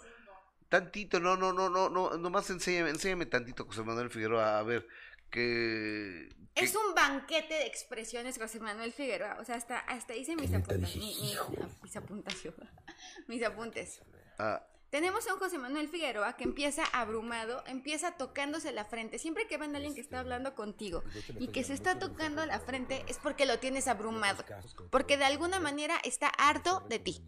Tantito, 0.68 1.20
no, 1.20 1.36
no, 1.36 1.52
no, 1.52 1.68
no, 1.68 1.88
no, 1.88 2.10
nomás 2.16 2.50
enséñame, 2.50 2.90
enséñame 2.90 3.26
tantito, 3.26 3.64
José 3.66 3.82
Manuel 3.82 4.10
Figueroa, 4.10 4.58
a 4.58 4.62
ver, 4.62 4.86
que... 5.30 6.28
que- 6.54 6.64
Es 6.64 6.74
un 6.74 6.94
banquete 6.94 7.54
de 7.54 7.66
expresiones, 7.66 8.38
José 8.38 8.58
Manuel 8.60 8.92
Figueroa. 8.92 9.36
O 9.40 9.44
sea, 9.44 9.56
hasta, 9.56 9.78
hasta 9.78 10.14
hice 10.14 10.34
mis 10.36 10.52
apuntes. 10.54 10.96
mi- 10.96 11.14
mi- 11.20 11.34
mis 11.82 11.96
apuntaciones. 11.96 12.68
mis 13.28 13.42
apuntes. 13.44 14.00
ah, 14.38 14.62
Tenemos 14.90 15.26
a 15.28 15.34
un 15.34 15.38
José 15.40 15.58
Manuel 15.58 15.88
Figueroa 15.88 16.36
que 16.36 16.44
empieza 16.44 16.84
abrumado, 16.92 17.62
empieza 17.66 18.12
tocándose 18.16 18.72
la 18.72 18.84
frente. 18.86 19.18
Siempre 19.18 19.46
que 19.46 19.58
ven 19.58 19.74
a 19.74 19.76
alguien 19.78 19.94
que 19.94 20.00
está 20.00 20.20
hablando 20.20 20.54
contigo 20.54 21.02
y 21.38 21.48
que 21.48 21.64
se 21.64 21.74
está 21.74 21.98
tocando 21.98 22.44
la 22.46 22.58
frente 22.60 23.04
es 23.08 23.18
porque 23.18 23.46
lo 23.46 23.58
tienes 23.58 23.88
abrumado. 23.88 24.44
Porque 24.90 25.16
de 25.16 25.24
alguna 25.26 25.60
manera 25.60 25.96
está 26.04 26.28
harto 26.28 26.80
de 26.88 26.98
ti. 27.00 27.22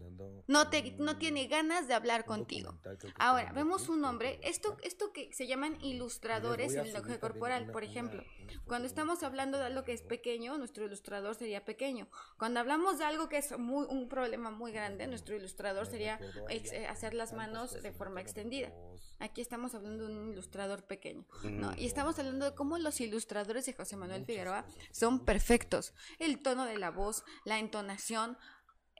No, 0.49 0.67
te, 0.69 0.95
no 0.97 1.17
tiene 1.17 1.45
ganas 1.47 1.87
de 1.87 1.93
hablar 1.93 2.25
contigo. 2.25 2.73
Ahora, 3.19 3.51
vemos 3.53 3.87
un 3.87 4.03
hombre, 4.03 4.39
esto, 4.43 4.77
esto 4.81 5.13
que 5.13 5.31
se 5.31 5.45
llaman 5.45 5.77
ilustradores 5.81 6.73
en 6.73 6.79
el 6.79 6.93
lenguaje 6.93 7.19
corporal, 7.19 7.71
por 7.71 7.83
ejemplo. 7.83 8.23
Cuando 8.65 8.87
estamos 8.87 9.21
hablando 9.21 9.59
de 9.59 9.65
algo 9.65 9.83
que 9.83 9.93
es 9.93 10.01
pequeño, 10.01 10.57
nuestro 10.57 10.85
ilustrador 10.85 11.35
sería 11.35 11.65
pequeño. 11.65 12.07
Cuando 12.39 12.59
hablamos 12.59 12.97
de 12.97 13.05
algo 13.05 13.29
que 13.29 13.37
es 13.37 13.57
muy, 13.59 13.85
un 13.89 14.09
problema 14.09 14.49
muy 14.49 14.71
grande, 14.71 15.05
nuestro 15.05 15.35
ilustrador 15.35 15.85
sería 15.85 16.19
ex- 16.49 16.71
eh, 16.71 16.87
hacer 16.87 17.13
las 17.13 17.31
manos 17.33 17.73
de 17.81 17.91
forma 17.91 18.19
extendida. 18.19 18.73
Aquí 19.19 19.41
estamos 19.41 19.75
hablando 19.75 20.07
de 20.07 20.13
un 20.15 20.31
ilustrador 20.31 20.83
pequeño, 20.87 21.25
¿no? 21.43 21.73
Y 21.77 21.85
estamos 21.85 22.17
hablando 22.17 22.45
de 22.45 22.55
cómo 22.55 22.79
los 22.79 22.99
ilustradores 23.01 23.65
de 23.67 23.73
José 23.73 23.97
Manuel 23.97 24.25
Figueroa 24.25 24.65
son 24.91 25.25
perfectos. 25.25 25.93
El 26.17 26.41
tono 26.41 26.65
de 26.65 26.77
la 26.77 26.89
voz, 26.89 27.23
la 27.45 27.59
entonación, 27.59 28.37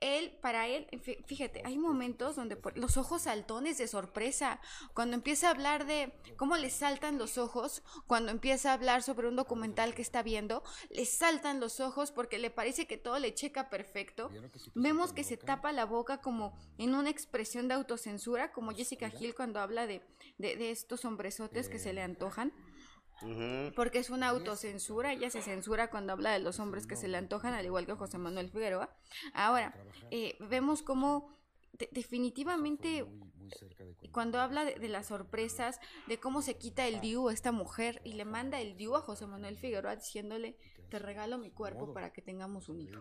él, 0.01 0.37
para 0.41 0.67
él, 0.67 0.87
fí- 0.91 1.23
fíjate, 1.25 1.61
hay 1.65 1.77
momentos 1.77 2.35
donde 2.35 2.55
por- 2.55 2.77
los 2.77 2.97
ojos 2.97 3.23
saltones 3.23 3.77
de 3.77 3.87
sorpresa, 3.87 4.59
cuando 4.93 5.15
empieza 5.15 5.47
a 5.47 5.51
hablar 5.51 5.85
de 5.85 6.13
cómo 6.37 6.55
le 6.57 6.69
saltan 6.69 7.17
los 7.17 7.37
ojos, 7.37 7.83
cuando 8.07 8.31
empieza 8.31 8.71
a 8.71 8.73
hablar 8.73 9.03
sobre 9.03 9.27
un 9.27 9.35
documental 9.35 9.93
que 9.93 10.01
está 10.01 10.23
viendo, 10.23 10.63
le 10.89 11.05
saltan 11.05 11.59
los 11.59 11.79
ojos 11.79 12.11
porque 12.11 12.37
le 12.39 12.49
parece 12.49 12.87
que 12.87 12.97
todo 12.97 13.19
le 13.19 13.33
checa 13.33 13.69
perfecto. 13.69 14.29
Vemos 14.75 15.13
que 15.13 15.23
se 15.23 15.37
tapa 15.37 15.71
la 15.71 15.85
boca 15.85 16.21
como 16.21 16.57
en 16.77 16.95
una 16.95 17.09
expresión 17.09 17.67
de 17.67 17.73
autocensura, 17.73 18.51
como 18.51 18.71
Jessica 18.71 19.11
Hill 19.19 19.35
cuando 19.35 19.59
habla 19.59 19.85
de, 19.87 20.01
de, 20.37 20.55
de 20.55 20.71
estos 20.71 21.05
hombresotes 21.05 21.67
que 21.69 21.79
se 21.79 21.93
le 21.93 22.01
antojan. 22.01 22.53
Porque 23.75 23.99
es 23.99 24.09
una 24.09 24.29
autocensura, 24.29 25.11
ella 25.13 25.29
se 25.29 25.41
censura 25.41 25.89
cuando 25.89 26.13
habla 26.13 26.31
de 26.31 26.39
los 26.39 26.59
hombres 26.59 26.87
que 26.87 26.95
se 26.95 27.07
le 27.07 27.17
antojan, 27.17 27.53
al 27.53 27.65
igual 27.65 27.85
que 27.85 27.93
José 27.93 28.17
Manuel 28.17 28.49
Figueroa. 28.49 28.95
Ahora, 29.33 29.73
eh, 30.11 30.37
vemos 30.39 30.81
cómo 30.81 31.37
de- 31.73 31.89
definitivamente 31.91 33.05
cuando 34.11 34.39
habla 34.39 34.63
de, 34.65 34.75
de 34.75 34.89
las 34.89 35.07
sorpresas, 35.07 35.79
de 36.07 36.19
cómo 36.19 36.41
se 36.41 36.57
quita 36.57 36.87
el 36.87 37.01
DIU 37.01 37.29
a 37.29 37.33
esta 37.33 37.51
mujer 37.51 38.01
y 38.03 38.13
le 38.13 38.25
manda 38.25 38.61
el 38.61 38.77
DIU 38.77 38.95
a 38.95 39.01
José 39.01 39.25
Manuel 39.27 39.57
Figueroa 39.57 39.95
diciéndole, 39.95 40.57
te 40.89 40.99
regalo 40.99 41.37
mi 41.37 41.49
cuerpo 41.51 41.93
para 41.93 42.11
que 42.13 42.21
tengamos 42.21 42.69
un 42.69 42.81
hijo. 42.81 42.99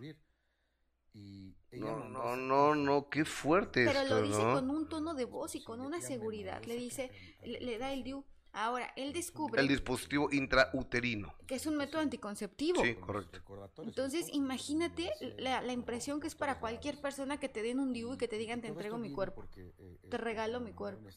No, 1.73 2.05
no, 2.09 2.37
no, 2.37 2.75
no, 2.75 3.09
qué 3.09 3.25
fuerte 3.25 3.85
Pero 3.87 4.01
esto, 4.01 4.15
lo 4.15 4.23
dice 4.23 4.43
¿no? 4.43 4.55
con 4.55 4.71
un 4.71 4.89
tono 4.89 5.15
de 5.15 5.25
voz 5.25 5.55
y 5.55 5.63
con 5.65 5.81
una 5.81 6.01
seguridad. 6.01 6.63
Le 6.65 6.77
dice, 6.77 7.11
le, 7.43 7.61
le 7.61 7.79
da 7.79 7.93
el 7.93 8.05
DIU. 8.05 8.25
Ahora, 8.53 8.93
él 8.97 9.13
descubre 9.13 9.61
El 9.61 9.69
dispositivo 9.69 10.31
intrauterino. 10.33 11.35
que 11.47 11.55
es 11.57 11.67
un 11.67 11.77
método 11.77 12.01
anticonceptivo. 12.01 12.83
Sí, 12.83 12.95
correcto. 12.97 13.41
Entonces, 13.83 14.29
imagínate 14.33 15.11
la, 15.39 15.61
la 15.63 15.73
impresión 15.73 16.21
que 16.21 16.27
es 16.27 16.35
para 16.35 16.59
cualquier 16.59 17.01
persona 17.01 17.39
que 17.39 17.49
te 17.49 17.63
den 17.63 17.79
un 17.79 17.93
DIU 17.93 18.15
y 18.15 18.17
que 18.19 18.27
te 18.29 18.39
digan 18.39 18.61
te 18.61 18.69
entrego 18.69 18.99
mi 18.99 19.13
cuerpo. 19.13 19.45
Te 20.11 20.17
regalo 20.19 20.61
mi 20.61 20.73
cuerpo. 20.73 21.09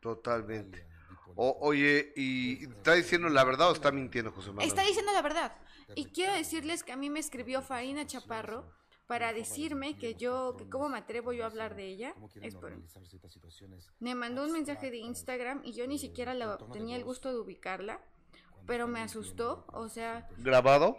Totalmente. 0.00 0.86
O- 1.36 1.56
oye, 1.60 2.12
¿y 2.16 2.64
está 2.64 2.94
diciendo 2.94 3.28
la 3.28 3.44
verdad 3.44 3.70
o 3.70 3.72
está 3.72 3.92
mintiendo, 3.92 4.32
José 4.32 4.48
Manuel? 4.48 4.68
Está 4.68 4.82
diciendo 4.82 5.12
la 5.12 5.22
verdad. 5.22 5.56
Y 5.94 6.06
quiero 6.06 6.32
decirles 6.34 6.82
que 6.82 6.92
a 6.92 6.96
mí 6.96 7.10
me 7.10 7.20
escribió 7.20 7.62
Farina 7.62 8.06
Chaparro 8.06 8.70
para 9.06 9.32
decirme 9.32 9.98
que 9.98 10.14
yo, 10.14 10.54
que 10.56 10.68
cómo 10.68 10.88
me 10.88 10.98
atrevo 10.98 11.32
yo 11.32 11.44
a 11.44 11.46
hablar 11.46 11.74
de 11.76 11.86
ella. 11.86 12.14
Es 12.40 12.54
por- 12.54 12.72
Me 14.00 14.14
mandó 14.14 14.44
un 14.44 14.52
mensaje 14.52 14.90
de 14.90 14.98
Instagram 14.98 15.60
y 15.64 15.72
yo 15.72 15.86
ni 15.86 15.98
siquiera 15.98 16.34
la- 16.34 16.58
tenía 16.72 16.96
el 16.96 17.04
gusto 17.04 17.30
de 17.32 17.38
ubicarla, 17.38 18.00
pero 18.66 18.86
me 18.86 19.00
asustó. 19.00 19.66
O 19.68 19.88
sea, 19.88 20.28
¿Grabado? 20.38 20.96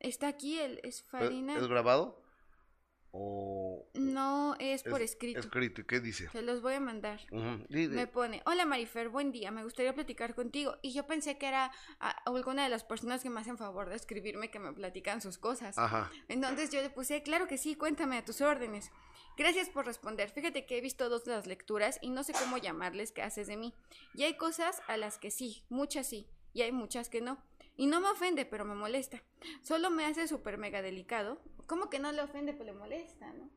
está 0.00 0.28
aquí, 0.28 0.58
el, 0.58 0.78
es 0.82 0.96
¿Es, 1.00 1.02
Farina. 1.04 1.56
es 1.56 1.66
grabado? 1.66 2.20
¿O 3.12 3.88
No 3.94 4.56
es 4.58 4.82
por 4.82 5.00
es 5.00 5.12
escrito. 5.12 5.40
escrito? 5.40 5.86
¿Qué 5.86 6.00
dice? 6.00 6.28
Se 6.30 6.42
los 6.42 6.60
voy 6.60 6.74
a 6.74 6.80
mandar. 6.80 7.20
Me 7.68 8.06
pone, 8.06 8.42
hola 8.46 8.64
Marifer, 8.64 9.08
buen 9.08 9.32
día, 9.32 9.50
me 9.50 9.64
gustaría 9.64 9.94
platicar 9.94 10.34
contigo. 10.34 10.76
Y 10.82 10.92
yo 10.92 11.06
pensé 11.06 11.38
que 11.38 11.46
era 11.46 11.72
ah, 12.00 12.16
alguna 12.26 12.64
de 12.64 12.68
las 12.68 12.84
personas 12.84 13.22
que 13.22 13.30
me 13.30 13.40
hacen 13.40 13.56
favor 13.58 13.88
de 13.88 13.96
escribirme 13.96 14.50
que 14.50 14.58
me 14.58 14.72
platican 14.72 15.20
sus 15.20 15.38
cosas. 15.38 15.78
Ajá. 15.78 16.10
Entonces 16.28 16.70
yo 16.70 16.82
le 16.82 16.90
puse, 16.90 17.22
claro 17.22 17.46
que 17.46 17.58
sí, 17.58 17.74
cuéntame 17.74 18.18
a 18.18 18.24
tus 18.24 18.40
órdenes. 18.40 18.90
Gracias 19.36 19.68
por 19.68 19.84
responder. 19.84 20.30
Fíjate 20.30 20.64
que 20.64 20.78
he 20.78 20.80
visto 20.80 21.08
dos 21.08 21.24
de 21.24 21.32
las 21.32 21.46
lecturas 21.46 21.98
y 22.00 22.08
no 22.08 22.22
sé 22.22 22.32
cómo 22.32 22.56
llamarles 22.56 23.12
qué 23.12 23.22
haces 23.22 23.46
de 23.46 23.56
mí. 23.56 23.74
Y 24.14 24.22
hay 24.22 24.36
cosas 24.36 24.80
a 24.88 24.96
las 24.96 25.18
que 25.18 25.30
sí, 25.30 25.64
muchas 25.68 26.06
sí, 26.06 26.26
y 26.54 26.62
hay 26.62 26.72
muchas 26.72 27.10
que 27.10 27.20
no. 27.20 27.38
Y 27.76 27.86
no 27.86 28.00
me 28.00 28.08
ofende, 28.08 28.46
pero 28.46 28.64
me 28.64 28.74
molesta. 28.74 29.22
Solo 29.62 29.90
me 29.90 30.06
hace 30.06 30.26
súper 30.28 30.58
mega 30.58 30.82
delicado. 30.82 31.40
¿Cómo 31.66 31.90
que 31.90 31.98
no 31.98 32.10
le 32.12 32.22
ofende, 32.22 32.52
pero 32.52 32.72
le 32.72 32.72
molesta, 32.72 33.32
no? 33.32 33.50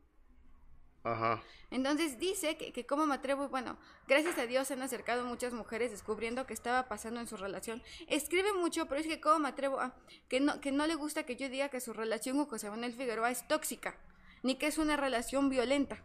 Ajá. 1.03 1.41
Entonces 1.71 2.19
dice 2.19 2.57
que, 2.57 2.73
que 2.73 2.85
cómo 2.85 3.05
me 3.05 3.15
atrevo, 3.15 3.47
bueno, 3.47 3.77
gracias 4.07 4.37
a 4.37 4.45
Dios 4.45 4.67
se 4.67 4.73
han 4.73 4.81
acercado 4.81 5.23
muchas 5.23 5.53
mujeres 5.53 5.91
descubriendo 5.91 6.45
que 6.45 6.53
estaba 6.53 6.89
pasando 6.89 7.21
en 7.21 7.27
su 7.27 7.37
relación. 7.37 7.81
Escribe 8.07 8.53
mucho, 8.53 8.87
pero 8.87 8.99
es 8.99 9.07
que 9.07 9.21
cómo 9.21 9.39
me 9.39 9.49
atrevo 9.49 9.79
a 9.79 9.95
que 10.27 10.39
no, 10.41 10.59
que 10.59 10.71
no 10.71 10.87
le 10.87 10.95
gusta 10.95 11.23
que 11.23 11.37
yo 11.37 11.47
diga 11.47 11.69
que 11.69 11.79
su 11.79 11.93
relación 11.93 12.37
con 12.37 12.47
José 12.47 12.69
Manuel 12.69 12.93
Figueroa 12.93 13.31
es 13.31 13.47
tóxica, 13.47 13.97
ni 14.43 14.55
que 14.55 14.67
es 14.67 14.77
una 14.77 14.97
relación 14.97 15.49
violenta. 15.49 16.03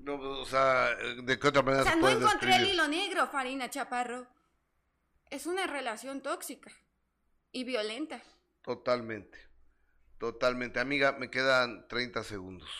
No, 0.00 0.14
o 0.14 0.46
sea, 0.46 0.96
¿de 1.22 1.38
qué 1.38 1.48
otra 1.48 1.62
manera 1.62 1.82
O 1.82 1.84
sea, 1.84 1.92
se 1.92 2.00
no 2.00 2.08
encontré 2.08 2.56
el 2.56 2.66
hilo 2.70 2.88
negro, 2.88 3.28
Farina 3.28 3.68
Chaparro. 3.68 4.26
Es 5.30 5.46
una 5.46 5.66
relación 5.66 6.22
tóxica 6.22 6.70
y 7.52 7.64
violenta. 7.64 8.22
Totalmente. 8.62 9.38
Totalmente. 10.18 10.80
Amiga, 10.80 11.12
me 11.12 11.30
quedan 11.30 11.86
30 11.88 12.24
segundos. 12.24 12.70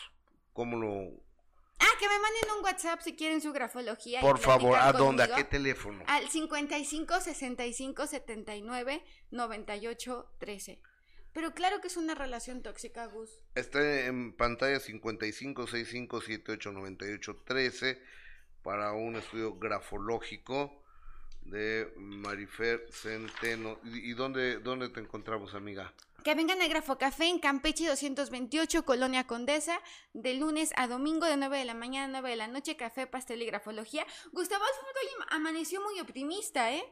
¿Cómo 0.53 0.77
lo...? 0.77 1.23
Ah, 1.79 1.97
que 1.99 2.07
me 2.07 2.19
manden 2.19 2.57
un 2.57 2.63
WhatsApp 2.63 3.01
si 3.01 3.15
quieren 3.15 3.39
su 3.39 3.53
grafología. 3.53 4.19
Por 4.19 4.39
favor, 4.39 4.77
¿a 4.77 4.91
dónde? 4.91 5.23
¿A 5.23 5.35
qué 5.35 5.43
teléfono? 5.45 6.03
Al 6.07 6.27
55 6.27 7.21
65 7.21 8.07
79 8.07 9.03
98 9.31 10.31
13. 10.39 10.81
Pero 11.31 11.53
claro 11.53 11.79
que 11.79 11.87
es 11.87 11.95
una 11.95 12.15
relación 12.15 12.61
tóxica, 12.61 13.05
Gus. 13.05 13.29
Está 13.55 14.05
en 14.05 14.35
pantalla 14.35 14.79
55 14.79 15.67
65 15.67 16.21
78 16.21 16.71
98 16.71 17.43
13 17.45 18.03
para 18.63 18.91
un 18.91 19.15
estudio 19.15 19.57
grafológico 19.57 20.78
de 21.49 21.91
Marifer 21.97 22.85
Centeno. 22.91 23.79
¿Y 23.83 24.13
dónde, 24.13 24.59
dónde 24.59 24.89
te 24.89 24.99
encontramos, 24.99 25.53
amiga? 25.53 25.93
Que 26.23 26.35
vengan 26.35 26.61
a 26.61 26.67
Grafocafé 26.67 27.27
en 27.27 27.39
Campeche 27.39 27.87
228, 27.87 28.83
Colonia 28.83 29.25
Condesa, 29.25 29.79
de 30.13 30.33
lunes 30.33 30.73
a 30.75 30.87
domingo 30.87 31.25
de 31.25 31.37
9 31.37 31.59
de 31.59 31.65
la 31.65 31.73
mañana 31.73 32.05
a 32.05 32.21
9 32.21 32.29
de 32.31 32.35
la 32.35 32.47
noche, 32.47 32.75
café, 32.75 33.07
pastel 33.07 33.41
y 33.41 33.45
grafología. 33.45 34.05
Gustavo 34.31 34.63
Alfonso 34.63 34.89
amaneció 35.29 35.81
muy 35.81 35.99
optimista, 35.99 36.73
¿eh? 36.73 36.83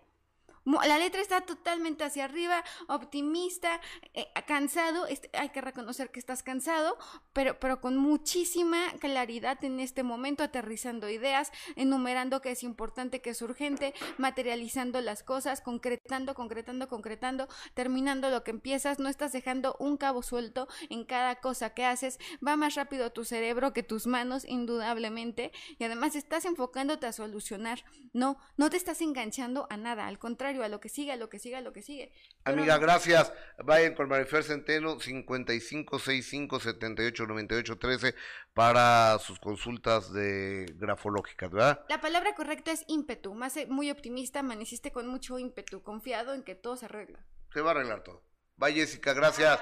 La 0.68 0.98
letra 0.98 1.22
está 1.22 1.42
totalmente 1.42 2.04
hacia 2.04 2.26
arriba, 2.26 2.62
optimista, 2.88 3.80
eh, 4.14 4.28
cansado. 4.46 5.06
hay 5.34 5.50
que 5.50 5.62
reconocer 5.62 6.12
que 6.12 6.20
estás 6.20 6.44
cansado, 6.44 6.98
pero, 7.32 7.58
pero 7.58 7.80
con 7.80 7.96
muchísima 7.96 8.92
claridad 9.00 9.64
en 9.64 9.80
este 9.80 10.04
momento, 10.04 10.44
aterrizando 10.44 11.10
ideas, 11.10 11.54
enumerando 11.78 12.42
que 12.42 12.52
es 12.52 12.64
importante, 12.64 13.22
que 13.22 13.30
es 13.30 13.42
urgente, 13.42 13.94
materializando 14.18 15.00
las 15.00 15.24
cosas, 15.24 15.62
concretando, 15.62 16.34
concretando, 16.34 16.90
concretando, 16.90 17.48
terminando 17.74 18.30
lo 18.30 18.44
que 18.44 18.52
empiezas. 18.52 19.00
No 19.00 19.08
estás 19.08 19.32
dejando 19.32 19.78
un 19.80 19.96
cabo 19.96 20.22
suelto 20.22 20.68
en 20.90 21.06
cada 21.06 21.36
cosa 21.36 21.74
que 21.74 21.86
haces. 21.86 22.20
Va 22.46 22.58
más 22.58 22.76
rápido 22.76 23.14
tu 23.14 23.24
cerebro 23.24 23.72
que 23.72 23.84
tus 23.84 24.06
manos, 24.06 24.44
indudablemente. 24.44 25.54
Y 25.80 25.86
además 25.86 26.16
estás 26.16 26.44
enfocándote 26.44 27.08
a 27.08 27.14
solucionar. 27.14 27.86
No, 28.12 28.38
no 28.58 28.70
te 28.70 28.76
estás 28.76 29.02
enganchando 29.02 29.66
a 29.70 29.78
nada. 29.78 30.08
Al 30.08 30.20
contrario, 30.20 30.57
a 30.66 30.70
lo 30.70 30.80
que 30.80 30.90
sigue, 30.90 31.12
a 31.12 31.16
lo 31.16 31.30
que 31.30 31.40
sigue, 31.40 31.56
a 31.56 31.62
lo 31.62 31.74
que 31.74 31.82
sigue. 31.82 32.12
Pero 32.44 32.58
Amiga, 32.58 32.76
no. 32.76 32.82
gracias. 32.82 33.34
Vayan 33.64 33.96
con 33.96 34.10
Marifer 34.10 34.44
Centeno, 34.44 35.00
55 35.00 36.00
65 36.00 36.60
78 36.60 37.26
98 37.28 37.78
13 37.78 38.16
para 38.54 39.18
sus 39.20 39.40
consultas 39.40 40.12
de 40.14 40.74
grafológicas, 40.76 41.52
¿verdad? 41.52 41.86
La 41.90 42.02
palabra 42.02 42.36
correcta 42.36 42.72
es 42.72 42.84
ímpetu. 42.88 43.34
Más 43.34 43.56
muy 43.68 43.92
optimista, 43.92 44.40
amaneciste 44.40 44.92
con 44.92 45.08
mucho 45.08 45.40
ímpetu, 45.40 45.82
confiado 45.84 46.34
en 46.34 46.44
que 46.44 46.56
todo 46.56 46.78
se 46.78 46.86
arregla. 46.86 47.26
Se 47.54 47.62
va 47.62 47.72
a 47.72 47.74
arreglar 47.74 48.04
todo. 48.04 48.24
Bye, 48.58 48.74
Jessica, 48.74 49.14
gracias. 49.14 49.60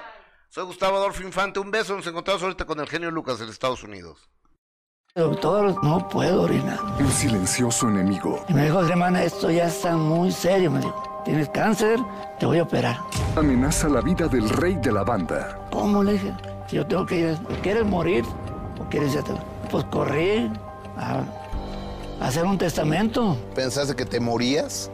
Soy 0.48 0.64
Gustavo 0.64 0.96
Adolfo 0.96 1.22
Infante. 1.22 1.60
Un 1.60 1.70
beso. 1.70 1.96
Nos 1.96 2.06
encontramos 2.06 2.42
ahorita 2.42 2.64
con 2.64 2.80
el 2.80 2.88
genio 2.88 3.10
Lucas 3.10 3.40
en 3.40 3.48
Estados 3.48 3.82
Unidos. 3.82 4.30
Doctor, 5.16 5.82
no 5.82 6.06
puedo 6.10 6.42
orinar. 6.42 6.78
El 6.98 7.08
silencioso 7.08 7.88
enemigo. 7.88 8.44
Y 8.50 8.52
me 8.52 8.64
dijo, 8.64 8.82
hermana, 8.82 9.24
esto 9.24 9.50
ya 9.50 9.66
está 9.66 9.96
muy 9.96 10.30
serio. 10.30 10.70
Me 10.70 10.80
dijo, 10.80 11.22
tienes 11.24 11.48
cáncer, 11.48 11.98
te 12.38 12.44
voy 12.44 12.58
a 12.58 12.64
operar. 12.64 12.98
Amenaza 13.34 13.88
la 13.88 14.02
vida 14.02 14.28
del 14.28 14.46
rey 14.46 14.74
de 14.74 14.92
la 14.92 15.04
banda. 15.04 15.58
¿Cómo 15.72 16.02
le 16.02 16.12
dije? 16.12 16.34
Si 16.66 16.76
yo 16.76 16.86
tengo 16.86 17.06
que 17.06 17.20
ir, 17.20 17.38
¿quieres 17.62 17.86
morir 17.86 18.26
o 18.78 18.84
quieres 18.90 19.14
ya 19.14 19.22
te-?" 19.22 19.32
Pues 19.70 19.84
corrí 19.84 20.50
a, 20.98 21.22
a 22.20 22.26
hacer 22.26 22.44
un 22.44 22.58
testamento. 22.58 23.38
¿Pensaste 23.54 23.96
que 23.96 24.04
te 24.04 24.20
morías? 24.20 24.90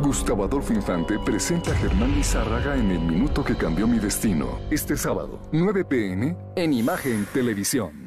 Gustavo 0.00 0.44
Adolfo 0.44 0.72
Infante 0.72 1.18
presenta 1.18 1.72
a 1.72 1.74
Germán 1.74 2.12
Lizárraga 2.14 2.74
en 2.74 2.90
El 2.90 3.00
Minuto 3.00 3.44
que 3.44 3.54
Cambió 3.54 3.86
Mi 3.86 3.98
Destino. 3.98 4.58
Este 4.70 4.96
sábado, 4.96 5.38
9 5.52 5.84
pm, 5.84 6.34
en 6.56 6.72
Imagen 6.72 7.26
Televisión. 7.34 7.99